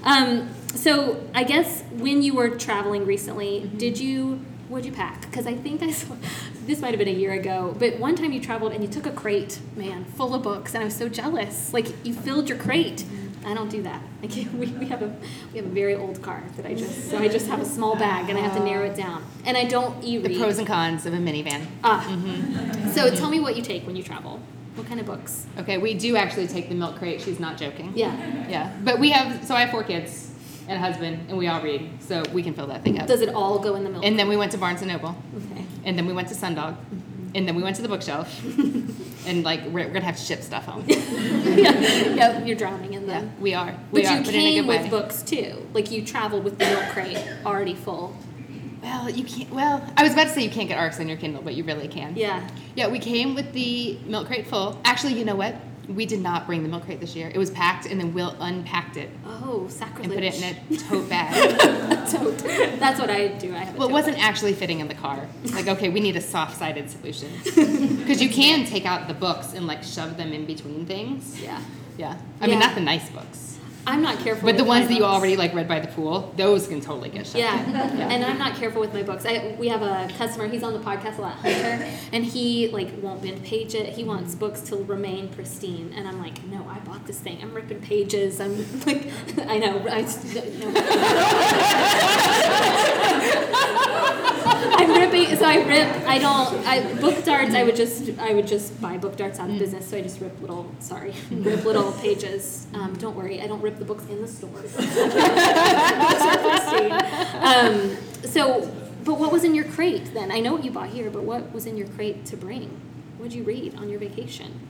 Um, 0.04 0.50
so 0.76 1.26
I 1.34 1.46
guess 1.46 1.84
when 1.92 2.22
you 2.22 2.36
were 2.36 2.50
traveling 2.50 3.06
recently, 3.06 3.62
mm-hmm. 3.62 3.78
did 3.78 3.98
you 3.98 4.42
what'd 4.68 4.86
you 4.86 4.92
pack? 4.92 5.22
Because 5.22 5.48
I 5.48 5.56
think 5.56 5.82
I 5.82 5.92
saw 5.92 6.18
this 6.66 6.82
might 6.82 6.90
have 6.90 7.00
been 7.00 7.08
a 7.08 7.18
year 7.18 7.32
ago, 7.32 7.74
but 7.80 7.98
one 7.98 8.18
time 8.18 8.34
you 8.34 8.42
traveled 8.42 8.74
and 8.74 8.84
you 8.84 8.90
took 8.90 9.06
a 9.06 9.12
crate, 9.12 9.60
man, 9.78 10.04
full 10.04 10.36
of 10.36 10.44
books, 10.44 10.74
and 10.74 10.82
I 10.82 10.86
was 10.86 10.98
so 10.98 11.08
jealous. 11.08 11.72
Like 11.72 11.88
you 12.06 12.14
filled 12.14 12.50
your 12.50 12.58
crate. 12.58 13.06
I 13.48 13.54
don't 13.54 13.70
do 13.70 13.82
that. 13.84 14.02
Like 14.22 14.32
we, 14.54 14.68
we 14.68 14.86
have 14.88 15.02
a 15.02 15.16
we 15.54 15.60
have 15.60 15.68
a 15.68 15.70
very 15.70 15.96
old 15.96 16.22
car 16.22 16.44
that 16.58 16.66
I 16.66 16.74
just 16.74 17.10
so 17.10 17.18
I 17.18 17.30
just 17.30 17.48
have 17.48 17.62
a 17.62 17.66
small 17.66 17.96
bag 17.96 18.30
and 18.30 18.38
I 18.38 18.42
have 18.42 18.56
to 18.58 18.64
narrow 18.64 18.86
it 18.86 18.96
down. 18.96 19.24
And 19.46 19.56
I 19.56 19.64
don't 19.64 20.04
e-read. 20.04 20.26
The 20.26 20.38
pros 20.38 20.58
and 20.58 20.68
cons 20.68 21.06
of 21.06 21.14
a 21.14 21.18
minivan. 21.18 21.66
Ah. 21.84 22.06
Mm-hmm. 22.10 22.90
So 22.90 23.10
tell 23.16 23.30
me 23.30 23.40
what 23.40 23.56
you 23.56 23.64
take 23.64 23.88
when 23.88 23.96
you 23.96 24.04
travel. 24.04 24.42
What 24.76 24.86
kind 24.88 25.00
of 25.00 25.06
books? 25.06 25.48
Okay, 25.58 25.78
we 25.78 25.94
do 25.94 26.18
actually 26.18 26.48
take 26.48 26.68
the 26.68 26.76
milk 26.76 26.98
crate. 26.98 27.22
She's 27.22 27.40
not 27.40 27.58
joking. 27.58 27.94
Yeah. 27.96 28.14
Yeah, 28.50 28.76
but 28.84 29.00
we 29.00 29.12
have 29.12 29.46
so 29.46 29.56
I 29.56 29.62
have 29.62 29.72
four 29.72 29.84
kids 29.84 30.32
and 30.68 30.78
a 30.78 30.80
husband, 30.80 31.30
and 31.30 31.38
we 31.38 31.48
all 31.48 31.62
read, 31.62 31.90
so 32.02 32.24
we 32.34 32.44
can 32.44 32.54
fill 32.54 32.68
that 32.68 32.84
thing 32.84 33.00
up. 33.00 33.08
Does 33.08 33.22
it 33.22 33.30
all 33.30 33.58
go 33.58 33.76
in 33.76 33.86
the 33.86 33.90
milk? 33.90 34.04
And 34.04 34.20
then 34.20 34.28
we 34.28 34.36
went 34.36 34.52
to 34.52 34.58
Barnes 34.58 34.82
and 34.82 34.92
Noble. 34.92 35.16
Okay. 35.38 35.66
And 35.86 35.98
then 35.98 36.06
we 36.06 36.12
went 36.12 36.28
to 36.28 36.36
Sundog. 36.36 36.76
And 37.36 37.48
then 37.48 37.56
we 37.56 37.64
went 37.64 37.76
to 37.78 37.82
the 37.82 37.88
bookshelf. 37.88 38.44
and 39.28 39.44
like 39.44 39.64
we're, 39.66 39.86
we're 39.86 39.94
gonna 39.94 40.06
have 40.06 40.18
to 40.18 40.24
ship 40.24 40.42
stuff 40.42 40.66
home. 40.66 40.86
yeah, 40.88 41.72
yeah, 42.14 42.44
you're 42.44 42.58
drowning 42.58 42.94
in 42.94 43.08
them. 43.08 43.26
Yeah, 43.26 43.42
we 43.42 43.54
are. 43.54 43.76
We 43.92 44.02
but 44.02 44.12
are, 44.12 44.18
you 44.18 44.24
but 44.24 44.32
came 44.32 44.68
with 44.68 44.82
way. 44.84 44.90
books 44.90 45.22
too. 45.22 45.68
Like 45.74 45.92
you 45.92 46.06
traveled 46.06 46.44
with 46.44 46.58
the 46.58 46.66
milk 46.66 46.86
crate 46.90 47.22
already 47.46 47.76
full. 47.76 48.16
Well, 48.82 49.10
you 49.10 49.24
can't. 49.24 49.52
Well, 49.52 49.86
I 49.98 50.04
was 50.04 50.14
about 50.14 50.26
to 50.26 50.30
say 50.30 50.44
you 50.44 50.50
can't 50.50 50.70
get 50.70 50.78
ARCs 50.78 51.00
on 51.00 51.08
your 51.08 51.18
Kindle, 51.18 51.42
but 51.42 51.56
you 51.56 51.64
really 51.64 51.88
can. 51.88 52.16
Yeah. 52.16 52.48
Yeah, 52.76 52.88
we 52.88 53.00
came 53.00 53.36
with 53.36 53.52
the 53.52 53.98
milk 54.06 54.28
crate 54.28 54.48
full. 54.48 54.80
Actually, 54.86 55.14
you 55.14 55.26
know 55.26 55.36
what? 55.36 55.56
We 55.88 56.06
did 56.06 56.22
not 56.22 56.46
bring 56.46 56.64
the 56.64 56.70
milk 56.70 56.84
crate 56.86 57.00
this 57.00 57.16
year. 57.16 57.32
It 57.34 57.38
was 57.38 57.50
packed, 57.50 57.86
and 57.86 58.00
then 58.00 58.14
Will 58.14 58.36
unpacked 58.40 58.98
it. 58.98 59.10
Oh! 59.26 59.70
And 60.02 60.12
put 60.12 60.24
it 60.24 60.42
in 60.42 60.56
a 60.56 60.78
tote 60.78 61.10
bag. 61.10 61.60
tote. 62.10 62.38
That's 62.80 63.00
what 63.00 63.10
I 63.10 63.28
do. 63.28 63.54
I 63.54 63.60
have. 63.60 63.78
well, 63.78 63.88
it 63.88 63.92
wasn't 63.92 64.18
actually 64.18 64.54
fitting 64.54 64.80
in 64.80 64.88
the 64.88 64.96
car. 64.96 65.28
Like, 65.58 65.68
okay, 65.68 65.90
we 65.90 66.02
need 66.02 66.16
a 66.16 66.22
soft-sided 66.22 66.90
solution 66.90 67.32
because 67.44 68.22
you 68.22 68.30
can 68.30 68.66
take 68.66 68.86
out 68.86 69.08
the 69.08 69.14
books 69.14 69.54
and 69.54 69.66
like 69.66 69.82
shove 69.82 70.16
them 70.18 70.34
in 70.34 70.46
between 70.46 70.86
things. 70.86 71.42
Yeah. 71.42 71.60
Yeah. 71.98 72.16
I 72.40 72.46
yeah. 72.46 72.52
mean, 72.52 72.60
not 72.60 72.76
the 72.76 72.82
nice 72.82 73.10
books. 73.10 73.57
I'm 73.88 74.02
not 74.02 74.20
careful. 74.20 74.46
But 74.46 74.58
the 74.58 74.66
ones 74.66 74.90
that 74.90 74.96
you 74.96 75.06
already 75.06 75.38
like 75.38 75.54
read 75.54 75.68
by 75.68 75.80
the 75.80 75.88
pool, 75.88 76.34
those 76.36 76.68
can 76.68 76.82
totally 76.82 77.08
get 77.10 77.26
shut. 77.26 77.38
Yeah. 77.38 77.56
yeah. 77.72 78.10
and 78.10 78.26
I'm 78.26 78.38
not 78.38 78.56
careful 78.56 78.82
with 78.82 78.94
my 78.94 79.02
books. 79.02 79.26
I 79.26 79.56
we 79.58 79.70
have 79.70 79.82
a 79.82 80.10
customer. 80.18 80.48
He's 80.50 80.62
on 80.62 80.74
the 80.74 80.80
podcast 80.80 81.18
a 81.20 81.22
lot, 81.22 81.36
Hunter, 81.36 81.88
and 82.12 82.26
he 82.26 82.68
like 82.68 82.90
won't 83.02 83.22
bend 83.24 83.46
page 83.46 83.74
it. 83.76 83.94
He 83.94 84.04
wants 84.04 84.36
books 84.36 84.60
to 84.64 84.76
remain 84.76 85.30
pristine, 85.30 85.94
and 85.96 86.06
I'm 86.06 86.20
like, 86.20 86.44
no, 86.48 86.68
I 86.68 86.80
bought 86.80 87.08
this 87.08 87.20
thing. 87.20 87.40
I'm 87.42 87.54
ripping 87.54 87.80
pages. 87.80 88.42
I'm 88.42 88.58
like, 88.86 89.10
I 89.48 89.58
know. 89.58 89.86
I, 89.90 90.04
I'm 94.78 95.00
ripping. 95.00 95.36
So 95.38 95.46
I 95.46 95.64
rip. 95.66 95.88
I 96.08 96.18
don't. 96.18 96.68
I 96.68 96.94
book 97.00 97.24
darts. 97.24 97.54
I 97.56 97.64
would 97.64 97.76
just. 97.76 98.18
I 98.20 98.34
would 98.34 98.48
just 98.48 98.80
buy 98.82 98.98
book 98.98 99.16
darts 99.16 99.40
out 99.40 99.50
of 99.50 99.56
mm. 99.56 99.60
business. 99.60 99.90
So 99.90 99.98
I 99.98 100.02
just 100.02 100.20
rip 100.20 100.40
little. 100.42 100.70
Sorry, 100.80 101.14
rip 101.32 101.64
little 101.64 101.92
pages. 102.02 102.68
Um, 102.74 102.94
don't 102.96 103.16
worry. 103.16 103.42
I 103.42 103.48
don't 103.48 103.62
rip 103.62 103.80
the 103.80 103.86
books 103.86 104.06
in 104.10 104.22
the 104.22 104.28
stores. 104.28 104.76
um, 107.44 107.98
so, 108.24 108.70
but 109.04 109.18
what 109.18 109.32
was 109.32 109.44
in 109.44 109.56
your 109.56 109.66
crate 109.66 110.14
then? 110.14 110.32
I 110.32 110.40
know 110.40 110.54
what 110.54 110.64
you 110.66 110.72
bought 110.72 110.90
here, 110.90 111.10
but 111.10 111.24
what 111.24 111.54
was 111.54 111.66
in 111.66 111.78
your 111.78 111.88
crate 111.88 112.26
to 112.26 112.38
bring? 112.38 112.82
What 113.18 113.30
did 113.30 113.38
you 113.38 113.44
read 113.44 113.76
on 113.76 113.90
your 113.90 114.00
vacation? 114.00 114.68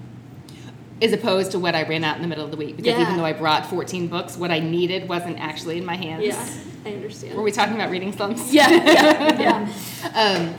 As 1.02 1.14
opposed 1.14 1.52
to 1.52 1.60
what 1.60 1.76
I 1.76 1.84
ran 1.84 2.04
out 2.04 2.16
in 2.16 2.22
the 2.24 2.28
middle 2.28 2.46
of 2.46 2.50
the 2.50 2.58
week, 2.58 2.76
because 2.76 2.94
yeah. 2.94 3.02
even 3.02 3.18
though 3.18 3.26
I 3.26 3.34
brought 3.34 3.68
14 3.68 4.08
books, 4.08 4.36
what 4.36 4.50
I 4.50 4.60
needed 4.60 5.08
wasn't 5.08 5.38
actually 5.38 5.78
in 5.78 5.86
my 5.86 5.96
hands. 5.96 6.26
Yeah, 6.26 6.50
I 6.88 6.94
understand. 6.94 7.36
Were 7.36 7.44
we 7.44 7.52
talking 7.52 7.76
about 7.76 7.92
reading 7.92 8.14
slumps? 8.14 8.54
Yeah, 8.54 8.70
yeah, 8.70 9.40
yeah. 9.40 9.74
um, 10.16 10.56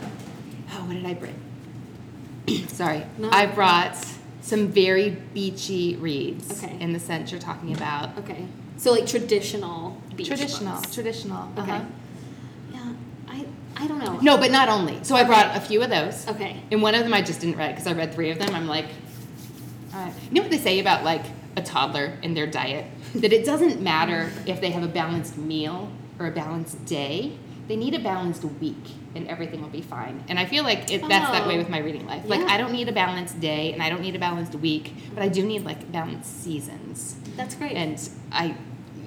oh, 0.71 0.85
what 0.85 0.93
did 0.93 1.05
I 1.05 1.13
bring? 1.15 1.35
Sorry, 2.67 3.03
no. 3.17 3.29
I 3.31 3.47
brought 3.47 3.97
some 4.41 4.67
very 4.67 5.09
beachy 5.33 5.95
reads 5.97 6.63
okay. 6.63 6.77
in 6.79 6.93
the 6.93 6.99
sense 6.99 7.31
you're 7.31 7.41
talking 7.41 7.75
about. 7.75 8.17
Okay. 8.19 8.45
So 8.77 8.91
like 8.91 9.07
traditional 9.07 10.01
beach 10.15 10.27
Traditional, 10.27 10.75
books. 10.75 10.93
traditional. 10.93 11.49
Okay. 11.57 11.71
Uh-huh. 11.71 11.85
Yeah, 12.73 12.93
I 13.27 13.45
I 13.75 13.87
don't 13.87 13.99
know. 13.99 14.19
No, 14.21 14.37
but 14.37 14.51
not 14.51 14.69
only. 14.69 15.03
So 15.03 15.15
I 15.15 15.23
brought 15.23 15.55
a 15.55 15.59
few 15.59 15.81
of 15.81 15.89
those. 15.89 16.27
Okay. 16.27 16.61
And 16.71 16.81
one 16.81 16.95
of 16.95 17.03
them 17.03 17.13
I 17.13 17.21
just 17.21 17.41
didn't 17.41 17.57
read 17.57 17.71
because 17.71 17.87
I 17.87 17.93
read 17.93 18.13
three 18.13 18.29
of 18.29 18.39
them. 18.39 18.53
I'm 18.53 18.67
like, 18.67 18.87
uh, 19.93 20.09
you 20.29 20.35
know 20.35 20.41
what 20.41 20.51
they 20.51 20.57
say 20.59 20.79
about 20.79 21.03
like 21.03 21.25
a 21.55 21.61
toddler 21.61 22.17
and 22.23 22.37
their 22.37 22.47
diet? 22.47 22.85
that 23.15 23.33
it 23.33 23.45
doesn't 23.45 23.81
matter 23.81 24.31
if 24.45 24.61
they 24.61 24.69
have 24.69 24.83
a 24.83 24.87
balanced 24.87 25.37
meal 25.37 25.91
or 26.19 26.27
a 26.27 26.31
balanced 26.31 26.85
day 26.85 27.37
they 27.69 27.75
need 27.75 27.93
a 27.93 27.99
balanced 27.99 28.43
week 28.43 28.95
and 29.15 29.27
everything 29.27 29.61
will 29.61 29.69
be 29.69 29.83
fine. 29.83 30.23
And 30.27 30.39
I 30.39 30.45
feel 30.45 30.63
like 30.63 30.91
it, 30.91 31.07
that's 31.07 31.29
oh. 31.29 31.31
that 31.31 31.47
way 31.47 31.53
oh. 31.53 31.59
with 31.59 31.69
my 31.69 31.77
reading 31.77 32.05
life. 32.07 32.23
Like 32.25 32.41
I 32.41 32.57
don't 32.57 32.71
need 32.71 32.89
a 32.89 32.91
balanced 32.91 33.39
day 33.39 33.71
and 33.73 33.81
I 33.81 33.89
don't 33.89 34.01
need 34.01 34.15
a 34.15 34.19
balanced 34.19 34.55
week, 34.55 34.91
but 35.13 35.21
I 35.21 35.27
do 35.27 35.45
need 35.45 35.63
like 35.63 35.89
balanced 35.91 36.43
seasons. 36.43 37.15
That's 37.37 37.53
great. 37.53 37.73
And 37.73 38.09
I 38.31 38.57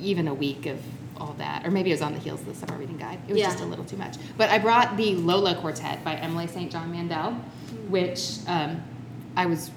even 0.01 0.29
a 0.29 0.35
week 0.35 0.66
of 0.66 0.81
all 1.16 1.35
that, 1.38 1.66
or 1.66 1.72
maybe 1.72 1.90
it 1.90 1.94
was 1.94 2.03
on 2.03 2.12
the 2.12 2.20
heels 2.20 2.40
of 2.40 2.46
the 2.46 2.55
summer 2.55 2.79
reading 2.79 2.98
guide. 2.98 3.18
It 3.27 3.33
was 3.33 3.40
yeah. 3.40 3.46
just 3.46 3.62
a 3.62 3.66
little 3.66 3.85
too 3.85 3.96
much. 3.96 4.16
But 4.37 4.51
I 4.51 4.59
brought 4.59 4.96
the 4.96 5.16
Lola 5.16 5.57
Quartet 5.57 6.05
by 6.05 6.14
Emily 6.14 6.46
St. 6.46 6.70
John 6.70 6.92
Mandel, 6.92 7.33
which 7.88 8.38
um, 8.46 8.81
I 9.37 9.46
was 9.46 9.72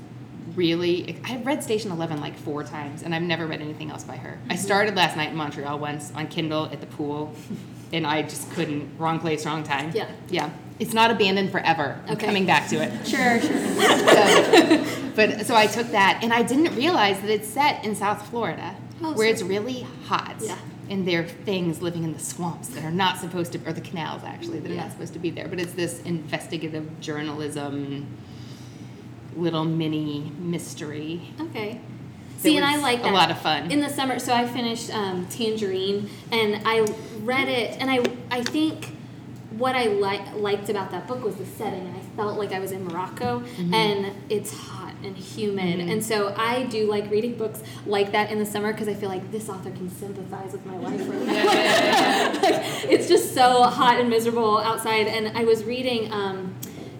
really 0.55 1.17
I've 1.23 1.45
read 1.45 1.63
Station 1.63 1.91
Eleven 1.91 2.21
like 2.21 2.37
four 2.37 2.63
times, 2.63 3.03
and 3.03 3.15
I've 3.15 3.21
never 3.21 3.47
read 3.47 3.61
anything 3.61 3.91
else 3.91 4.03
by 4.03 4.17
her. 4.17 4.37
Mm-hmm. 4.37 4.51
I 4.51 4.55
started 4.55 4.95
last 4.95 5.17
night 5.17 5.29
in 5.29 5.35
Montreal 5.35 5.79
once 5.79 6.11
on 6.15 6.27
Kindle 6.27 6.65
at 6.65 6.81
the 6.81 6.87
pool 6.87 7.33
and 7.93 8.05
I 8.05 8.23
just 8.23 8.51
couldn't. 8.51 8.97
Wrong 8.97 9.19
place, 9.19 9.45
wrong 9.45 9.63
time. 9.63 9.91
Yeah. 9.93 10.09
Yeah. 10.29 10.49
It's 10.79 10.93
not 10.93 11.11
abandoned 11.11 11.51
forever. 11.51 11.99
I'm 12.05 12.15
okay. 12.15 12.25
coming 12.25 12.45
back 12.45 12.67
to 12.69 12.75
it. 12.77 12.91
Sure, 13.07 13.39
sure. 13.39 13.57
so, 13.57 14.85
but 15.15 15.45
so 15.45 15.55
I 15.55 15.67
took 15.67 15.87
that, 15.87 16.19
and 16.21 16.33
I 16.33 16.43
didn't 16.43 16.75
realize 16.75 17.19
that 17.21 17.29
it's 17.29 17.47
set 17.47 17.85
in 17.85 17.95
South 17.95 18.27
Florida, 18.29 18.75
oh, 19.01 19.13
where 19.13 19.27
it's 19.27 19.41
really 19.41 19.87
hot. 20.05 20.35
Yeah. 20.39 20.57
And 20.89 21.07
there 21.07 21.21
are 21.21 21.27
things 21.27 21.81
living 21.81 22.03
in 22.03 22.13
the 22.13 22.19
swamps 22.19 22.67
that 22.69 22.83
are 22.83 22.91
not 22.91 23.17
supposed 23.17 23.53
to, 23.53 23.59
or 23.65 23.73
the 23.73 23.81
canals 23.81 24.23
actually, 24.23 24.59
that 24.59 24.69
are 24.69 24.75
yeah. 24.75 24.83
not 24.83 24.91
supposed 24.91 25.13
to 25.13 25.19
be 25.19 25.29
there. 25.29 25.47
But 25.47 25.59
it's 25.59 25.73
this 25.73 26.01
investigative 26.01 26.99
journalism, 26.99 28.05
little 29.35 29.65
mini 29.65 30.31
mystery. 30.39 31.33
Okay. 31.39 31.81
See, 32.37 32.57
and 32.57 32.65
I 32.65 32.77
like 32.77 33.01
that. 33.01 33.11
A 33.11 33.13
lot 33.13 33.31
of 33.31 33.39
fun. 33.39 33.71
In 33.71 33.79
the 33.79 33.89
summer, 33.89 34.19
so 34.19 34.33
I 34.33 34.45
finished 34.47 34.93
um, 34.93 35.25
Tangerine, 35.27 36.09
and 36.31 36.61
I 36.65 36.85
read 37.21 37.47
it, 37.47 37.77
and 37.79 37.89
I 37.89 38.03
I 38.29 38.43
think 38.43 38.95
what 39.57 39.75
I 39.75 39.85
li- 39.87 40.33
liked 40.33 40.69
about 40.69 40.91
that 40.91 41.07
book 41.07 41.23
was 41.23 41.35
the 41.35 41.45
setting, 41.45 41.87
and 41.87 41.95
I 41.95 42.01
felt 42.15 42.37
like 42.37 42.51
I 42.51 42.59
was 42.59 42.71
in 42.71 42.83
Morocco, 42.85 43.39
mm-hmm. 43.39 43.73
and 43.73 44.13
it's 44.29 44.51
hot 44.51 44.93
and 45.03 45.17
humid, 45.17 45.79
mm-hmm. 45.79 45.89
and 45.89 46.03
so 46.03 46.33
I 46.37 46.63
do 46.63 46.87
like 46.87 47.09
reading 47.09 47.35
books 47.37 47.63
like 47.85 48.11
that 48.11 48.31
in 48.31 48.37
the 48.37 48.45
summer 48.45 48.71
because 48.73 48.87
I 48.87 48.93
feel 48.93 49.09
like 49.09 49.31
this 49.31 49.49
author 49.49 49.71
can 49.71 49.89
sympathize 49.89 50.51
with 50.51 50.65
my 50.65 50.77
life 50.77 50.99
right 50.99 51.21
now. 51.21 51.33
yeah, 51.33 51.43
yeah, 51.43 52.33
yeah, 52.33 52.39
like, 52.41 52.91
it's 52.91 53.07
just 53.07 53.33
so 53.33 53.63
hot 53.63 53.99
and 53.99 54.09
miserable 54.09 54.57
outside, 54.57 55.07
and 55.07 55.37
I 55.37 55.45
was 55.45 55.63
reading. 55.63 56.11
Um, 56.11 56.55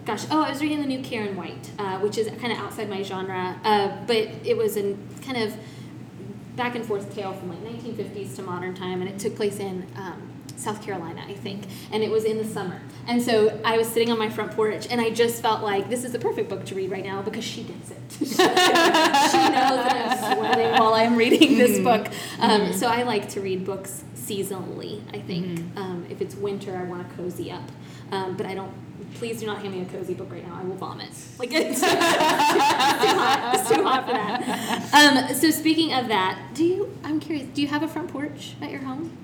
gosh, 0.06 0.24
oh, 0.30 0.42
I 0.42 0.50
was 0.50 0.62
reading 0.62 0.80
the 0.80 0.86
new 0.86 1.02
Karen 1.02 1.36
White, 1.36 1.70
uh, 1.78 1.98
which 1.98 2.16
is 2.16 2.28
kind 2.40 2.52
of 2.52 2.58
outside 2.58 2.88
my 2.88 3.02
genre, 3.02 3.60
uh, 3.64 3.88
but 4.06 4.28
it 4.44 4.56
was 4.56 4.76
a 4.76 4.96
kind 5.22 5.36
of 5.36 5.54
back 6.54 6.76
and 6.76 6.86
forth 6.86 7.14
tale 7.14 7.34
from 7.34 7.50
like 7.50 7.58
1950s 7.58 8.36
to 8.36 8.42
modern 8.42 8.74
time, 8.74 9.02
and 9.02 9.10
it 9.10 9.18
took 9.18 9.34
place 9.34 9.58
in 9.58 9.84
um, 9.96 10.30
South 10.56 10.80
Carolina, 10.80 11.24
I 11.28 11.34
think, 11.34 11.64
and 11.92 12.02
it 12.02 12.10
was 12.10 12.24
in 12.24 12.38
the 12.38 12.44
summer. 12.44 12.80
And 13.08 13.20
so 13.20 13.60
I 13.64 13.76
was 13.76 13.88
sitting 13.88 14.10
on 14.10 14.18
my 14.18 14.30
front 14.30 14.52
porch, 14.52 14.86
and 14.88 15.00
I 15.00 15.10
just 15.10 15.42
felt 15.42 15.62
like 15.62 15.90
this 15.90 16.04
is 16.04 16.12
the 16.12 16.18
perfect 16.20 16.48
book 16.48 16.64
to 16.66 16.74
read 16.76 16.90
right 16.90 17.04
now 17.04 17.20
because 17.20 17.44
she 17.44 17.64
gets 17.64 17.90
it. 17.90 17.96
she 18.18 18.24
knows 18.26 18.36
that 18.46 20.18
I'm 20.22 20.36
sweating 20.36 20.80
while 20.80 20.94
I'm 20.94 21.16
reading 21.16 21.58
this 21.58 21.72
mm-hmm. 21.72 21.84
book. 21.84 22.06
Um, 22.38 22.60
mm-hmm. 22.60 22.72
So 22.72 22.86
I 22.86 23.02
like 23.02 23.28
to 23.30 23.40
read 23.40 23.64
books 23.64 24.04
seasonally. 24.14 25.02
I 25.14 25.20
think 25.20 25.46
mm-hmm. 25.46 25.78
um, 25.78 26.06
if 26.10 26.20
it's 26.20 26.34
winter, 26.34 26.76
I 26.76 26.84
want 26.84 27.08
to 27.08 27.16
cozy 27.16 27.50
up, 27.50 27.70
um, 28.12 28.36
but 28.36 28.46
I 28.46 28.54
don't 28.54 28.72
please 29.14 29.40
do 29.40 29.46
not 29.46 29.58
hand 29.62 29.74
me 29.74 29.80
a 29.82 29.84
cozy 29.86 30.14
book 30.14 30.30
right 30.30 30.46
now. 30.46 30.58
I 30.60 30.64
will 30.64 30.74
vomit. 30.76 31.10
Like 31.38 31.50
it's, 31.52 31.80
too 31.80 31.86
hot. 31.86 33.54
It's 33.54 33.68
too 33.70 33.82
hot 33.82 34.06
for 34.06 34.12
that. 34.12 35.28
Um, 35.28 35.34
so 35.34 35.50
speaking 35.50 35.92
of 35.94 36.08
that, 36.08 36.38
do 36.54 36.64
you? 36.64 36.98
I'm 37.04 37.20
curious. 37.20 37.46
Do 37.54 37.62
you 37.62 37.68
have 37.68 37.82
a 37.82 37.88
front 37.88 38.08
porch 38.08 38.54
at 38.60 38.70
your 38.70 38.80
home? 38.80 39.16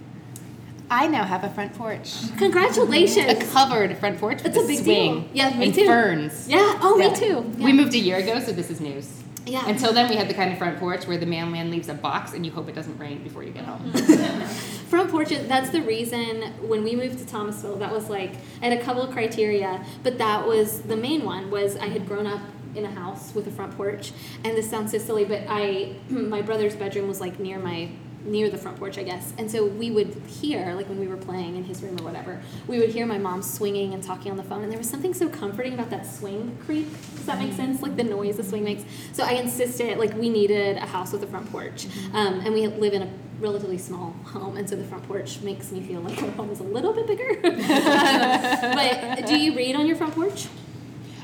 I 0.91 1.07
now 1.07 1.25
have 1.25 1.43
a 1.43 1.49
front 1.49 1.75
porch. 1.75 2.13
Congratulations. 2.37 3.27
A 3.31 3.47
covered 3.53 3.97
front 3.97 4.19
porch 4.19 4.43
with 4.43 4.53
That's 4.55 4.59
a 4.59 4.61
a 4.61 4.67
big 4.67 4.85
swing. 4.85 5.21
deal. 5.23 5.31
Yeah, 5.33 5.57
me 5.57 5.67
and 5.67 5.75
too. 5.75 5.87
ferns. 5.87 6.49
Yeah. 6.49 6.79
Oh, 6.83 6.99
Yeah. 6.99 7.09
me 7.09 7.17
too. 7.17 7.53
Yeah. 7.57 7.65
We 7.65 7.73
moved 7.73 7.95
a 7.95 7.99
year 7.99 8.19
ago, 8.19 8.41
so 8.41 8.53
this 8.53 8.71
is 8.71 8.81
news. 8.81 9.23
Yeah. 9.47 9.67
Until 9.67 9.93
then, 9.93 10.09
we 10.09 10.17
had 10.17 10.29
the 10.29 10.35
kind 10.35 10.53
of 10.53 10.59
front 10.59 10.79
porch 10.79 11.07
where 11.07 11.17
the 11.19 11.27
mailman 11.27 11.71
leaves 11.71 11.89
a 11.89 11.95
box 11.95 12.35
and 12.35 12.45
you 12.45 12.53
hope 12.53 12.69
it 12.69 12.75
doesn't 12.75 12.97
rain 12.99 13.23
before 13.23 13.43
you 13.43 13.53
get 13.53 13.65
home. 13.65 13.91
Front 14.93 15.11
porches, 15.11 15.49
that's 15.49 15.71
the 15.71 15.81
reason 15.81 16.43
when 16.69 16.85
we 16.85 16.95
moved 16.95 17.19
to 17.19 17.25
Thomasville, 17.25 17.77
that 17.77 17.91
was 17.91 18.11
like, 18.11 18.35
I 18.61 18.69
had 18.69 18.79
a 18.79 18.83
couple 18.83 19.01
of 19.01 19.11
criteria, 19.11 19.83
but 20.03 20.19
that 20.19 20.47
was 20.47 20.83
the 20.83 20.97
main 20.97 21.25
one 21.25 21.51
was 21.51 21.79
I 21.79 21.87
had 21.87 22.07
grown 22.07 22.27
up 22.27 22.43
in 22.75 22.85
a 22.85 22.91
house 22.91 23.35
with 23.35 23.47
a 23.47 23.51
front 23.51 23.75
porch. 23.75 24.13
And 24.45 24.55
this 24.55 24.69
sounds 24.69 24.93
so 24.93 24.99
silly, 24.99 25.25
but 25.25 25.45
I, 25.49 25.95
my 26.11 26.43
brother's 26.43 26.77
bedroom 26.77 27.09
was 27.09 27.23
like 27.23 27.41
near 27.41 27.59
my, 27.59 27.89
near 28.25 28.49
the 28.51 28.59
front 28.59 28.79
porch, 28.79 28.99
I 28.99 29.03
guess. 29.03 29.33
And 29.39 29.51
so 29.51 29.67
we 29.67 29.91
would 29.91 30.15
hear, 30.27 30.75
like 30.75 30.89
when 30.89 30.99
we 30.99 31.09
were 31.09 31.17
playing 31.17 31.57
in 31.57 31.65
his 31.65 31.83
room 31.83 31.99
or 32.01 32.05
whatever, 32.05 32.41
we 32.67 32.79
would 32.79 32.91
hear 32.91 33.07
my 33.07 33.19
mom 33.19 33.43
swinging 33.43 33.95
and 33.95 34.03
talking 34.03 34.31
on 34.31 34.37
the 34.37 34.43
phone. 34.43 34.63
And 34.63 34.71
there 34.71 34.79
was 34.79 34.89
something 34.89 35.15
so 35.15 35.29
comforting 35.29 35.75
about 35.75 35.91
that 35.91 36.07
swing 36.07 36.57
creak. 36.65 36.91
Does 37.17 37.27
that 37.27 37.39
make 37.39 37.53
sense? 37.53 37.83
Like 37.83 37.97
the 37.97 38.05
noise 38.05 38.37
the 38.37 38.45
swing 38.45 38.65
makes. 38.65 38.85
So 39.13 39.25
I 39.25 39.33
insisted, 39.33 39.99
like 39.99 40.15
we 40.15 40.29
needed 40.29 40.77
a 40.77 40.87
house 40.87 41.13
with 41.13 41.23
a 41.23 41.27
front 41.27 41.51
porch. 41.51 41.87
Um, 42.13 42.41
and 42.41 42.55
we 42.55 42.67
live 42.67 42.93
in 42.93 43.03
a 43.03 43.11
relatively 43.41 43.79
small 43.79 44.15
home, 44.25 44.57
and 44.57 44.69
so 44.71 44.77
the 44.77 44.85
front 44.85 45.03
porch 45.09 45.41
makes 45.41 45.73
me 45.73 45.81
feel 45.81 46.01
like 46.01 46.23
our 46.23 46.31
home 46.31 46.51
is 46.51 46.61
a 46.61 46.65
little 46.65 46.93
bit 46.93 47.07
bigger. 47.07 47.31
Um, 47.45 47.57
but 49.19 49.27
do 49.27 49.37
you 49.37 49.55
read 49.57 49.75
on 49.75 49.87
your 49.87 49.97
front 49.97 50.15
porch? 50.15 50.47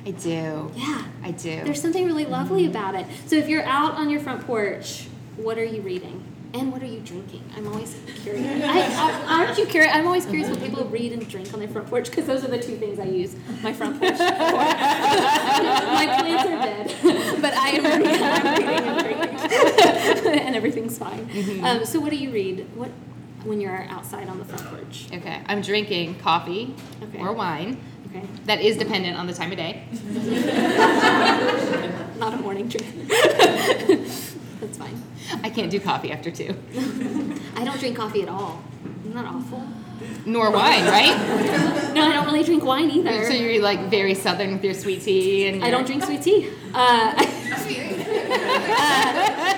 I 0.04 0.10
do. 0.12 0.72
Yeah. 0.74 1.04
I 1.22 1.32
do. 1.32 1.62
There's 1.64 1.82
something 1.82 2.06
really 2.06 2.24
lovely 2.24 2.66
about 2.66 2.94
it. 2.94 3.06
So 3.26 3.36
if 3.36 3.48
you're 3.48 3.64
out 3.64 3.92
on 3.92 4.10
your 4.10 4.20
front 4.20 4.46
porch, 4.46 5.06
what 5.36 5.58
are 5.58 5.64
you 5.64 5.82
reading? 5.82 6.24
And 6.58 6.72
what 6.72 6.82
are 6.82 6.86
you 6.86 6.98
drinking? 7.00 7.44
I'm 7.56 7.68
always 7.68 7.94
curious. 8.22 8.64
I, 8.66 9.24
aren't 9.44 9.56
you 9.58 9.66
curious? 9.66 9.94
I'm 9.94 10.06
always 10.06 10.26
curious 10.26 10.48
what 10.50 10.60
people 10.60 10.84
read 10.86 11.12
and 11.12 11.28
drink 11.28 11.52
on 11.54 11.60
their 11.60 11.68
front 11.68 11.88
porch 11.88 12.10
because 12.10 12.26
those 12.26 12.42
are 12.44 12.48
the 12.48 12.58
two 12.60 12.76
things 12.76 12.98
I 12.98 13.04
use 13.04 13.36
my 13.62 13.72
front 13.72 14.00
porch 14.00 14.16
for. 14.16 14.24
my 14.24 16.06
plants 16.18 16.44
are 16.44 16.60
dead, 16.60 16.94
but 17.40 17.54
I 17.54 17.68
am 17.70 17.84
reading, 18.02 18.22
I'm 18.22 18.56
reading 18.56 18.74
and 18.88 19.38
drinking, 20.18 20.40
and 20.46 20.56
everything's 20.56 20.98
fine. 20.98 21.28
Um, 21.64 21.84
so 21.84 22.00
what 22.00 22.10
do 22.10 22.16
you 22.16 22.30
read? 22.32 22.66
What 22.74 22.90
when 23.44 23.60
you're 23.60 23.84
outside 23.88 24.28
on 24.28 24.38
the 24.38 24.44
front 24.44 24.64
porch? 24.66 25.06
okay. 25.12 25.40
I'm 25.46 25.60
drinking 25.62 26.16
coffee 26.18 26.74
Okay. 27.04 27.20
or 27.20 27.32
wine. 27.32 27.78
Okay, 28.08 28.26
That 28.46 28.60
is 28.62 28.76
dependent 28.76 29.16
on 29.16 29.26
the 29.28 29.32
time 29.34 29.52
of 29.52 29.58
day. 29.58 29.84
not 32.18 32.34
a 32.34 32.36
morning 32.38 32.68
drink. 32.68 33.06
That's 34.60 34.76
fine. 34.78 35.02
I 35.42 35.50
can't 35.50 35.70
do 35.70 35.78
coffee 35.80 36.10
after 36.12 36.30
two. 36.30 36.56
I 37.56 37.64
don't 37.64 37.78
drink 37.78 37.96
coffee 37.96 38.22
at 38.22 38.28
all. 38.28 38.62
Isn't 39.00 39.14
that 39.14 39.24
awful? 39.24 39.62
Nor 40.26 40.50
wine, 40.50 40.84
right? 40.84 41.16
No, 41.94 42.04
I 42.04 42.12
don't 42.12 42.26
really 42.26 42.44
drink 42.44 42.62
wine 42.64 42.90
either. 42.90 43.24
so 43.24 43.32
you're 43.32 43.60
like 43.62 43.90
very 43.90 44.14
southern 44.14 44.52
with 44.52 44.62
your 44.62 44.74
sweet 44.74 45.02
tea 45.02 45.48
and 45.48 45.64
I 45.64 45.70
don't 45.70 45.84
drink 45.86 46.04
sweet 46.04 46.22
tea. 46.22 46.50
Uh, 46.74 47.14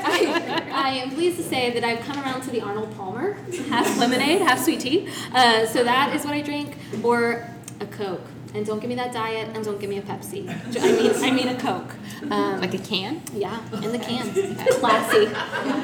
I, 0.03 0.71
I 0.73 0.89
am 1.03 1.11
pleased 1.11 1.37
to 1.39 1.43
say 1.43 1.71
that 1.73 1.85
I've 1.85 2.01
come 2.01 2.19
around 2.21 2.43
to 2.43 2.51
the 2.51 2.61
Arnold 2.61 2.95
Palmer, 2.97 3.35
half 3.69 3.99
lemonade, 3.99 4.41
half 4.43 4.61
sweet 4.61 4.81
tea. 4.81 5.09
Uh, 5.35 5.67
so 5.67 5.83
that 5.85 6.15
is 6.15 6.25
what 6.25 6.35
I 6.35 6.41
drink, 6.41 6.77
or 7.03 7.49
a 7.81 7.87
Coke. 7.87 8.23
And 8.53 8.67
don't 8.67 8.81
give 8.81 8.89
me 8.89 8.97
that 8.97 9.13
diet, 9.13 9.55
and 9.55 9.65
don't 9.65 9.79
give 9.81 9.89
me 9.89 9.99
a 9.99 10.03
Pepsi. 10.03 10.49
I 10.49 10.93
mean, 10.93 11.13
I 11.25 11.31
mean 11.31 11.49
a 11.49 11.59
Coke. 11.61 11.95
Um, 12.31 12.61
like 12.61 12.75
a 12.75 12.79
can. 12.79 13.23
yeah, 13.33 13.61
in 13.83 13.93
the 13.93 13.99
can, 13.99 14.31
classy, 14.79 15.27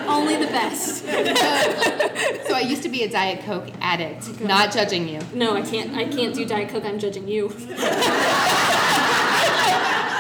only 0.07 0.37
the 0.37 0.47
best. 0.49 1.05
So 2.47 2.55
I 2.55 2.61
used 2.61 2.83
to 2.83 2.89
be 2.89 3.03
a 3.05 3.09
Diet 3.09 3.45
Coke 3.45 3.69
addict. 3.81 4.41
Not 4.41 4.73
judging 4.73 5.09
you. 5.09 5.21
No, 5.33 5.55
I 5.57 5.63
can't. 5.63 5.95
I 5.97 6.05
can't 6.05 6.35
do 6.35 6.45
Diet 6.45 6.69
Coke. 6.69 6.85
I'm 6.85 6.99
judging 6.99 7.27
you. 7.29 7.49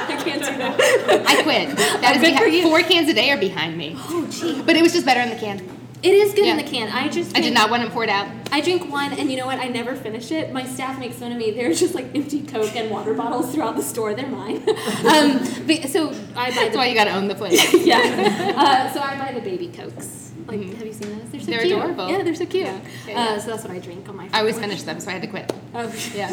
I 0.08 0.16
can't 0.24 0.40
do 0.42 0.56
that. 0.58 1.24
I 1.26 1.42
quit. 1.42 1.76
That 1.76 2.16
is 2.16 2.22
Good 2.22 2.38
for 2.38 2.46
you. 2.46 2.62
four 2.62 2.80
cans 2.82 3.08
a 3.08 3.14
day 3.14 3.30
are 3.30 3.36
behind 3.36 3.76
me. 3.76 3.94
Oh, 3.96 4.26
gee. 4.30 4.62
But 4.62 4.76
it 4.76 4.82
was 4.82 4.92
just 4.92 5.04
better 5.04 5.20
in 5.20 5.30
the 5.30 5.36
can. 5.36 5.75
It 6.06 6.14
is 6.14 6.34
good 6.34 6.46
in 6.46 6.56
the 6.56 6.62
can. 6.62 6.88
I 6.88 7.08
just 7.08 7.36
I 7.36 7.40
did 7.40 7.52
not 7.52 7.68
want 7.68 7.82
to 7.82 7.90
pour 7.90 8.04
it 8.04 8.08
poured 8.08 8.10
out. 8.10 8.28
I 8.52 8.60
drink 8.60 8.88
one, 8.90 9.12
and 9.12 9.28
you 9.30 9.36
know 9.36 9.46
what? 9.46 9.58
I 9.58 9.66
never 9.66 9.96
finish 9.96 10.30
it. 10.30 10.52
My 10.52 10.64
staff 10.64 11.00
makes 11.00 11.16
fun 11.16 11.32
of 11.32 11.38
me. 11.38 11.50
There's 11.50 11.80
just 11.80 11.94
like 11.96 12.14
empty 12.14 12.42
Coke 12.46 12.76
and 12.76 12.90
water 12.90 13.12
bottles 13.12 13.52
throughout 13.52 13.74
the 13.74 13.82
store. 13.82 14.14
They're 14.14 14.28
mine. 14.28 14.56
um, 14.68 15.40
but, 15.66 15.88
so 15.88 16.10
I 16.36 16.50
buy 16.50 16.54
That's 16.54 16.72
the 16.72 16.78
why 16.78 16.86
you 16.86 16.94
gotta 16.94 17.10
own 17.10 17.26
the 17.26 17.34
place. 17.42 17.58
yeah. 17.84 17.96
Uh, 18.56 18.92
so 18.92 19.00
I 19.00 19.18
buy 19.18 19.32
the 19.32 19.40
baby 19.40 19.68
Cokes. 19.68 20.32
Like, 20.46 20.62
have 20.62 20.86
you 20.86 20.92
seen 20.92 21.18
those? 21.18 21.28
They're 21.30 21.40
so 21.40 21.46
They're 21.50 21.60
cute. 21.62 21.78
adorable. 21.78 22.08
Yeah, 22.08 22.22
they're 22.22 22.34
so 22.36 22.46
cute. 22.46 22.66
Yeah. 22.66 22.80
Yeah, 23.08 23.18
Uh, 23.20 23.38
so 23.40 23.50
that's 23.50 23.64
what 23.64 23.72
I 23.72 23.80
drink 23.80 24.08
on 24.08 24.16
my. 24.16 24.28
I 24.32 24.38
always 24.40 24.54
front 24.56 24.70
finish 24.70 24.84
them, 24.84 25.00
so 25.00 25.10
I 25.10 25.14
had 25.14 25.22
to 25.22 25.28
quit. 25.28 25.52
Oh, 25.74 25.92
Yeah. 26.14 26.32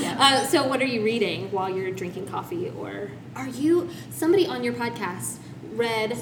yeah. 0.00 0.16
Uh, 0.18 0.44
so, 0.44 0.68
what 0.68 0.82
are 0.82 0.86
you 0.86 1.02
reading 1.02 1.50
while 1.50 1.70
you're 1.74 1.90
drinking 1.90 2.26
coffee, 2.26 2.70
or 2.78 3.10
are 3.34 3.48
you 3.48 3.88
somebody 4.10 4.46
on 4.46 4.62
your 4.62 4.74
podcast 4.74 5.36
read? 5.72 6.18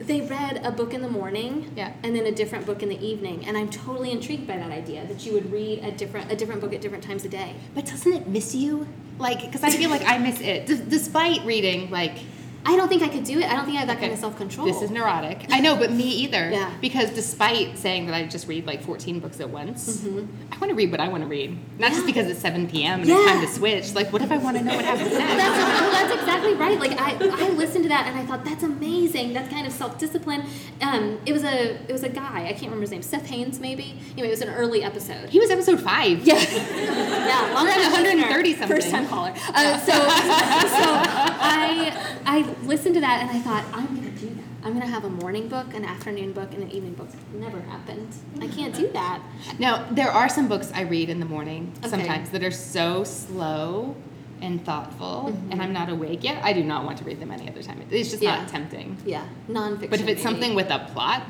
They 0.00 0.22
read 0.22 0.62
a 0.64 0.70
book 0.72 0.94
in 0.94 1.02
the 1.02 1.08
morning, 1.10 1.70
Yeah. 1.76 1.92
and 2.02 2.16
then 2.16 2.24
a 2.26 2.32
different 2.32 2.64
book 2.64 2.82
in 2.82 2.88
the 2.88 3.00
evening, 3.06 3.44
and 3.46 3.56
I'm 3.56 3.68
totally 3.68 4.10
intrigued 4.10 4.46
by 4.46 4.56
that 4.56 4.70
idea 4.70 5.06
that 5.06 5.26
you 5.26 5.32
would 5.34 5.52
read 5.52 5.84
a 5.84 5.90
different 5.92 6.32
a 6.32 6.36
different 6.36 6.60
book 6.62 6.72
at 6.72 6.80
different 6.80 7.04
times 7.04 7.24
a 7.24 7.28
day. 7.28 7.54
But 7.74 7.84
doesn't 7.86 8.12
it 8.12 8.26
miss 8.26 8.54
you? 8.54 8.88
Like, 9.18 9.40
because 9.42 9.62
I 9.62 9.70
feel 9.70 9.90
like 9.90 10.02
I 10.06 10.16
miss 10.16 10.40
it, 10.40 10.66
D- 10.66 10.80
despite 10.88 11.44
reading 11.44 11.90
like 11.90 12.14
I 12.64 12.76
don't 12.76 12.88
think 12.88 13.02
I 13.02 13.08
could 13.08 13.24
do 13.24 13.38
it. 13.38 13.46
I 13.50 13.56
don't 13.56 13.64
think 13.64 13.76
I 13.76 13.80
have 13.80 13.88
that 13.88 13.98
kind 14.00 14.12
of 14.12 14.18
self 14.18 14.36
control. 14.36 14.66
this 14.66 14.82
is 14.82 14.90
neurotic. 14.90 15.46
I 15.50 15.60
know, 15.60 15.76
but 15.76 15.92
me 15.92 16.04
either. 16.04 16.50
Yeah. 16.50 16.70
Because 16.80 17.10
despite 17.10 17.78
saying 17.78 18.06
that 18.06 18.14
I 18.14 18.26
just 18.26 18.46
read 18.48 18.66
like 18.66 18.82
14 18.82 19.18
books 19.18 19.40
at 19.40 19.48
once, 19.48 20.04
I 20.06 20.56
want 20.58 20.68
to 20.68 20.74
read 20.74 20.90
what 20.90 21.00
I 21.00 21.08
want 21.08 21.22
to 21.22 21.28
read, 21.28 21.58
not 21.78 21.88
just 21.88 22.00
Mm-hmm. 22.00 22.06
Because 22.06 22.28
it's 22.30 22.40
7 22.40 22.68
p.m. 22.68 23.00
and 23.00 23.08
Yeah. 23.08 23.16
it's 23.16 23.30
time 23.30 23.40
to 23.40 23.48
switch. 23.48 23.94
Like, 23.94 24.12
what 24.12 24.20
if 24.22 24.30
I 24.32 24.36
want 24.38 24.56
to 24.58 24.62
know 24.64 24.74
what 24.76 24.84
happens 24.84 25.10
next? 25.18 25.36
That's, 25.36 25.80
well, 25.80 25.90
that's 25.92 26.14
exactly 26.20 26.54
right. 26.54 26.78
Like 26.78 26.92
I, 27.00 27.12
I 27.46 27.48
listened 27.50 27.84
to 27.84 27.88
that 27.88 28.06
and 28.06 28.18
I 28.18 28.24
thought 28.26 28.44
that's 28.44 28.62
amazing. 28.62 29.32
That's 29.32 29.48
kind 29.50 29.66
of 29.66 29.72
self 29.72 29.98
discipline. 29.98 30.42
Um, 30.82 31.18
it 31.26 31.32
was 31.32 31.44
a 31.44 31.76
it 31.88 31.92
was 31.92 32.02
a 32.02 32.08
guy. 32.08 32.44
I 32.46 32.50
can't 32.52 32.62
remember 32.64 32.82
his 32.82 32.90
name. 32.90 33.02
Seth 33.02 33.26
Haynes, 33.26 33.58
maybe. 33.60 33.98
Anyway, 34.12 34.28
it 34.28 34.30
was 34.30 34.42
an 34.42 34.50
early 34.50 34.82
episode. 34.82 35.28
He 35.30 35.38
was 35.38 35.50
episode 35.50 35.80
five. 35.80 36.26
Yeah, 36.26 36.34
yeah. 36.40 37.52
Long 37.54 37.64
We're 37.64 37.72
time 37.74 37.92
130 37.92 38.48
listener, 38.50 38.66
First 38.66 38.90
something. 38.90 39.08
time 39.08 39.08
caller. 39.08 39.32
Uh, 39.54 39.78
so, 39.78 39.92
so 39.92 40.90
I 41.42 42.16
I 42.26 42.49
listened 42.62 42.94
to 42.96 43.00
that 43.00 43.22
and 43.22 43.30
I 43.30 43.40
thought 43.40 43.64
I'm 43.72 43.86
gonna 43.94 44.10
do 44.10 44.28
that. 44.28 44.44
I'm 44.62 44.72
gonna 44.74 44.86
have 44.86 45.04
a 45.04 45.10
morning 45.10 45.48
book, 45.48 45.72
an 45.74 45.84
afternoon 45.84 46.32
book, 46.32 46.52
and 46.52 46.62
an 46.62 46.70
evening 46.70 46.94
book. 46.94 47.08
Never 47.32 47.60
happened. 47.60 48.14
I 48.40 48.46
can't 48.48 48.74
do 48.74 48.88
that. 48.92 49.22
Now, 49.58 49.86
there 49.90 50.10
are 50.10 50.28
some 50.28 50.48
books 50.48 50.70
I 50.74 50.82
read 50.82 51.08
in 51.08 51.18
the 51.20 51.26
morning 51.26 51.72
Okay. 51.78 51.88
sometimes 51.88 52.30
that 52.30 52.42
are 52.44 52.50
so 52.50 53.04
slow 53.04 53.96
and 54.42 54.64
thoughtful, 54.64 55.30
mm-hmm. 55.32 55.52
and 55.52 55.62
I'm 55.62 55.72
not 55.72 55.88
awake 55.90 56.24
yet. 56.24 56.42
I 56.42 56.52
do 56.52 56.62
not 56.62 56.84
want 56.84 56.98
to 56.98 57.04
read 57.04 57.20
them 57.20 57.30
any 57.30 57.48
other 57.48 57.62
time. 57.62 57.82
It's 57.90 58.10
just 58.10 58.22
Yeah. 58.22 58.36
not 58.36 58.48
tempting. 58.48 58.96
Yeah, 59.04 59.24
nonfiction. 59.48 59.90
But 59.90 60.00
if 60.00 60.08
it's 60.08 60.22
maybe. 60.22 60.22
something 60.22 60.54
with 60.54 60.70
a 60.70 60.78
plot, 60.92 61.26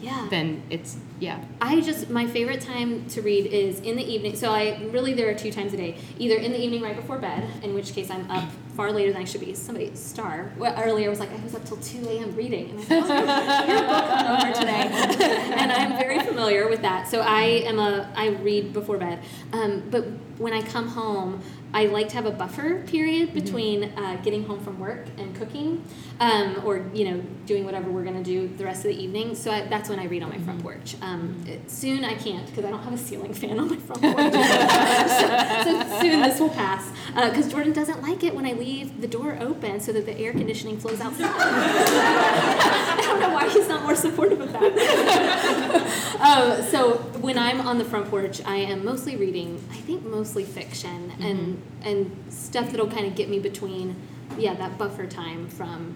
yeah, 0.00 0.26
then 0.30 0.62
it's 0.70 0.96
yeah. 1.18 1.42
I 1.60 1.80
just 1.80 2.10
my 2.10 2.26
favorite 2.26 2.60
time 2.60 3.06
to 3.10 3.22
read 3.22 3.46
is 3.46 3.80
in 3.80 3.96
the 3.96 4.04
evening. 4.04 4.36
So 4.36 4.50
I 4.50 4.82
really 4.90 5.12
there 5.12 5.28
are 5.30 5.34
two 5.34 5.52
times 5.52 5.72
a 5.74 5.76
day. 5.76 5.96
Either 6.18 6.36
in 6.36 6.52
the 6.52 6.60
evening 6.60 6.82
right 6.82 6.96
before 6.96 7.18
bed, 7.18 7.48
in 7.62 7.74
which 7.74 7.92
case 7.92 8.10
I'm 8.10 8.30
up 8.30 8.48
far 8.76 8.92
later 8.92 9.12
than 9.12 9.20
I 9.20 9.24
should 9.24 9.40
be. 9.42 9.54
Somebody 9.54 9.94
star 9.94 10.52
well, 10.56 10.74
earlier 10.82 11.10
was 11.10 11.20
like 11.20 11.30
I 11.30 11.42
was 11.42 11.54
up 11.54 11.64
till 11.64 11.76
two 11.78 12.06
a.m. 12.08 12.34
reading, 12.34 12.70
and 12.70 12.80
I 12.80 12.82
thought 12.84 13.10
oh, 13.10 13.66
your 13.66 13.80
book 13.80 14.10
on 14.10 14.42
over 14.42 14.60
today, 14.60 15.52
and 15.56 15.72
I'm 15.72 15.98
very 15.98 16.20
familiar 16.20 16.68
with 16.68 16.82
that. 16.82 17.08
So 17.08 17.20
I 17.20 17.42
am 17.42 17.78
a 17.78 18.10
I 18.14 18.28
read 18.28 18.72
before 18.72 18.96
bed, 18.96 19.20
um, 19.52 19.84
but 19.90 20.06
when 20.38 20.52
I 20.52 20.62
come 20.62 20.88
home. 20.88 21.42
I 21.72 21.86
like 21.86 22.08
to 22.08 22.14
have 22.16 22.26
a 22.26 22.30
buffer 22.32 22.82
period 22.86 23.32
between 23.32 23.84
uh, 23.84 24.20
getting 24.24 24.44
home 24.44 24.60
from 24.60 24.78
work 24.80 25.06
and 25.18 25.34
cooking, 25.36 25.84
um, 26.18 26.62
or 26.64 26.84
you 26.92 27.08
know, 27.10 27.20
doing 27.46 27.64
whatever 27.64 27.90
we're 27.90 28.04
gonna 28.04 28.22
do 28.24 28.48
the 28.48 28.64
rest 28.64 28.78
of 28.84 28.90
the 28.94 29.00
evening. 29.02 29.34
So 29.34 29.50
I, 29.52 29.66
that's 29.68 29.88
when 29.88 29.98
I 30.00 30.04
read 30.06 30.22
on 30.22 30.30
my 30.30 30.38
front 30.38 30.62
porch. 30.62 30.96
Um, 31.00 31.42
it- 31.46 31.70
soon 31.70 32.04
I 32.04 32.14
can't 32.14 32.46
because 32.46 32.64
I 32.64 32.70
don't 32.70 32.82
have 32.82 32.92
a 32.92 32.98
ceiling 32.98 33.32
fan 33.32 33.58
on 33.60 33.68
my 33.68 33.76
front 33.76 34.02
porch. 34.02 34.32
so, 34.32 35.82
so 35.90 36.00
soon 36.00 36.20
this 36.22 36.40
will 36.40 36.50
pass 36.50 36.90
because 37.14 37.50
Jordan 37.50 37.72
doesn't 37.72 38.02
like 38.02 38.24
it 38.24 38.34
when 38.34 38.46
I 38.46 38.52
leave 38.52 39.00
the 39.00 39.06
door 39.08 39.38
open 39.40 39.78
so 39.80 39.92
that 39.92 40.06
the 40.06 40.18
air 40.18 40.32
conditioning 40.32 40.78
flows 40.78 41.00
outside. 41.00 41.30
I 41.36 43.00
don't 43.02 43.20
know 43.20 43.30
why 43.30 43.48
he's 43.48 43.68
not 43.68 43.82
more 43.82 43.94
supportive 43.94 44.40
of 44.40 44.52
that. 44.52 46.20
um, 46.20 46.62
so 46.70 46.94
when 47.20 47.38
I'm 47.38 47.60
on 47.60 47.78
the 47.78 47.84
front 47.84 48.08
porch, 48.10 48.40
I 48.44 48.56
am 48.56 48.84
mostly 48.84 49.16
reading. 49.16 49.62
I 49.70 49.76
think 49.76 50.04
mostly 50.04 50.44
fiction 50.44 51.12
and 51.20 51.59
and 51.82 52.14
stuff 52.28 52.70
that'll 52.70 52.90
kind 52.90 53.06
of 53.06 53.14
get 53.14 53.28
me 53.28 53.38
between, 53.38 53.96
yeah, 54.38 54.54
that 54.54 54.78
buffer 54.78 55.06
time 55.06 55.48
from 55.48 55.94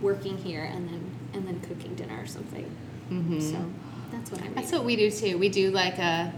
working 0.00 0.36
here 0.38 0.64
and 0.64 0.88
then 0.88 1.10
and 1.34 1.46
then 1.46 1.60
cooking 1.60 1.94
dinner 1.94 2.20
or 2.20 2.26
something. 2.26 2.64
Mm-hmm. 3.10 3.40
So 3.40 3.64
that's 4.10 4.30
what 4.30 4.40
I 4.40 4.44
read. 4.44 4.54
That's 4.56 4.72
what 4.72 4.84
we 4.84 4.96
do 4.96 5.10
too. 5.10 5.38
We 5.38 5.48
do 5.48 5.70
like 5.70 5.98
a 5.98 6.32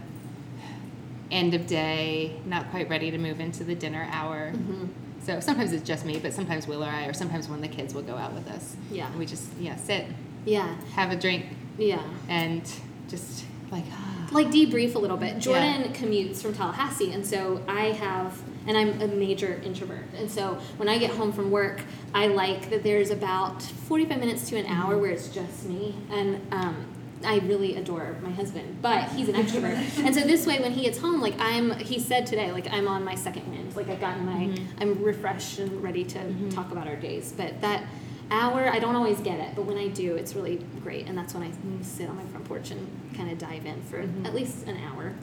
end 1.31 1.55
of 1.55 1.67
day, 1.67 2.37
not 2.47 2.71
quite 2.71 2.89
ready 2.89 3.11
to 3.11 3.19
move 3.19 3.41
into 3.41 3.65
the 3.65 3.75
dinner 3.75 4.09
hour. 4.13 4.53
Mm-hmm. 4.55 4.87
So 5.23 5.41
sometimes 5.41 5.73
it's 5.73 5.87
just 5.87 6.05
me, 6.05 6.19
but 6.19 6.33
sometimes 6.35 6.67
Will 6.67 6.85
or 6.85 6.89
I, 6.89 7.07
or 7.07 7.15
sometimes 7.15 7.49
one 7.49 7.63
of 7.65 7.71
the 7.71 7.75
kids 7.75 7.95
will 7.95 8.03
go 8.03 8.15
out 8.17 8.35
with 8.35 8.47
us. 8.49 8.77
Yeah. 8.91 9.09
We 9.17 9.27
just 9.27 9.49
yeah 9.59 9.77
sit, 9.77 10.07
Yeah. 10.45 10.77
have 10.95 11.11
a 11.11 11.17
drink, 11.17 11.47
Yeah. 11.79 12.03
and 12.29 12.63
just 13.09 13.45
like 13.71 13.85
ah. 13.91 14.14
Like 14.35 14.49
debrief 14.49 14.95
a 14.95 14.99
little 14.99 15.16
bit. 15.16 15.39
Jordan 15.39 15.93
commutes 15.93 16.43
from 16.43 16.55
Tallahassee, 16.55 17.12
and 17.12 17.24
so 17.24 17.62
I 17.68 17.93
have, 17.93 18.41
and 18.66 18.76
I'm 18.76 19.01
a 19.01 19.07
major 19.07 19.61
introvert. 19.64 20.05
And 20.16 20.30
so 20.30 20.59
when 20.76 20.89
I 20.89 20.99
get 20.99 21.11
home 21.11 21.32
from 21.32 21.51
work, 21.51 21.82
I 22.12 22.26
like 22.26 22.70
that 22.70 22.82
there's 22.82 23.11
about 23.11 23.62
45 23.62 24.18
minutes 24.18 24.49
to 24.51 24.57
an 24.57 24.66
hour 24.66 24.93
mm-hmm. 24.93 25.01
where 25.01 25.11
it's 25.12 25.28
just 25.28 25.64
me. 25.64 25.95
And 26.11 26.41
um, 26.53 26.87
I 27.24 27.39
really 27.39 27.76
adore 27.76 28.16
my 28.22 28.30
husband, 28.30 28.82
but 28.82 29.09
he's 29.11 29.28
an 29.28 29.37
extrovert. 29.37 29.76
and 30.05 30.14
so 30.14 30.22
this 30.22 30.47
way, 30.47 30.61
when 30.61 30.72
he 30.72 30.82
gets 30.82 30.99
home, 30.99 31.20
like 31.20 31.35
I'm, 31.39 31.70
he 31.78 31.99
said 31.99 32.26
today, 32.26 32.53
like 32.53 32.70
I'm 32.70 32.89
on 32.89 33.05
my 33.05 33.14
second 33.14 33.49
wind. 33.51 33.76
Like 33.76 33.89
I've 33.89 34.01
gotten 34.01 34.26
my, 34.26 34.47
mm-hmm. 34.47 34.82
I'm 34.82 35.03
refreshed 35.03 35.59
and 35.59 35.82
ready 35.82 36.05
to 36.05 36.18
mm-hmm. 36.18 36.51
talk 36.51 36.72
about 36.72 36.87
our 36.87 36.97
days. 36.97 37.32
But 37.32 37.61
that 37.61 37.85
hour, 38.31 38.68
I 38.68 38.79
don't 38.79 38.97
always 38.97 39.20
get 39.20 39.39
it, 39.41 39.55
but 39.55 39.64
when 39.64 39.79
I 39.79 39.89
do, 39.89 40.16
it's 40.16 40.35
really 40.35 40.57
great. 40.83 41.07
And 41.07 41.16
that's 41.16 41.35
when 41.35 41.43
I 41.43 41.83
sit 41.83 42.09
on 42.09 42.16
my 42.16 42.25
front 42.25 42.45
porch 42.47 42.70
and 42.70 43.14
kind 43.16 43.31
of 43.31 43.39
dive 43.39 43.66
in 43.66 43.83
for 43.83 44.01
at 44.25 44.35
least 44.35 44.66
an 44.66 44.77
hour. 44.77 45.14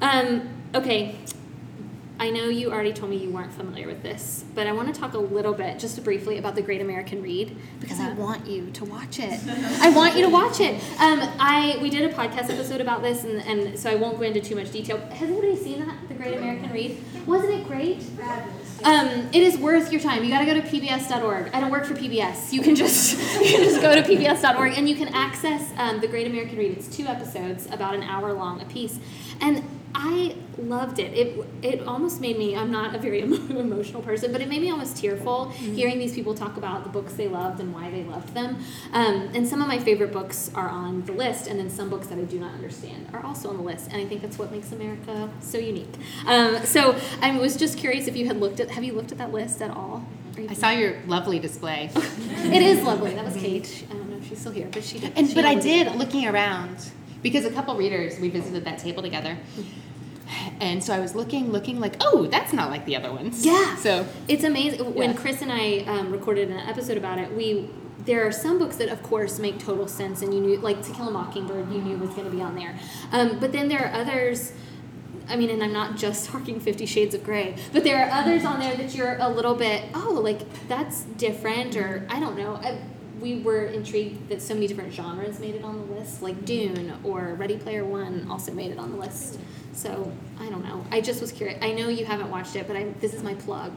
Um, 0.00 0.48
okay. 0.74 1.16
I 2.20 2.28
know 2.28 2.50
you 2.50 2.70
already 2.70 2.92
told 2.92 3.10
me 3.10 3.16
you 3.16 3.30
weren't 3.30 3.50
familiar 3.50 3.86
with 3.86 4.02
this, 4.02 4.44
but 4.54 4.66
I 4.66 4.72
want 4.72 4.94
to 4.94 5.00
talk 5.00 5.14
a 5.14 5.18
little 5.18 5.54
bit, 5.54 5.78
just 5.78 6.04
briefly, 6.04 6.36
about 6.36 6.54
the 6.54 6.60
Great 6.60 6.82
American 6.82 7.22
Read 7.22 7.56
because 7.80 7.98
I 7.98 8.12
want 8.12 8.46
you 8.46 8.70
to 8.72 8.84
watch 8.84 9.18
it. 9.18 9.40
I 9.80 9.88
want 9.88 10.14
you 10.16 10.24
to 10.24 10.28
watch 10.28 10.60
it. 10.60 10.74
Um, 11.00 11.20
I 11.38 11.78
we 11.80 11.88
did 11.88 12.10
a 12.10 12.12
podcast 12.14 12.50
episode 12.50 12.82
about 12.82 13.02
this, 13.02 13.24
and, 13.24 13.40
and 13.40 13.78
so 13.78 13.90
I 13.90 13.94
won't 13.94 14.18
go 14.18 14.24
into 14.24 14.42
too 14.42 14.54
much 14.54 14.70
detail. 14.70 14.98
Has 14.98 15.30
anybody 15.30 15.56
seen 15.56 15.80
that, 15.86 15.96
the 16.08 16.14
Great 16.14 16.36
American 16.36 16.70
Read? 16.70 17.02
Wasn't 17.26 17.54
it 17.54 17.66
great? 17.66 18.04
Um, 18.84 19.28
it 19.32 19.42
is 19.42 19.56
worth 19.56 19.90
your 19.90 20.02
time. 20.02 20.22
You 20.22 20.28
got 20.28 20.40
to 20.40 20.46
go 20.46 20.54
to 20.54 20.62
pbs.org. 20.62 21.50
I 21.54 21.60
don't 21.60 21.70
work 21.70 21.86
for 21.86 21.94
PBS. 21.94 22.52
You 22.52 22.60
can 22.60 22.74
just 22.74 23.18
you 23.40 23.50
can 23.50 23.64
just 23.64 23.80
go 23.80 23.94
to 23.94 24.02
pbs.org 24.02 24.74
and 24.76 24.86
you 24.86 24.94
can 24.94 25.08
access 25.08 25.72
um, 25.78 26.00
the 26.00 26.06
Great 26.06 26.26
American 26.26 26.58
Read. 26.58 26.72
It's 26.72 26.94
two 26.94 27.06
episodes, 27.06 27.64
about 27.70 27.94
an 27.94 28.02
hour 28.02 28.34
long 28.34 28.60
a 28.60 28.66
piece, 28.66 28.98
and 29.40 29.64
I 29.94 30.36
loved 30.56 30.98
it. 30.98 31.12
It 31.16 31.46
it 31.62 31.86
almost 31.86 32.20
made 32.20 32.38
me. 32.38 32.56
I'm 32.56 32.70
not 32.70 32.94
a 32.94 32.98
very 32.98 33.20
emotional 33.20 34.02
person, 34.02 34.32
but 34.32 34.40
it 34.40 34.48
made 34.48 34.60
me 34.60 34.70
almost 34.70 34.96
tearful 34.96 35.50
hearing 35.50 35.98
these 35.98 36.14
people 36.14 36.34
talk 36.34 36.56
about 36.56 36.84
the 36.84 36.90
books 36.90 37.14
they 37.14 37.28
loved 37.28 37.60
and 37.60 37.74
why 37.74 37.90
they 37.90 38.04
loved 38.04 38.34
them. 38.34 38.58
Um, 38.92 39.30
and 39.34 39.46
some 39.46 39.60
of 39.60 39.68
my 39.68 39.78
favorite 39.78 40.12
books 40.12 40.50
are 40.54 40.68
on 40.68 41.04
the 41.06 41.12
list, 41.12 41.46
and 41.48 41.58
then 41.58 41.70
some 41.70 41.90
books 41.90 42.06
that 42.08 42.18
I 42.18 42.22
do 42.22 42.38
not 42.38 42.54
understand 42.54 43.08
are 43.12 43.24
also 43.24 43.48
on 43.50 43.56
the 43.56 43.62
list. 43.62 43.90
And 43.90 44.00
I 44.00 44.06
think 44.06 44.22
that's 44.22 44.38
what 44.38 44.52
makes 44.52 44.72
America 44.72 45.28
so 45.40 45.58
unique. 45.58 45.94
Um, 46.26 46.64
so 46.64 46.98
I 47.20 47.36
was 47.36 47.56
just 47.56 47.78
curious 47.78 48.06
if 48.06 48.16
you 48.16 48.26
had 48.26 48.38
looked 48.38 48.60
at. 48.60 48.70
Have 48.70 48.84
you 48.84 48.92
looked 48.92 49.12
at 49.12 49.18
that 49.18 49.32
list 49.32 49.60
at 49.60 49.70
all? 49.70 50.06
I 50.48 50.54
saw 50.54 50.70
your 50.70 50.94
lovely 51.06 51.38
display. 51.38 51.90
it 51.94 52.62
is 52.62 52.82
lovely. 52.82 53.14
That 53.14 53.24
was 53.24 53.34
Kate. 53.34 53.84
I 53.90 53.94
don't 53.94 54.10
know 54.10 54.16
if 54.16 54.28
she's 54.28 54.38
still 54.38 54.52
here, 54.52 54.68
but 54.70 54.84
she. 54.84 55.04
And 55.16 55.28
she 55.28 55.34
but 55.34 55.44
I 55.44 55.56
did 55.56 55.94
looking 55.96 56.26
around 56.26 56.90
because 57.22 57.44
a 57.44 57.50
couple 57.50 57.76
readers 57.76 58.18
we 58.18 58.28
visited 58.28 58.64
that 58.64 58.78
table 58.78 59.02
together, 59.02 59.36
and 60.60 60.82
so 60.82 60.94
I 60.94 61.00
was 61.00 61.14
looking, 61.14 61.50
looking 61.50 61.80
like, 61.80 61.96
oh, 62.00 62.26
that's 62.26 62.52
not 62.52 62.70
like 62.70 62.84
the 62.86 62.96
other 62.96 63.12
ones. 63.12 63.44
Yeah. 63.44 63.76
So 63.76 64.06
It's 64.28 64.44
amazing. 64.44 64.94
When 64.94 65.10
Yeah. 65.10 65.16
Chris 65.16 65.42
and 65.42 65.50
I 65.52 65.78
um, 65.86 66.12
recorded 66.12 66.50
an 66.50 66.58
episode 66.58 66.96
about 66.96 67.18
it, 67.18 67.34
we 67.34 67.68
there 68.04 68.26
are 68.26 68.32
some 68.32 68.58
books 68.58 68.76
that, 68.76 68.88
of 68.88 69.02
course, 69.02 69.38
make 69.38 69.58
total 69.58 69.86
sense, 69.86 70.22
and 70.22 70.32
you 70.32 70.40
knew, 70.40 70.56
like 70.56 70.82
To 70.84 70.92
Kill 70.92 71.08
a 71.08 71.10
Mockingbird, 71.10 71.70
you 71.70 71.82
knew 71.82 71.98
was 71.98 72.10
going 72.10 72.24
to 72.24 72.30
be 72.34 72.40
on 72.40 72.54
there. 72.54 72.74
Um, 73.12 73.38
but 73.38 73.52
then 73.52 73.68
there 73.68 73.84
are 73.84 73.92
others. 74.00 74.52
I 75.28 75.36
mean, 75.36 75.50
and 75.50 75.62
I'm 75.62 75.72
not 75.72 75.96
just 75.96 76.26
talking 76.30 76.58
Fifty 76.60 76.86
Shades 76.86 77.14
of 77.14 77.22
Grey, 77.22 77.56
but 77.72 77.84
there 77.84 78.02
are 78.04 78.10
others 78.10 78.44
on 78.44 78.58
there 78.58 78.74
that 78.76 78.94
you're 78.94 79.16
a 79.18 79.28
little 79.28 79.54
bit, 79.54 79.84
oh, 79.94 80.18
like 80.22 80.40
that's 80.66 81.02
different, 81.04 81.76
or 81.76 82.06
I 82.08 82.18
don't 82.18 82.36
know. 82.38 82.54
I, 82.56 82.78
we 83.20 83.40
were 83.40 83.66
intrigued 83.66 84.28
that 84.28 84.40
so 84.40 84.54
many 84.54 84.66
different 84.66 84.92
genres 84.92 85.38
made 85.38 85.54
it 85.54 85.64
on 85.64 85.78
the 85.78 85.94
list, 85.94 86.22
like 86.22 86.44
Dune 86.44 86.92
or 87.04 87.34
Ready 87.34 87.56
Player 87.56 87.84
One 87.84 88.26
also 88.30 88.52
made 88.52 88.70
it 88.70 88.78
on 88.78 88.92
the 88.92 88.98
list. 88.98 89.38
So 89.72 90.12
I 90.38 90.48
don't 90.48 90.64
know. 90.64 90.84
I 90.90 91.00
just 91.00 91.20
was 91.20 91.32
curious. 91.32 91.58
I 91.62 91.72
know 91.72 91.88
you 91.88 92.04
haven't 92.04 92.30
watched 92.30 92.56
it, 92.56 92.66
but 92.66 92.76
I, 92.76 92.84
this 93.00 93.14
is 93.14 93.22
my 93.22 93.34
plug 93.34 93.76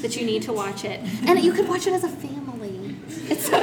that 0.00 0.16
you 0.16 0.24
need 0.24 0.42
to 0.42 0.52
watch 0.52 0.84
it, 0.84 1.00
and 1.26 1.38
you 1.40 1.52
could 1.52 1.68
watch 1.68 1.86
it 1.86 1.92
as 1.92 2.04
a 2.04 2.08
family. 2.08 2.96
It's 3.28 3.46
so, 3.46 3.58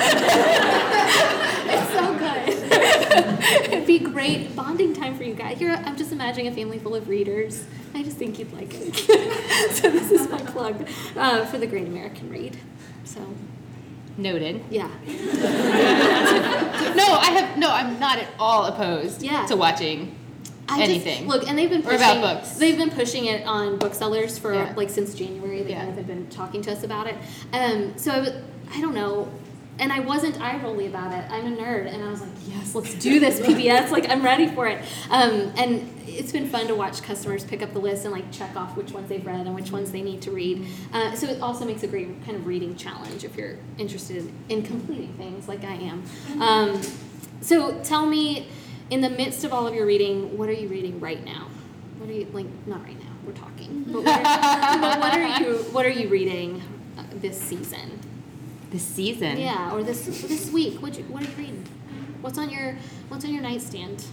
it's 1.69 1.93
so 1.93 2.17
good. 2.17 3.73
It'd 3.73 3.87
be 3.87 3.99
great 3.99 4.55
bonding 4.55 4.93
time 4.93 5.17
for 5.17 5.23
you 5.23 5.33
guys. 5.33 5.59
You're, 5.61 5.75
I'm 5.75 5.95
just 5.95 6.11
imagining 6.11 6.47
a 6.47 6.51
family 6.51 6.79
full 6.79 6.95
of 6.95 7.07
readers. 7.07 7.65
I 7.93 8.03
just 8.03 8.17
think 8.17 8.37
you'd 8.39 8.53
like 8.53 8.73
it. 8.73 8.95
so 9.75 9.89
this 9.89 10.11
is 10.11 10.29
my 10.29 10.39
plug 10.39 10.87
uh, 11.15 11.45
for 11.45 11.57
the 11.57 11.67
Great 11.67 11.87
American 11.87 12.29
Read. 12.29 12.57
So 13.03 13.21
noted. 14.19 14.61
yeah. 14.69 14.89
No, 16.95 17.03
I 17.05 17.25
have 17.31 17.57
no. 17.57 17.69
I'm 17.71 17.99
not 17.99 18.17
at 18.17 18.27
all 18.39 18.65
opposed 18.65 19.21
Yeah. 19.21 19.45
to 19.45 19.55
watching 19.55 20.15
I 20.67 20.79
just- 20.79 20.89
anything. 20.89 21.27
look, 21.27 21.47
and 21.47 21.57
they've 21.57 21.69
been 21.69 21.81
Or 21.81 21.91
pushing, 21.91 21.97
about 22.01 22.21
books. 22.21 22.51
They've 22.57 22.77
been 22.77 22.89
pushing 22.89 23.25
it 23.25 23.45
on 23.45 23.77
booksellers 23.77 24.37
for 24.37 24.53
Yeah. 24.53 24.73
like 24.75 24.89
since 24.89 25.13
January. 25.13 25.61
They 25.61 25.71
Yeah. 25.71 25.79
kind 25.79 25.89
of 25.91 25.95
have 25.97 26.07
been 26.07 26.27
talking 26.27 26.61
to 26.63 26.71
us 26.71 26.83
about 26.83 27.07
it. 27.07 27.15
Um, 27.53 27.93
so 27.95 28.11
I 28.11 28.77
I 28.77 28.81
don't 28.81 28.93
know, 28.95 29.27
and 29.79 29.91
I 29.91 30.01
wasn't 30.01 30.39
eye 30.41 30.61
rolly 30.61 30.87
about 30.87 31.13
it. 31.13 31.29
I'm 31.31 31.53
a 31.53 31.55
nerd, 31.55 31.91
and 31.91 32.03
I 32.03 32.09
was 32.09 32.21
like, 32.21 32.29
yes, 32.47 32.75
let's 32.75 32.93
do 32.95 33.19
this, 33.19 33.39
PBS. 33.47 33.91
like 33.91 34.09
I'm 34.09 34.21
ready 34.23 34.47
for 34.47 34.67
it. 34.67 34.83
Um, 35.09 35.51
and 35.57 35.93
it's 36.05 36.31
been 36.31 36.47
fun 36.47 36.67
to 36.67 36.75
watch 36.75 37.01
customers 37.01 37.43
pick 37.43 37.61
up 37.61 37.73
the 37.73 37.79
list 37.79 38.03
and 38.03 38.13
like 38.13 38.29
check 38.31 38.55
off 38.55 38.75
which 38.75 38.91
ones 38.91 39.09
they've 39.09 39.25
read 39.25 39.45
and 39.45 39.55
which 39.55 39.71
ones 39.71 39.91
they 39.91 40.01
need 40.01 40.21
to 40.23 40.31
read. 40.31 40.67
Uh, 40.93 41.15
so 41.15 41.27
it 41.27 41.41
also 41.41 41.65
makes 41.65 41.83
a 41.83 41.87
great 41.87 42.07
kind 42.25 42.35
of 42.35 42.45
reading 42.45 42.75
challenge 42.75 43.23
if 43.23 43.35
you're 43.37 43.57
interested 43.77 44.31
in 44.49 44.61
completing 44.63 45.13
things 45.13 45.47
like 45.47 45.63
I 45.63 45.75
am. 45.75 46.03
Um, 46.41 46.81
so 47.41 47.79
tell 47.83 48.05
me, 48.05 48.47
in 48.89 49.01
the 49.01 49.09
midst 49.09 49.43
of 49.43 49.53
all 49.53 49.67
of 49.67 49.73
your 49.73 49.85
reading, 49.85 50.37
what 50.37 50.49
are 50.49 50.53
you 50.53 50.67
reading 50.67 50.99
right 50.99 51.23
now? 51.23 51.47
What 51.99 52.09
are 52.09 52.13
you 52.13 52.27
like? 52.33 52.47
Not 52.65 52.83
right 52.83 52.97
now. 52.99 53.05
We're 53.25 53.33
talking. 53.33 53.83
But 53.83 54.03
what 54.03 54.25
are, 54.25 54.81
but 54.81 54.99
what 54.99 55.13
are 55.17 55.39
you? 55.39 55.55
What 55.71 55.85
are 55.85 55.91
you 55.91 56.09
reading 56.09 56.61
uh, 56.97 57.03
this 57.13 57.39
season? 57.39 57.98
This 58.71 58.83
season. 58.83 59.37
Yeah, 59.37 59.73
or 59.73 59.83
this 59.83 60.05
this 60.05 60.51
week. 60.51 60.81
What 60.81 60.97
you, 60.97 61.03
What 61.05 61.23
are 61.23 61.29
you 61.29 61.35
reading? 61.37 61.65
What's 62.21 62.37
on 62.37 62.49
your 62.49 62.75
What's 63.09 63.25
on 63.25 63.33
your 63.33 63.41
nightstand? 63.41 64.05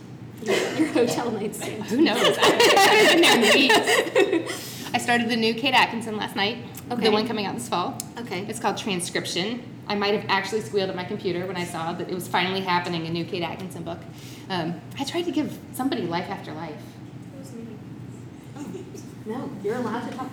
Your, 0.42 0.56
your 0.74 0.88
hotel 0.88 1.30
nightstand. 1.30 1.84
Who 1.84 2.02
knows? 2.02 2.36
I've 2.40 3.12
been 3.12 3.20
there 3.22 3.34
in 3.36 4.40
weeks. 4.42 4.90
I 4.94 4.98
started 4.98 5.28
the 5.28 5.36
new 5.36 5.54
Kate 5.54 5.74
Atkinson 5.74 6.16
last 6.16 6.36
night. 6.36 6.58
Okay. 6.90 7.04
The 7.04 7.10
one 7.10 7.26
coming 7.26 7.46
out 7.46 7.54
this 7.54 7.68
fall. 7.68 7.98
Okay. 8.18 8.46
It's 8.48 8.60
called 8.60 8.76
Transcription. 8.76 9.62
I 9.88 9.94
might 9.94 10.14
have 10.14 10.24
actually 10.28 10.60
squealed 10.62 10.90
at 10.90 10.96
my 10.96 11.04
computer 11.04 11.46
when 11.46 11.56
I 11.56 11.64
saw 11.64 11.92
that 11.92 12.08
it 12.08 12.14
was 12.14 12.26
finally 12.28 12.60
happening, 12.60 13.06
a 13.06 13.10
new 13.10 13.24
Kate 13.24 13.42
Atkinson 13.42 13.82
book. 13.82 13.98
Um, 14.48 14.80
I 14.98 15.04
tried 15.04 15.22
to 15.22 15.32
give 15.32 15.58
somebody 15.74 16.02
life 16.02 16.28
after 16.28 16.52
life. 16.52 16.80
Oh, 18.56 18.66
no, 19.26 19.50
you're 19.62 19.76
allowed 19.76 20.08
to 20.08 20.16
talk. 20.16 20.30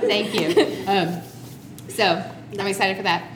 Thank 0.00 0.34
you. 0.34 0.84
Um, 0.86 1.22
so 1.96 2.22
I'm 2.58 2.66
excited 2.66 2.96
for 2.96 3.02
that. 3.04 3.26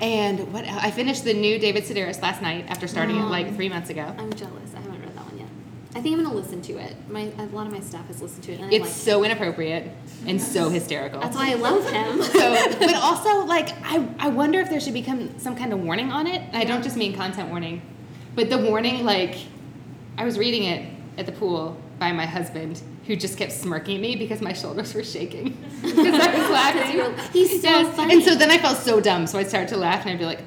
And 0.00 0.52
what 0.52 0.64
I 0.64 0.90
finished 0.90 1.24
the 1.24 1.34
new 1.34 1.58
David 1.58 1.84
Sedaris 1.84 2.20
last 2.22 2.42
night 2.42 2.66
after 2.68 2.86
starting 2.86 3.16
it 3.16 3.24
like 3.24 3.48
um, 3.48 3.54
three 3.54 3.68
months 3.68 3.90
ago. 3.90 4.14
I'm 4.18 4.32
jealous. 4.32 4.74
I 4.74 4.80
haven't 4.80 5.00
read 5.00 5.16
that 5.16 5.24
one 5.24 5.38
yet. 5.38 5.48
I 5.94 6.00
think 6.00 6.16
I'm 6.16 6.24
gonna 6.24 6.34
listen 6.34 6.62
to 6.62 6.78
it. 6.78 6.96
My 7.08 7.30
a 7.38 7.46
lot 7.46 7.66
of 7.66 7.72
my 7.72 7.80
staff 7.80 8.06
has 8.08 8.20
listened 8.22 8.44
to 8.44 8.52
it, 8.52 8.60
It's 8.72 8.84
like. 8.84 8.90
so 8.90 9.24
inappropriate 9.24 9.90
and 10.26 10.40
so 10.40 10.68
hysterical. 10.68 11.20
That's 11.20 11.36
why 11.36 11.50
I 11.50 11.54
love 11.54 11.88
him. 11.90 12.22
so, 12.22 12.78
but 12.78 12.94
also 12.96 13.44
like 13.46 13.70
I, 13.84 14.06
I 14.18 14.28
wonder 14.28 14.60
if 14.60 14.70
there 14.70 14.80
should 14.80 14.94
become 14.94 15.38
some 15.38 15.56
kind 15.56 15.72
of 15.72 15.80
warning 15.80 16.10
on 16.10 16.26
it. 16.26 16.42
I 16.52 16.64
don't 16.64 16.82
just 16.82 16.96
mean 16.96 17.14
content 17.14 17.48
warning, 17.50 17.82
but 18.34 18.50
the 18.50 18.58
warning 18.58 19.04
like 19.04 19.36
I 20.18 20.24
was 20.24 20.38
reading 20.38 20.64
it 20.64 20.88
at 21.18 21.26
the 21.26 21.32
pool 21.32 21.76
by 21.98 22.12
my 22.12 22.26
husband 22.26 22.80
who 23.06 23.16
just 23.16 23.36
kept 23.36 23.52
smirking 23.52 23.96
at 23.96 24.00
me 24.00 24.16
because 24.16 24.40
my 24.40 24.52
shoulders 24.52 24.94
were 24.94 25.04
shaking 25.04 25.50
because 25.82 26.20
I 26.20 26.38
was 26.38 26.50
laughing. 26.50 27.30
he's 27.32 27.60
so 27.62 27.90
funny. 27.92 28.14
And 28.14 28.22
so 28.22 28.34
then 28.34 28.50
I 28.50 28.58
felt 28.58 28.78
so 28.78 29.00
dumb, 29.00 29.26
so 29.26 29.38
I 29.38 29.44
started 29.44 29.68
to 29.70 29.76
laugh 29.76 30.02
and 30.02 30.10
I'd 30.10 30.18
be 30.18 30.24
like, 30.24 30.40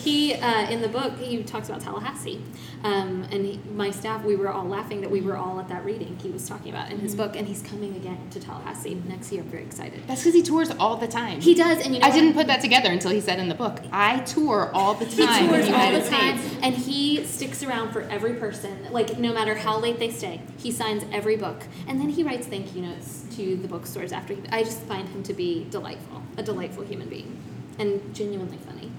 He 0.00 0.34
uh, 0.34 0.70
in 0.70 0.80
the 0.80 0.88
book 0.88 1.18
he 1.18 1.42
talks 1.42 1.68
about 1.68 1.80
Tallahassee, 1.82 2.40
um, 2.84 3.24
and 3.30 3.44
he, 3.44 3.60
my 3.74 3.90
staff 3.90 4.24
we 4.24 4.34
were 4.36 4.48
all 4.50 4.64
laughing 4.64 5.00
that 5.02 5.10
we 5.10 5.20
were 5.20 5.36
all 5.36 5.60
at 5.60 5.68
that 5.68 5.84
reading 5.84 6.18
he 6.22 6.30
was 6.30 6.48
talking 6.48 6.70
about 6.72 6.90
in 6.90 6.98
his 6.98 7.12
Mm-hmm. 7.14 7.22
book, 7.22 7.36
and 7.36 7.46
he's 7.48 7.62
coming 7.62 7.94
again 7.96 8.18
to 8.30 8.40
Tallahassee 8.40 8.94
next 9.08 9.30
year. 9.32 9.42
I'm 9.42 9.48
very 9.48 9.64
excited. 9.64 10.02
that's 10.06 10.20
because 10.22 10.34
he 10.34 10.42
tours 10.42 10.70
all 10.70 10.96
the 10.96 11.06
time. 11.08 11.40
He 11.40 11.54
does, 11.54 11.84
and 11.84 11.94
you 11.94 12.00
know 12.00 12.06
I 12.06 12.10
what? 12.10 12.14
didn't 12.14 12.34
put 12.34 12.46
that 12.46 12.60
together 12.60 12.90
until 12.90 13.10
he 13.10 13.20
said 13.20 13.38
in 13.38 13.48
the 13.48 13.54
book. 13.54 13.80
I 13.92 14.20
tour 14.20 14.70
all 14.72 14.94
the 14.94 15.04
time. 15.06 15.42
He 15.44 15.48
tours 15.48 15.66
the 15.66 15.74
all 15.76 15.92
the 15.92 16.08
time, 16.08 16.38
States. 16.38 16.54
and 16.62 16.74
he 16.74 17.24
sticks 17.24 17.62
around 17.62 17.92
for 17.92 18.02
every 18.02 18.34
person. 18.34 18.88
Like 18.90 19.18
no 19.18 19.32
matter 19.34 19.54
how 19.54 19.78
late 19.78 19.98
they 19.98 20.10
stay, 20.10 20.40
he 20.58 20.70
signs 20.72 21.04
every 21.12 21.36
book, 21.36 21.62
and 21.86 22.00
then 22.00 22.08
he 22.08 22.22
writes 22.22 22.46
thank 22.46 22.74
you 22.74 22.82
notes 22.82 23.24
to 23.36 23.56
the 23.56 23.68
bookstores 23.68 24.12
after. 24.12 24.34
He, 24.34 24.42
I 24.50 24.62
just 24.62 24.80
find 24.82 25.08
him 25.08 25.22
to 25.24 25.34
be 25.34 25.66
delightful, 25.70 26.22
a 26.36 26.42
delightful 26.42 26.84
human 26.84 27.08
being, 27.08 27.36
and 27.78 28.14
genuinely 28.14 28.58
funny. 28.58 28.89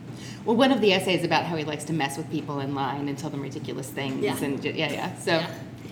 Well, 0.46 0.56
one 0.56 0.72
of 0.72 0.82
the 0.82 0.94
essays 0.94 1.24
about 1.24 1.46
how 1.46 1.56
he 1.56 1.64
likes 1.64 1.84
to 1.86 1.94
mess 1.94 2.18
with 2.18 2.30
people 2.32 2.60
in 2.60 2.74
line 2.74 3.08
and 3.10 3.18
tell 3.18 3.30
them 3.30 3.42
ridiculous 3.42 3.88
things, 3.90 4.24
Yeah. 4.24 4.38
and 4.42 4.62
ju- 4.62 4.74
yeah, 4.76 4.92
yeah. 4.92 5.16
So 5.18 5.32
Yeah. 5.32 5.48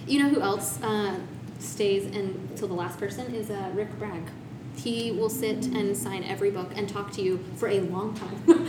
You 0.08 0.24
know 0.24 0.30
who 0.30 0.41
else 0.41 0.82
uh, 0.82 1.16
stays 1.60 2.06
until 2.16 2.68
the 2.68 2.74
last 2.74 2.97
person 2.97 3.34
is 3.36 3.52
uh, 3.52 3.70
Rick 3.76 3.97
Bragg. 4.00 4.24
He 4.76 5.12
will 5.12 5.30
sit 5.30 5.66
and 5.68 5.95
sign 5.95 6.24
every 6.24 6.50
book 6.52 6.72
and 6.76 6.88
talk 6.89 7.12
to 7.12 7.22
you 7.22 7.43
for 7.58 7.68
a 7.68 7.82
long 7.82 8.16
time. 8.16 8.66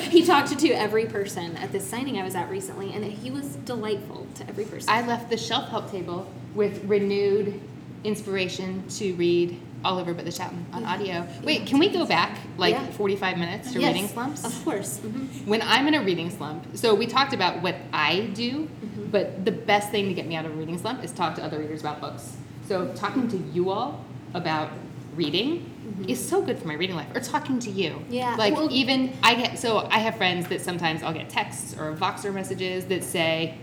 he 0.10 0.22
talked 0.24 0.58
to 0.58 0.68
every 0.72 1.06
person 1.06 1.56
at 1.56 1.70
this 1.72 1.86
signing 1.86 2.18
I 2.18 2.24
was 2.24 2.34
at 2.34 2.50
recently, 2.50 2.92
and 2.92 3.04
he 3.04 3.30
was 3.30 3.56
delightful 3.64 4.26
to 4.34 4.48
every 4.48 4.64
person. 4.64 4.90
I 4.90 5.06
left 5.06 5.30
the 5.30 5.36
shelf 5.36 5.68
help 5.70 5.90
table 5.90 6.26
with 6.54 6.84
renewed 6.84 7.58
inspiration 8.04 8.82
to 8.90 9.14
read 9.14 9.58
all 9.84 9.98
over 9.98 10.14
but 10.14 10.24
the 10.24 10.30
shouting 10.30 10.64
on 10.72 10.84
audio. 10.84 11.26
Wait, 11.42 11.66
can 11.66 11.78
we 11.78 11.88
go 11.88 12.04
back 12.06 12.38
like 12.56 12.74
Yeah. 12.74 12.86
45 12.92 13.38
minutes 13.38 13.72
to 13.72 13.80
Yes, 13.80 13.92
reading 13.94 14.08
slumps? 14.08 14.44
Of 14.44 14.64
course. 14.64 14.98
hmm 14.98 15.26
When 15.48 15.62
I'm 15.62 15.86
in 15.88 15.94
a 15.94 16.02
reading 16.02 16.30
slump, 16.30 16.76
so 16.76 16.94
we 16.94 17.06
talked 17.06 17.32
about 17.32 17.62
what 17.62 17.76
I 17.92 18.30
do, 18.34 18.68
Mm-hmm. 18.84 19.10
but 19.10 19.44
the 19.44 19.52
best 19.52 19.90
thing 19.90 20.08
to 20.08 20.14
get 20.14 20.26
me 20.26 20.36
out 20.36 20.44
of 20.44 20.52
a 20.52 20.54
reading 20.54 20.78
slump 20.78 21.02
is 21.04 21.12
talk 21.12 21.34
to 21.36 21.42
other 21.44 21.58
readers 21.58 21.80
about 21.80 22.00
books. 22.00 22.36
So 22.66 22.92
talking 22.94 23.28
to 23.28 23.36
you 23.36 23.70
all 23.70 24.04
about 24.34 24.70
reading 25.16 25.68
is 26.08 26.26
so 26.26 26.40
good 26.42 26.58
for 26.58 26.66
my 26.68 26.74
reading 26.74 26.96
life. 26.96 27.08
Or 27.14 27.20
talking 27.20 27.58
to 27.60 27.70
you. 27.70 27.90
Mm-hmm. 27.90 28.12
Yeah, 28.12 28.34
Like 28.36 28.54
well- 28.54 28.68
even 28.70 29.12
I 29.22 29.34
get 29.34 29.58
so 29.58 29.86
I 29.90 29.98
have 29.98 30.16
friends 30.16 30.48
that 30.48 30.60
sometimes 30.60 31.02
I'll 31.02 31.12
get 31.12 31.28
texts 31.28 31.74
or 31.78 31.94
Voxer 31.94 32.32
messages 32.32 32.86
that 32.86 33.02
say, 33.04 33.54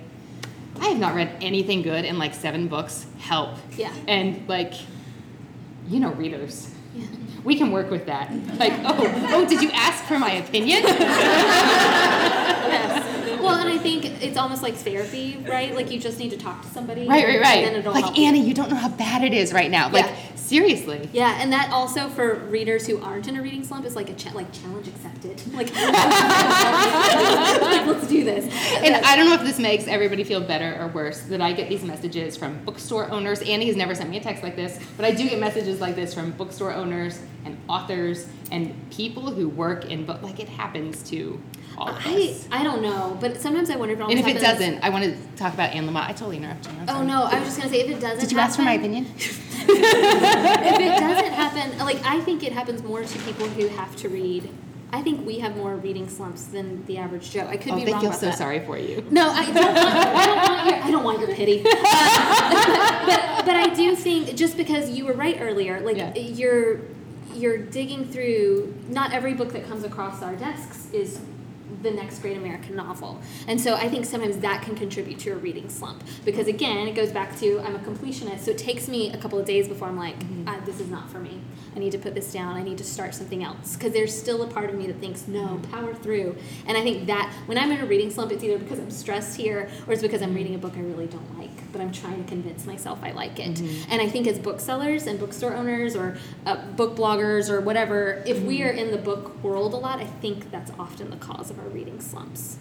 I 0.80 0.88
have 0.90 1.00
not 1.00 1.16
read 1.16 1.32
anything 1.42 1.82
good 1.82 2.06
in 2.06 2.18
like 2.20 2.34
seven 2.34 2.68
books. 2.68 3.06
Help. 3.20 3.58
Yeah. 3.78 3.92
And 4.08 4.48
like, 4.48 4.74
you 5.90 6.00
know, 6.00 6.12
readers. 6.14 6.72
We 7.44 7.56
can 7.56 7.72
work 7.72 7.90
with 7.90 8.06
that. 8.06 8.32
Like, 8.58 8.74
oh, 8.84 9.28
oh, 9.32 9.46
did 9.48 9.62
you 9.62 9.70
ask 9.72 10.04
for 10.06 10.20
my 10.20 10.32
opinion? 10.34 10.84
Yes. 12.70 13.09
Well, 13.50 13.60
and 13.60 13.70
I 13.70 13.78
think 13.78 14.06
it's 14.24 14.38
almost 14.38 14.64
like 14.64 14.76
therapy, 14.76 15.44
right? 15.48 15.74
Like 15.76 15.92
you 15.92 16.00
just 16.00 16.20
need 16.20 16.30
to 16.32 16.38
talk 16.38 16.62
to 16.62 16.68
somebody. 16.70 17.08
Right, 17.08 17.26
right, 17.26 17.42
right. 17.42 17.66
And 17.66 17.68
then 17.68 17.76
it'll 17.82 17.94
like 17.94 18.04
help 18.06 18.18
you. 18.18 18.26
Annie, 18.26 18.42
you 18.46 18.54
don't 18.54 18.70
know 18.70 18.76
how 18.76 18.90
bad 18.90 19.24
it 19.24 19.34
is 19.34 19.54
right 19.54 19.70
now. 19.72 19.90
Like 19.90 20.06
Yeah. 20.06 20.16
seriously. 20.36 21.10
Yeah, 21.14 21.40
and 21.42 21.52
that 21.54 21.72
also 21.72 22.10
for 22.10 22.36
readers 22.36 22.86
who 22.88 23.02
aren't 23.02 23.28
in 23.28 23.36
a 23.38 23.42
reading 23.42 23.64
slump 23.64 23.86
is 23.86 23.96
like 23.96 24.10
a 24.10 24.14
cha- 24.14 24.32
like 24.34 24.52
challenge 24.54 24.88
accepted. 24.88 25.42
Like, 25.54 25.74
like, 25.76 27.86
let's 27.88 28.08
do 28.08 28.24
this. 28.24 28.46
And 28.84 28.96
I 29.06 29.16
don't 29.16 29.28
know 29.28 29.36
if 29.36 29.42
this 29.42 29.60
makes 29.60 29.88
everybody 29.88 30.24
feel 30.24 30.42
better 30.42 30.78
or 30.80 30.88
worse 30.88 31.22
that 31.24 31.42
I 31.42 31.54
get 31.54 31.70
these 31.70 31.84
messages 31.84 32.38
from 32.38 32.64
bookstore 32.66 33.10
owners. 33.12 33.42
Annie 33.42 33.68
has 33.68 33.76
never 33.76 33.96
sent 33.96 34.10
me 34.10 34.18
a 34.18 34.22
text 34.22 34.44
like 34.44 34.56
this, 34.56 34.80
but 34.96 35.06
I 35.06 35.12
do 35.12 35.28
get 35.30 35.40
messages 35.40 35.82
like 35.82 35.96
this 35.96 36.14
from 36.14 36.32
bookstore 36.32 36.74
owners 36.74 37.20
and 37.46 37.58
authors 37.68 38.28
and 38.52 38.74
people 38.92 39.32
who 39.32 39.50
work 39.50 39.86
in 39.86 40.06
book. 40.06 40.22
Like 40.22 40.40
it 40.40 40.50
happens 40.50 41.04
to 41.10 41.42
all 41.80 41.90
of 41.90 41.96
I 42.06 42.14
us. 42.32 42.48
I 42.52 42.64
don't 42.64 42.82
know, 42.82 43.18
but 43.22 43.40
sometimes 43.42 43.70
I 43.70 43.76
wonder 43.78 43.94
if 43.94 44.00
it 44.00 44.04
And 44.10 44.20
if 44.20 44.28
it 44.28 44.42
happens- 44.42 44.60
doesn't, 44.60 44.84
I 44.84 44.90
want 44.90 45.04
to 45.06 45.16
talk 45.38 45.54
about 45.54 45.72
Anne 45.74 45.88
Lamott. 45.88 46.10
I 46.10 46.14
totally 46.14 46.38
interrupted 46.38 46.72
you. 46.74 46.80
I'm 46.80 46.90
Oh 46.90 46.94
sorry. 46.94 47.08
no, 47.08 47.24
I 47.24 47.36
was 47.40 47.44
just 47.48 47.58
gonna 47.58 47.70
say 47.70 47.82
if 47.82 47.90
it 47.90 48.00
doesn't. 48.00 48.20
Did 48.20 48.32
you 48.32 48.40
ask 48.40 48.56
for 48.58 48.64
my 48.64 48.72
happen- 48.74 48.92
opinion? 48.96 49.14
if 49.18 50.80
it 50.80 51.00
doesn't 51.00 51.34
happen, 51.34 51.78
like 51.80 52.04
I 52.06 52.20
think 52.22 52.44
it 52.44 52.52
happens 52.54 52.84
more 52.84 53.04
to 53.04 53.20
people 53.20 53.48
who 53.48 53.68
have 53.70 53.96
to 53.98 54.10
read. 54.10 54.50
I 54.92 55.04
think 55.04 55.24
we 55.24 55.38
have 55.38 55.56
more 55.56 55.76
reading 55.76 56.10
slumps 56.10 56.46
than 56.46 56.84
the 56.88 56.98
average 56.98 57.30
Joe. 57.30 57.46
I 57.48 57.58
could 57.58 57.74
Oh, 57.74 57.76
be 57.76 57.92
wrong 57.92 58.02
feel 58.02 58.10
about 58.10 58.20
so 58.20 58.26
that. 58.28 58.38
sorry 58.40 58.60
for 58.66 58.76
you. 58.76 59.06
No, 59.12 59.30
I 59.30 59.46
don't 59.46 59.56
want. 59.56 59.78
I 59.78 60.26
don't 60.26 60.38
want 60.38 60.66
your. 60.66 60.76
I 60.84 60.92
don't 60.92 61.04
want 61.04 61.20
your 61.20 61.36
pity. 61.36 61.64
Uh, 62.52 63.06
but 63.06 63.46
but 63.46 63.56
I 63.56 63.74
do 63.74 63.96
think 63.96 64.36
just 64.36 64.58
because 64.58 64.90
you 64.90 65.06
were 65.06 65.14
right 65.14 65.38
earlier, 65.40 65.80
like 65.82 65.98
Yeah. 65.98 66.14
you're 66.16 66.80
you're 67.36 67.58
digging 67.58 68.06
through. 68.06 68.74
Not 68.90 69.14
every 69.14 69.34
book 69.36 69.54
that 69.54 69.68
comes 69.68 69.84
across 69.84 70.22
our 70.24 70.36
desks 70.36 70.88
is 70.92 71.20
the 71.82 71.92
next 71.92 72.20
great 72.20 72.38
American 72.38 72.76
novel, 72.76 73.20
and 73.48 73.60
so 73.60 73.76
I 73.76 73.88
think 73.90 74.06
sometimes 74.06 74.38
that 74.40 74.62
can 74.64 74.76
contribute 74.76 75.20
to 75.20 75.32
a 75.32 75.36
reading 75.36 75.70
slump 75.70 76.04
because 76.26 76.48
again, 76.48 76.88
it 76.88 76.96
goes 76.96 77.12
back 77.12 77.38
to 77.40 77.60
I'm 77.62 77.76
a 77.76 77.80
completionist, 77.80 78.40
so 78.42 78.52
it 78.52 78.58
takes 78.58 78.88
me 78.88 79.12
a 79.12 79.18
couple 79.18 79.40
of 79.40 79.46
days 79.46 79.68
before 79.68 79.88
I'm 79.88 79.98
like, 79.98 80.18
Mm-hmm. 80.20 80.48
ah, 80.48 80.60
this 80.66 80.80
is 80.80 80.90
not 80.90 81.10
for 81.10 81.20
me. 81.20 81.40
I 81.76 81.80
need 81.80 81.92
to 81.92 81.98
put 81.98 82.14
this 82.16 82.34
down. 82.34 82.56
I 82.58 82.64
need 82.64 82.78
to 82.80 82.84
start 82.84 83.14
something 83.16 83.44
else 83.44 83.76
because 83.76 83.94
there's 83.94 84.18
still 84.18 84.42
a 84.44 84.48
part 84.48 84.70
of 84.70 84.76
me 84.76 84.88
that 84.88 84.98
thinks 85.00 85.28
no, 85.28 85.46
Mm-hmm. 85.46 85.72
power 85.72 85.94
through. 85.94 86.36
And 86.68 86.78
I 86.78 86.82
think 86.82 87.08
that 87.08 87.32
when 87.46 87.58
I'm 87.58 87.72
in 87.72 87.80
a 87.80 87.86
reading 87.86 88.10
slump, 88.12 88.32
it's 88.32 88.44
either 88.44 88.58
because 88.58 88.80
I'm 88.80 88.92
stressed 88.92 89.38
here 89.38 89.70
or 89.88 89.94
it's 89.94 90.02
because 90.02 90.22
I'm 90.22 90.34
reading 90.34 90.56
a 90.56 90.58
book 90.58 90.74
I 90.76 90.82
really 90.82 91.08
don't 91.08 91.39
like, 91.39 91.39
but 91.72 91.82
I'm 91.82 91.92
trying 91.92 92.24
to 92.24 92.28
convince 92.30 92.66
myself 92.66 93.00
I 93.04 93.12
like 93.12 93.40
it. 93.40 93.56
Mm-hmm. 93.56 93.92
And 93.92 94.02
I 94.02 94.08
think 94.10 94.28
as 94.28 94.40
booksellers 94.40 95.08
and 95.08 95.20
bookstore 95.20 95.54
owners 95.54 95.96
or 95.96 96.18
uh, 96.46 96.66
book 96.72 96.96
bloggers 96.96 97.50
or 97.50 97.62
whatever, 97.62 98.24
if 98.26 98.42
we 98.42 98.60
Mm-hmm. 98.60 98.68
are 98.68 98.72
in 98.72 98.92
the 98.92 98.98
book 98.98 99.42
world 99.44 99.74
a 99.74 99.78
lot, 99.78 100.00
I 100.00 100.06
think 100.06 100.52
that's 100.52 100.72
often 100.80 101.10
the 101.10 101.18
cause 101.18 101.50
of 101.50 101.60
our 101.60 101.68
reading 101.68 102.00
slumps. 102.02 102.58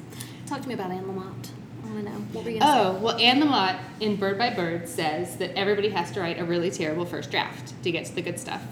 Talk 0.46 0.62
to 0.62 0.68
me 0.68 0.74
about 0.74 0.90
Anne 0.90 1.04
Lamott. 1.04 1.50
I 1.84 1.90
want 1.90 2.04
to 2.06 2.10
know. 2.12 2.18
What 2.32 2.44
were 2.44 2.50
you 2.50 2.58
Oh, 2.62 2.98
well, 3.02 3.16
Anne 3.18 3.40
Lamott 3.40 3.78
in 4.00 4.16
Bird 4.16 4.36
by 4.38 4.50
Bird 4.54 4.88
says 4.88 5.36
that 5.38 5.56
everybody 5.58 5.88
has 5.90 6.10
to 6.12 6.20
write 6.20 6.38
a 6.38 6.44
really 6.44 6.70
terrible 6.70 7.04
first 7.06 7.30
draft 7.30 7.80
to 7.82 7.90
get 7.90 8.04
to 8.06 8.14
the 8.14 8.22
good 8.22 8.38
stuff. 8.38 8.62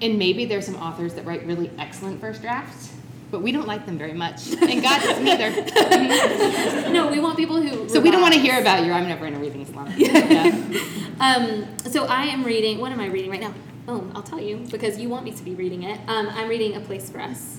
And 0.00 0.18
maybe 0.18 0.46
there's 0.46 0.64
some 0.64 0.76
authors 0.76 1.14
that 1.14 1.26
write 1.26 1.44
really 1.46 1.70
excellent 1.78 2.20
first 2.20 2.40
drafts, 2.40 2.94
but 3.30 3.42
we 3.42 3.52
don't 3.52 3.66
like 3.66 3.86
them 3.86 3.98
very 3.98 4.12
much. 4.12 4.52
And 4.52 4.82
God 4.82 5.02
doesn't 5.02 5.26
either. 5.26 6.90
No, 6.92 7.08
we 7.08 7.20
want 7.20 7.36
people 7.36 7.60
who. 7.60 7.88
So 7.88 8.00
we 8.00 8.10
don't 8.10 8.22
want 8.22 8.34
to 8.34 8.40
hear 8.40 8.58
about 8.60 8.84
your 8.84 8.94
I'm 8.94 9.06
never 9.08 9.26
in 9.26 9.34
a 9.34 9.38
reading 9.38 9.66
slump. 9.66 9.90
Yeah. 9.96 10.52
Um, 11.18 11.66
so 11.90 12.04
I 12.04 12.24
am 12.24 12.44
reading. 12.44 12.78
What 12.78 12.92
am 12.92 13.00
I 13.00 13.06
reading 13.06 13.30
right 13.30 13.40
now? 13.40 13.54
Oh, 13.88 14.06
I'll 14.14 14.22
tell 14.22 14.38
you 14.38 14.58
because 14.70 14.98
you 14.98 15.08
want 15.08 15.24
me 15.24 15.30
to 15.32 15.42
be 15.42 15.54
reading 15.54 15.84
it. 15.84 15.98
Um, 16.08 16.28
I'm 16.28 16.46
reading 16.46 16.76
A 16.76 16.80
Place 16.80 17.08
for 17.08 17.20
Us. 17.20 17.58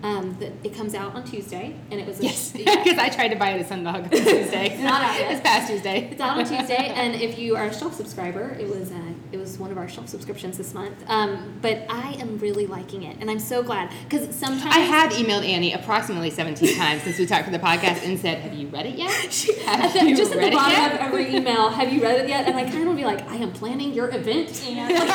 Um, 0.00 0.36
that 0.38 0.52
it 0.62 0.74
comes 0.76 0.94
out 0.94 1.16
on 1.16 1.24
Tuesday, 1.24 1.74
and 1.90 2.00
it 2.00 2.06
was 2.06 2.20
a, 2.20 2.22
Yes, 2.22 2.52
yeah. 2.58 2.82
because 2.84 2.98
I 2.98 3.08
tried 3.08 3.28
to 3.28 3.36
buy 3.36 3.50
it 3.50 3.60
at 3.60 3.68
Sundog 3.68 4.04
on 4.04 4.10
Tuesday. 4.10 4.70
It's 4.70 4.80
not 4.92 5.02
out 5.02 5.18
yet. 5.18 5.28
This 5.30 5.40
past 5.40 5.68
Tuesday. 5.68 6.08
It's 6.12 6.20
out 6.20 6.38
on 6.38 6.44
Tuesday, 6.44 6.92
and 6.94 7.14
if 7.20 7.36
you 7.36 7.56
are 7.56 7.64
a 7.66 7.74
shelf 7.74 7.94
subscriber, 7.94 8.50
it 8.60 8.68
was 8.68 8.92
uh, 8.92 9.00
it 9.32 9.38
was 9.38 9.58
one 9.58 9.72
of 9.72 9.76
our 9.76 9.88
shelf 9.88 10.08
subscriptions 10.08 10.56
this 10.56 10.72
month. 10.72 10.94
Um, 11.08 11.58
but 11.60 11.84
I 11.90 12.12
am 12.20 12.38
really 12.38 12.66
liking 12.68 13.02
it, 13.02 13.16
and 13.20 13.28
I'm 13.28 13.40
so 13.40 13.62
glad 13.64 13.90
because 14.08 14.32
sometimes 14.36 14.72
I 14.74 14.78
have 14.78 15.10
emailed 15.12 15.44
Annie 15.44 15.72
approximately 15.72 16.30
17 16.30 16.76
times 16.76 17.02
since 17.02 17.18
we 17.18 17.26
talked 17.26 17.44
for 17.46 17.50
the 17.50 17.58
podcast 17.58 18.04
and 18.04 18.18
said, 18.20 18.38
Have 18.38 18.54
you 18.54 18.68
read 18.68 18.86
it 18.86 18.94
yet? 18.96 19.10
Have 19.66 19.92
the, 19.92 20.04
you 20.08 20.16
just 20.16 20.32
at 20.32 20.40
the 20.40 20.50
bottom 20.56 20.92
of 20.94 21.00
every 21.00 21.34
email, 21.34 21.70
have 21.70 21.92
you 21.92 22.00
read 22.00 22.20
it 22.20 22.28
yet? 22.28 22.46
And 22.46 22.56
I 22.56 22.70
kind 22.70 22.88
of 22.88 22.94
be 22.96 23.04
like, 23.04 23.28
I 23.28 23.34
am 23.36 23.52
planning 23.52 23.92
your 23.92 24.14
event, 24.14 24.64
and 24.64 24.94
like, 24.94 25.10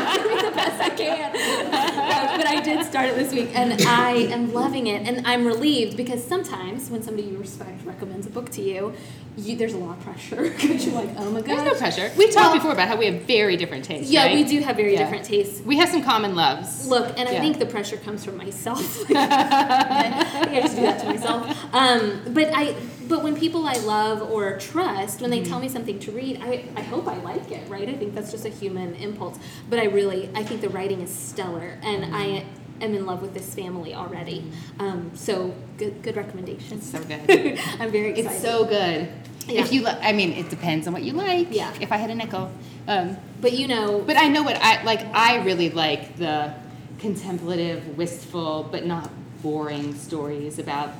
I'm 0.00 0.22
doing 0.22 0.44
the 0.44 0.52
best 0.56 0.80
I 0.80 0.88
can. 0.90 1.36
Uh, 1.68 2.36
but 2.36 2.46
I 2.46 2.60
did 2.62 2.77
start 2.84 3.08
it 3.08 3.14
this 3.16 3.32
week, 3.32 3.50
and 3.54 3.80
I 3.82 4.10
am 4.32 4.52
loving 4.52 4.86
it, 4.86 5.06
and 5.06 5.26
I'm 5.26 5.46
relieved 5.46 5.96
because 5.96 6.24
sometimes 6.24 6.90
when 6.90 7.02
somebody 7.02 7.28
you 7.28 7.38
respect 7.38 7.84
recommends 7.84 8.26
a 8.26 8.30
book 8.30 8.50
to 8.52 8.62
you, 8.62 8.92
you 9.36 9.56
there's 9.56 9.72
a 9.74 9.78
lot 9.78 9.96
of 9.98 10.02
pressure 10.04 10.42
because 10.50 10.84
you're 10.84 10.94
like, 10.94 11.10
oh 11.16 11.30
my 11.30 11.40
god. 11.40 11.58
There's 11.58 11.72
no 11.72 11.74
pressure. 11.78 12.10
We've 12.16 12.30
talked 12.32 12.46
Well- 12.46 12.54
before 12.54 12.72
about 12.72 12.88
how 12.88 12.96
we 12.96 13.06
have 13.06 13.22
very 13.22 13.56
different 13.56 13.84
tastes. 13.84 14.10
Yeah, 14.10 14.24
right? 14.26 14.34
we 14.34 14.44
do 14.44 14.60
have 14.60 14.76
very 14.76 14.92
Yeah. 14.94 15.04
different 15.04 15.24
tastes. 15.24 15.60
We 15.64 15.76
have 15.76 15.88
some 15.88 16.02
common 16.02 16.34
loves. 16.34 16.86
Look, 16.88 17.16
and 17.18 17.28
I 17.28 17.32
Yeah. 17.32 17.40
think 17.40 17.58
the 17.58 17.66
pressure 17.66 17.96
comes 17.98 18.24
from 18.24 18.36
myself. 18.36 19.04
I 19.14 20.46
I 20.50 20.60
just 20.60 20.76
do 20.76 20.82
that 20.82 21.00
to 21.00 21.06
myself. 21.06 21.56
Um, 21.74 22.22
but 22.34 22.50
I, 22.54 22.74
but 23.08 23.22
when 23.22 23.36
people 23.36 23.66
I 23.66 23.74
love 23.78 24.22
or 24.30 24.58
trust, 24.58 25.20
when 25.20 25.30
they 25.30 25.38
Mm-hmm. 25.40 25.48
tell 25.50 25.60
me 25.60 25.68
something 25.68 25.98
to 26.00 26.10
read, 26.12 26.40
I, 26.42 26.64
I 26.76 26.82
hope 26.82 27.06
I 27.08 27.16
like 27.18 27.50
it, 27.52 27.66
right? 27.70 27.88
I 27.88 27.94
think 27.94 28.14
that's 28.14 28.30
just 28.32 28.44
a 28.44 28.48
human 28.50 28.94
impulse. 28.96 29.38
But 29.70 29.78
I 29.78 29.84
really, 29.84 30.28
I 30.34 30.42
think 30.42 30.60
the 30.62 30.68
writing 30.68 31.00
is 31.00 31.14
stellar, 31.14 31.78
and 31.82 32.14
I 32.14 32.26
Mm-hmm. 32.28 32.57
Am 32.80 32.94
in 32.94 33.06
love 33.06 33.22
with 33.22 33.34
this 33.34 33.54
family 33.54 33.94
already. 33.94 34.44
Um, 34.78 35.10
so 35.14 35.54
good, 35.76 36.02
good 36.02 36.16
recommendation. 36.16 36.78
It's 36.78 36.90
so 36.90 37.02
good. 37.02 37.58
I'm 37.80 37.90
very 37.90 38.10
excited. 38.10 38.30
It's 38.32 38.42
so 38.42 38.64
good. 38.64 39.08
Yeah. 39.46 39.62
If 39.62 39.72
you, 39.72 39.82
li- 39.84 39.96
I 40.02 40.12
mean, 40.12 40.32
it 40.32 40.50
depends 40.50 40.86
on 40.86 40.92
what 40.92 41.02
you 41.02 41.12
like. 41.14 41.48
Yeah. 41.50 41.72
If 41.80 41.90
I 41.90 41.96
had 41.96 42.10
a 42.10 42.14
nickel, 42.14 42.50
um, 42.86 43.16
But 43.40 43.52
you 43.52 43.66
know, 43.68 44.00
but 44.00 44.16
I 44.16 44.28
know 44.28 44.42
what 44.42 44.56
I 44.60 44.82
like. 44.82 45.00
I 45.14 45.42
really 45.44 45.70
like 45.70 46.16
the 46.16 46.52
contemplative, 46.98 47.96
wistful, 47.96 48.68
but 48.70 48.84
not 48.84 49.10
boring 49.42 49.94
stories 49.94 50.58
about 50.58 50.90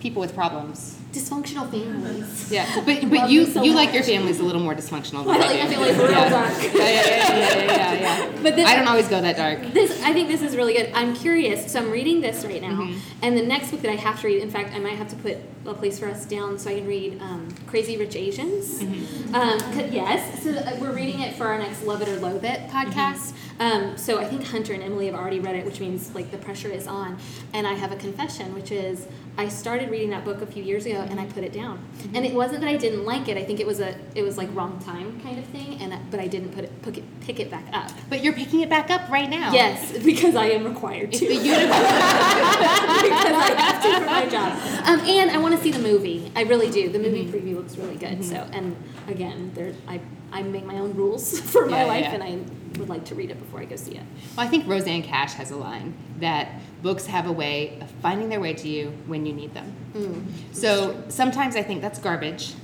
people 0.00 0.20
with 0.20 0.34
problems. 0.34 0.98
Dysfunctional 1.14 1.70
families. 1.70 2.50
Yeah, 2.50 2.66
but 2.84 3.02
Love 3.02 3.10
but 3.10 3.30
you 3.30 3.46
so 3.46 3.62
you 3.62 3.72
like 3.74 3.94
your 3.94 4.02
family's 4.02 4.40
a 4.40 4.42
little 4.44 4.60
more 4.62 4.74
dysfunctional 4.74 5.20
I 5.20 5.24
than 5.24 5.40
like 5.40 5.50
I 5.50 5.62
my 5.64 5.68
do. 5.68 5.74
family's 5.74 5.96
real 5.96 6.10
yeah. 6.10 6.28
dark. 6.28 6.52
Yeah, 6.62 6.78
yeah, 6.78 7.06
yeah, 7.06 7.38
yeah, 7.38 7.64
yeah, 7.64 7.92
yeah. 7.94 8.30
But 8.44 8.56
this, 8.56 8.66
I 8.68 8.76
don't 8.76 8.86
always 8.88 9.08
go 9.08 9.20
that 9.22 9.36
dark. 9.36 9.72
This 9.72 10.02
I 10.02 10.12
think 10.12 10.28
this 10.28 10.42
is 10.42 10.54
really 10.56 10.74
good. 10.74 10.90
I'm 10.94 11.14
curious, 11.14 11.72
so 11.72 11.78
I'm 11.80 11.90
reading 11.90 12.20
this 12.20 12.44
right 12.44 12.60
now, 12.60 12.72
Mhm. 12.82 12.98
and 13.22 13.36
the 13.38 13.42
next 13.42 13.70
book 13.70 13.80
that 13.82 13.90
I 13.90 13.96
have 13.96 14.20
to 14.20 14.26
read. 14.26 14.42
In 14.42 14.50
fact, 14.50 14.74
I 14.74 14.78
might 14.80 14.96
have 14.96 15.08
to 15.08 15.16
put 15.16 15.38
a 15.66 15.72
place 15.72 15.98
for 15.98 16.06
us 16.10 16.26
down 16.26 16.58
so 16.58 16.68
I 16.70 16.74
can 16.74 16.86
read 16.86 17.20
um, 17.22 17.48
Crazy 17.66 17.96
Rich 17.96 18.16
Asians. 18.16 18.82
Um, 18.82 19.58
'cause- 19.58 19.90
yes, 19.90 20.42
so 20.44 20.50
uh, 20.50 20.76
we're 20.78 20.92
reading 20.92 21.20
it 21.20 21.34
for 21.36 21.46
our 21.46 21.58
next 21.58 21.84
Love 21.84 22.02
It 22.02 22.08
or 22.08 22.16
Loathe 22.20 22.44
It 22.44 22.68
podcast. 22.68 23.32
Um, 23.60 23.96
so 23.96 24.18
I 24.18 24.24
think 24.24 24.44
Hunter 24.44 24.72
and 24.72 24.82
Emily 24.82 25.06
have 25.06 25.14
already 25.14 25.40
read 25.40 25.56
it, 25.56 25.64
which 25.64 25.80
means 25.80 26.14
like 26.14 26.30
the 26.30 26.38
pressure 26.38 26.68
is 26.68 26.86
on. 26.86 27.18
And 27.52 27.66
I 27.66 27.74
have 27.74 27.92
a 27.92 27.96
confession, 27.96 28.54
which 28.54 28.72
is 28.72 29.06
I 29.36 29.48
started 29.48 29.90
reading 29.90 30.10
that 30.10 30.24
book 30.24 30.42
a 30.42 30.46
few 30.46 30.62
years 30.62 30.86
ago 30.86 31.06
and 31.08 31.20
I 31.20 31.26
put 31.26 31.44
it 31.44 31.52
down. 31.52 31.78
Mm-hmm. 31.78 32.16
And 32.16 32.26
it 32.26 32.34
wasn't 32.34 32.60
that 32.60 32.68
I 32.68 32.76
didn't 32.76 33.04
like 33.04 33.28
it. 33.28 33.36
I 33.36 33.44
think 33.44 33.60
it 33.60 33.66
was 33.66 33.80
a 33.80 33.96
it 34.14 34.22
was 34.22 34.38
like 34.38 34.48
wrong 34.54 34.78
time 34.80 35.20
kind 35.20 35.38
of 35.38 35.44
thing. 35.46 35.80
And 35.80 35.94
but 36.10 36.20
I 36.20 36.26
didn't 36.26 36.50
put 36.50 36.64
it, 36.64 36.82
pick 36.82 36.98
it 36.98 37.20
pick 37.20 37.40
it 37.40 37.50
back 37.50 37.66
up. 37.72 37.90
But 38.08 38.22
you're 38.22 38.32
picking 38.32 38.60
it 38.60 38.68
back 38.68 38.90
up 38.90 39.08
right 39.08 39.28
now. 39.28 39.52
Yes, 39.52 39.92
because 40.04 40.34
I 40.34 40.46
am 40.46 40.64
required 40.64 41.12
to. 41.12 41.24
The 41.34 41.34
universe. 41.34 41.66
because 41.66 43.32
I 43.32 43.54
have 43.56 43.82
to 43.82 43.98
for 43.98 44.06
my 44.06 44.26
job. 44.26 44.52
Um, 44.86 45.00
and 45.00 45.30
I 45.30 45.38
want 45.38 45.56
to 45.56 45.60
see 45.60 45.72
the 45.72 45.80
movie. 45.80 46.30
I 46.36 46.42
really 46.42 46.70
do. 46.70 46.90
The 46.90 46.98
movie 46.98 47.24
mm-hmm. 47.24 47.34
preview 47.34 47.56
looks 47.56 47.76
really 47.76 47.96
good. 47.96 48.20
Mm-hmm. 48.20 48.22
So 48.22 48.36
and 48.52 48.76
again, 49.08 49.50
there 49.54 49.72
I 49.88 50.00
I 50.32 50.42
make 50.42 50.64
my 50.64 50.78
own 50.78 50.94
rules 50.94 51.40
for 51.52 51.66
my 51.66 51.82
yeah, 51.82 51.86
life, 51.86 52.04
yeah. 52.04 52.14
and 52.14 52.22
I 52.22 52.38
would 52.78 52.88
like 52.88 53.04
to 53.06 53.14
read 53.14 53.30
it 53.30 53.38
before 53.38 53.60
I 53.60 53.64
go 53.64 53.76
see 53.76 53.96
it. 53.96 54.02
Well, 54.36 54.46
I 54.46 54.48
think 54.48 54.66
Rosanne 54.66 55.02
Cash 55.02 55.34
has 55.34 55.50
a 55.50 55.56
line 55.56 55.94
that 56.18 56.48
books 56.82 57.06
have 57.06 57.26
a 57.26 57.32
way 57.32 57.78
of 57.80 57.90
finding 58.02 58.28
their 58.28 58.40
way 58.40 58.54
to 58.54 58.68
you 58.68 58.90
when 59.06 59.26
you 59.26 59.32
need 59.32 59.54
them. 59.54 59.72
Mm, 59.94 60.54
so 60.54 61.02
sometimes 61.08 61.56
I 61.56 61.62
think 61.62 61.82
that's 61.82 61.98
garbage, 61.98 62.54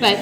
but 0.00 0.18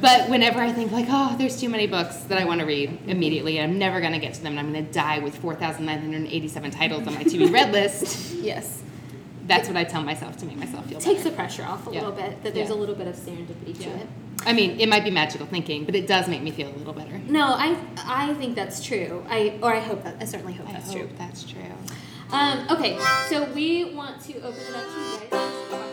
but 0.00 0.28
whenever 0.28 0.60
I 0.60 0.72
think 0.72 0.92
like, 0.92 1.06
oh, 1.08 1.34
there's 1.38 1.58
too 1.58 1.68
many 1.68 1.86
books 1.86 2.16
that 2.24 2.38
I 2.38 2.44
want 2.44 2.60
to 2.60 2.66
read 2.66 2.98
immediately, 3.06 3.60
I'm 3.60 3.78
never 3.78 4.00
going 4.00 4.12
to 4.12 4.18
get 4.18 4.34
to 4.34 4.42
them, 4.42 4.58
and 4.58 4.60
I'm 4.60 4.72
going 4.72 4.86
to 4.86 4.92
die 4.92 5.18
with 5.20 5.36
4,987 5.38 6.70
titles 6.70 7.06
on 7.06 7.14
my 7.14 7.22
to 7.22 7.38
be 7.38 7.46
read 7.50 7.72
list. 7.72 8.34
yes. 8.34 8.82
That's 9.46 9.68
what 9.68 9.76
I 9.76 9.84
tell 9.84 10.02
myself 10.02 10.36
to 10.38 10.46
make 10.46 10.56
myself 10.56 10.86
feel 10.86 10.98
Takes 11.00 11.20
better. 11.20 11.30
the 11.30 11.36
pressure 11.36 11.64
off 11.64 11.86
a 11.86 11.90
yeah. 11.90 12.00
little 12.00 12.14
bit, 12.14 12.42
that 12.42 12.54
there's 12.54 12.68
yeah. 12.68 12.74
a 12.74 12.76
little 12.76 12.94
bit 12.94 13.06
of 13.06 13.16
serendipity 13.16 13.78
to 13.78 13.90
it. 13.90 14.06
I 14.46 14.52
mean, 14.52 14.78
it 14.80 14.88
might 14.88 15.04
be 15.04 15.10
magical 15.10 15.46
thinking, 15.46 15.84
but 15.84 15.94
it 15.94 16.06
does 16.06 16.28
make 16.28 16.42
me 16.42 16.50
feel 16.50 16.68
a 16.68 16.76
little 16.76 16.92
better. 16.92 17.18
No, 17.28 17.44
I 17.46 17.76
I 17.98 18.34
think 18.34 18.54
that's 18.54 18.84
true. 18.84 19.24
I 19.28 19.58
or 19.62 19.74
I 19.74 19.80
hope 19.80 20.04
that 20.04 20.16
I 20.20 20.24
certainly 20.24 20.54
hope 20.54 20.68
I 20.68 20.72
that's 20.72 20.88
hope 20.92 20.98
true. 20.98 21.08
That's 21.18 21.44
true. 21.44 21.62
Um, 22.30 22.66
okay, 22.70 22.98
so 23.28 23.44
we 23.52 23.94
want 23.94 24.20
to 24.22 24.38
open 24.38 24.60
it 24.60 24.74
up 24.74 24.84
to 24.84 25.24
you 25.24 25.30
guys. 25.30 25.83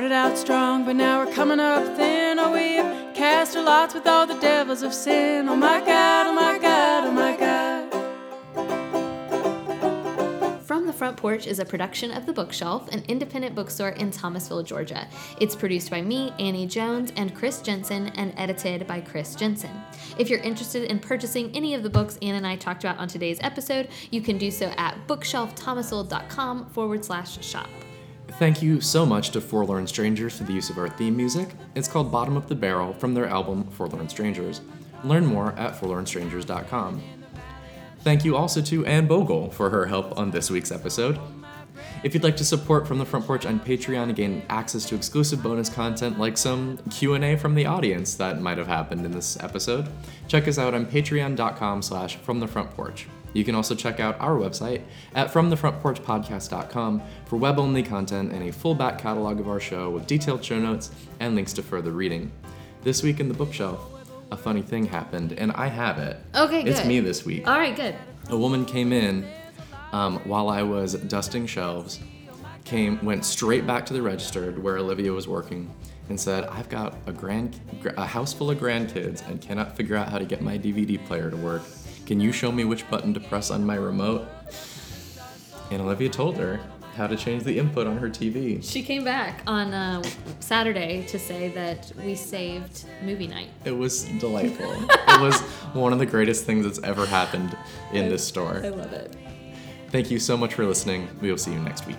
Started 0.00 0.16
out 0.16 0.38
strong, 0.38 0.86
but 0.86 0.96
now 0.96 1.22
we're 1.22 1.30
coming 1.30 1.60
up 1.60 1.84
thin. 1.94 2.38
Oh, 2.38 2.50
we 2.50 2.76
have 2.76 3.14
cast 3.14 3.54
our 3.54 3.62
lots 3.62 3.92
with 3.92 4.06
all 4.06 4.26
the 4.26 4.38
devils 4.40 4.82
of 4.82 4.94
sin. 4.94 5.46
Oh 5.46 5.54
my 5.54 5.80
God, 5.80 6.26
oh 6.26 6.32
my 6.32 6.58
God, 6.58 7.04
oh 7.04 7.12
my 7.12 7.36
God. 7.36 7.90
From 10.64 10.86
the 10.86 10.92
Front 10.94 11.18
Porch 11.18 11.46
is 11.46 11.58
a 11.58 11.66
production 11.66 12.12
of 12.12 12.24
The 12.24 12.32
Bookshelf, 12.32 12.88
an 12.88 13.04
independent 13.08 13.54
bookstore 13.54 13.90
in 13.90 14.10
Thomasville, 14.10 14.62
Georgia. 14.62 15.06
It's 15.38 15.54
produced 15.54 15.90
by 15.90 16.00
me, 16.00 16.32
Annie 16.38 16.66
Jones, 16.66 17.12
and 17.16 17.34
Chris 17.34 17.60
Jensen, 17.60 18.06
and 18.16 18.32
edited 18.38 18.86
by 18.86 19.02
Chris 19.02 19.34
Jensen. 19.34 19.82
If 20.16 20.30
you're 20.30 20.40
interested 20.40 20.84
in 20.84 20.98
purchasing 20.98 21.54
any 21.54 21.74
of 21.74 21.82
the 21.82 21.90
books 21.90 22.18
Anne 22.22 22.36
and 22.36 22.46
I 22.46 22.56
talked 22.56 22.84
about 22.84 22.96
on 22.96 23.08
today's 23.08 23.38
episode, 23.42 23.90
you 24.10 24.22
can 24.22 24.38
do 24.38 24.50
so 24.50 24.72
at 24.78 24.96
bookshelfthomasville.com 25.06 26.70
forward 26.70 27.04
slash 27.04 27.44
shop. 27.44 27.68
Thank 28.38 28.62
you 28.62 28.80
so 28.80 29.04
much 29.04 29.30
to 29.30 29.40
Forlorn 29.40 29.86
Strangers 29.86 30.38
for 30.38 30.44
the 30.44 30.52
use 30.52 30.70
of 30.70 30.78
our 30.78 30.88
theme 30.88 31.16
music. 31.16 31.50
It's 31.74 31.88
called 31.88 32.10
Bottom 32.10 32.36
of 32.36 32.48
the 32.48 32.54
Barrel 32.54 32.94
from 32.94 33.12
their 33.12 33.26
album 33.26 33.64
Forlorn 33.70 34.08
Strangers. 34.08 34.62
Learn 35.04 35.26
more 35.26 35.52
at 35.52 35.78
forlornstrangers.com. 35.78 37.02
Thank 38.00 38.24
you 38.24 38.36
also 38.36 38.62
to 38.62 38.86
Anne 38.86 39.06
Bogel 39.06 39.50
for 39.50 39.68
her 39.68 39.86
help 39.86 40.16
on 40.16 40.30
this 40.30 40.50
week's 40.50 40.72
episode. 40.72 41.18
If 42.02 42.14
you'd 42.14 42.24
like 42.24 42.36
to 42.38 42.44
support 42.44 42.88
From 42.88 42.98
the 42.98 43.04
Front 43.04 43.26
Porch 43.26 43.44
on 43.44 43.60
Patreon 43.60 44.04
and 44.04 44.16
gain 44.16 44.42
access 44.48 44.86
to 44.86 44.94
exclusive 44.94 45.42
bonus 45.42 45.68
content 45.68 46.18
like 46.18 46.38
some 46.38 46.78
Q&A 46.90 47.36
from 47.36 47.54
the 47.54 47.66
audience 47.66 48.14
that 48.14 48.40
might 48.40 48.56
have 48.56 48.66
happened 48.66 49.04
in 49.04 49.12
this 49.12 49.38
episode, 49.42 49.88
check 50.28 50.48
us 50.48 50.56
out 50.56 50.72
on 50.72 50.86
patreon.com 50.86 51.82
slash 51.82 52.16
from 52.16 52.40
the 52.40 52.46
front 52.46 52.70
porch. 52.70 53.06
You 53.32 53.44
can 53.44 53.54
also 53.54 53.74
check 53.74 54.00
out 54.00 54.20
our 54.20 54.36
website 54.36 54.82
at 55.14 55.32
fromthefrontporchpodcast.com 55.32 57.02
for 57.26 57.36
web-only 57.36 57.82
content 57.82 58.32
and 58.32 58.48
a 58.48 58.52
full 58.52 58.74
back 58.74 58.98
catalog 58.98 59.40
of 59.40 59.48
our 59.48 59.60
show 59.60 59.90
with 59.90 60.06
detailed 60.06 60.44
show 60.44 60.58
notes 60.58 60.90
and 61.20 61.34
links 61.34 61.52
to 61.54 61.62
further 61.62 61.92
reading. 61.92 62.32
This 62.82 63.02
week 63.02 63.20
in 63.20 63.28
the 63.28 63.34
bookshelf, 63.34 63.80
a 64.32 64.36
funny 64.36 64.62
thing 64.62 64.86
happened, 64.86 65.32
and 65.32 65.52
I 65.52 65.66
have 65.66 65.98
it. 65.98 66.16
Okay, 66.34 66.62
good. 66.62 66.70
It's 66.70 66.84
me 66.84 67.00
this 67.00 67.24
week. 67.24 67.46
All 67.46 67.58
right, 67.58 67.74
good. 67.74 67.94
A 68.28 68.36
woman 68.36 68.64
came 68.64 68.92
in 68.92 69.26
um, 69.92 70.18
while 70.20 70.48
I 70.48 70.62
was 70.62 70.94
dusting 70.94 71.46
shelves, 71.46 72.00
came 72.64 73.04
went 73.04 73.24
straight 73.24 73.66
back 73.66 73.84
to 73.86 73.92
the 73.92 74.02
register 74.02 74.52
where 74.52 74.76
Olivia 74.78 75.12
was 75.12 75.26
working, 75.26 75.72
and 76.08 76.18
said, 76.20 76.44
"I've 76.44 76.68
got 76.68 76.96
a 77.06 77.12
grand, 77.12 77.58
a 77.96 78.06
house 78.06 78.32
full 78.32 78.50
of 78.50 78.58
grandkids, 78.58 79.26
and 79.28 79.40
cannot 79.40 79.76
figure 79.76 79.96
out 79.96 80.08
how 80.08 80.18
to 80.18 80.24
get 80.24 80.42
my 80.42 80.56
DVD 80.56 81.04
player 81.06 81.30
to 81.30 81.36
work. 81.36 81.62
Can 82.10 82.18
you 82.18 82.32
show 82.32 82.50
me 82.50 82.64
which 82.64 82.90
button 82.90 83.14
to 83.14 83.20
press 83.20 83.52
on 83.52 83.64
my 83.64 83.76
remote?" 83.76 84.26
And 85.70 85.80
Olivia 85.80 86.08
told 86.08 86.36
her, 86.38 86.58
how 86.96 87.06
to 87.06 87.16
change 87.16 87.44
the 87.44 87.56
input 87.56 87.86
on 87.86 87.98
her 87.98 88.10
TV. 88.10 88.60
She 88.68 88.82
came 88.82 89.04
back 89.04 89.44
on 89.46 89.72
uh, 89.72 90.02
Saturday 90.40 91.04
to 91.06 91.20
say 91.20 91.50
that 91.50 91.92
we 92.04 92.16
saved 92.16 92.84
movie 93.00 93.28
night. 93.28 93.50
It 93.64 93.70
was 93.70 94.06
delightful. 94.18 94.72
it 94.90 95.20
was 95.20 95.40
one 95.72 95.92
of 95.92 96.00
the 96.00 96.06
greatest 96.06 96.44
things 96.46 96.64
that's 96.64 96.82
ever 96.82 97.06
happened 97.06 97.56
in 97.92 98.06
I, 98.06 98.08
this 98.08 98.26
store. 98.26 98.60
I 98.64 98.70
love 98.70 98.92
it. 98.92 99.16
Thank 99.90 100.10
you 100.10 100.18
so 100.18 100.36
much 100.36 100.54
for 100.54 100.66
listening. 100.66 101.08
We 101.20 101.30
will 101.30 101.38
see 101.38 101.52
you 101.52 101.60
next 101.60 101.86
week. 101.86 101.98